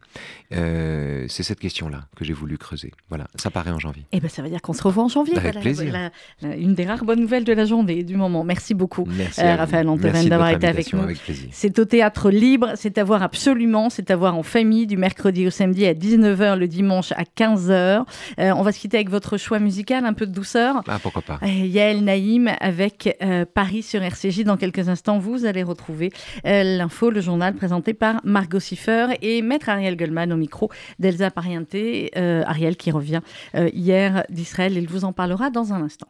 Euh, 0.53 1.25
C'est 1.27 1.43
cette 1.43 1.59
question-là 1.59 2.01
que 2.15 2.23
j'ai 2.23 2.33
voulu 2.33 2.57
creuser. 2.57 2.91
Voilà, 3.09 3.25
ça 3.35 3.49
paraît 3.51 3.71
en 3.71 3.79
janvier. 3.79 4.03
Eh 4.11 4.19
ben, 4.19 4.29
ça 4.29 4.41
veut 4.41 4.49
dire 4.49 4.61
qu'on 4.61 4.73
se 4.73 4.83
revoit 4.83 5.03
en 5.03 5.07
janvier. 5.09 5.33
Avec 5.37 5.53
Voilà, 5.53 5.61
plaisir. 5.61 5.91
la- 5.91 6.11
la- 6.47 6.55
une 6.55 6.75
des 6.75 6.85
rares 6.85 7.03
bonnes 7.03 7.19
nouvelles 7.21 7.43
de 7.43 7.53
la 7.53 7.65
journée, 7.65 8.03
du 8.03 8.15
moment. 8.15 8.43
Merci 8.43 8.73
beaucoup. 8.73 9.05
Merci. 9.07 9.41
Euh. 9.41 9.55
Raphaël 9.55 9.87
Antoven 9.89 10.29
d'avoir 10.29 10.49
été 10.49 10.67
avec 10.67 10.93
nous. 10.93 11.01
Avec 11.01 11.17
plaisir. 11.19 11.49
C'est 11.51 11.77
au 11.79 11.85
théâtre 11.85 12.29
libre, 12.29 12.73
c'est 12.75 12.97
à 12.97 13.03
voir 13.03 13.23
absolument, 13.23 13.89
c'est 13.89 14.11
à 14.11 14.15
voir 14.15 14.35
en 14.37 14.43
famille 14.43 14.87
du 14.87 14.97
mercredi 14.97 15.47
au 15.47 15.49
samedi 15.49 15.85
à 15.85 15.93
19h, 15.93 16.55
le 16.57 16.67
dimanche 16.67 17.11
à 17.13 17.23
15h. 17.23 18.05
Euh, 18.39 18.51
on 18.55 18.61
va 18.61 18.71
se 18.71 18.79
quitter 18.79 18.97
avec 18.97 19.09
votre 19.09 19.37
choix 19.37 19.59
musical, 19.59 20.05
un 20.05 20.13
peu 20.13 20.25
de 20.27 20.31
douceur. 20.31 20.83
Ah, 20.87 20.99
pourquoi 21.01 21.21
pas 21.21 21.39
Yael 21.45 22.03
Naïm 22.03 22.51
avec 22.59 23.17
Paris 23.53 23.81
sur 23.83 23.94
RCJ. 24.01 24.43
Dans 24.43 24.57
quelques 24.57 24.89
instants, 24.89 25.19
vous 25.19 25.45
allez 25.45 25.63
retrouver 25.63 26.11
euh, 26.45 26.77
l'info, 26.77 27.09
le 27.09 27.21
journal 27.21 27.53
présenté 27.53 27.93
par 27.93 28.21
Margot 28.23 28.59
Siffer 28.59 29.07
et 29.21 29.41
Maître 29.41 29.69
Ariel 29.69 29.95
Goldman 29.97 30.31
au 30.33 30.37
micro 30.37 30.69
d'Elsa 30.99 31.31
Pariente. 31.31 31.75
Euh, 31.75 32.43
Ariel 32.45 32.77
qui 32.77 32.91
revient 32.91 33.21
euh, 33.55 33.69
hier 33.73 34.25
d'Israël. 34.29 34.77
Il 34.77 34.87
vous 34.87 35.05
en 35.05 35.13
parlera 35.13 35.49
dans 35.49 35.73
un 35.73 35.81
instant. 35.81 36.07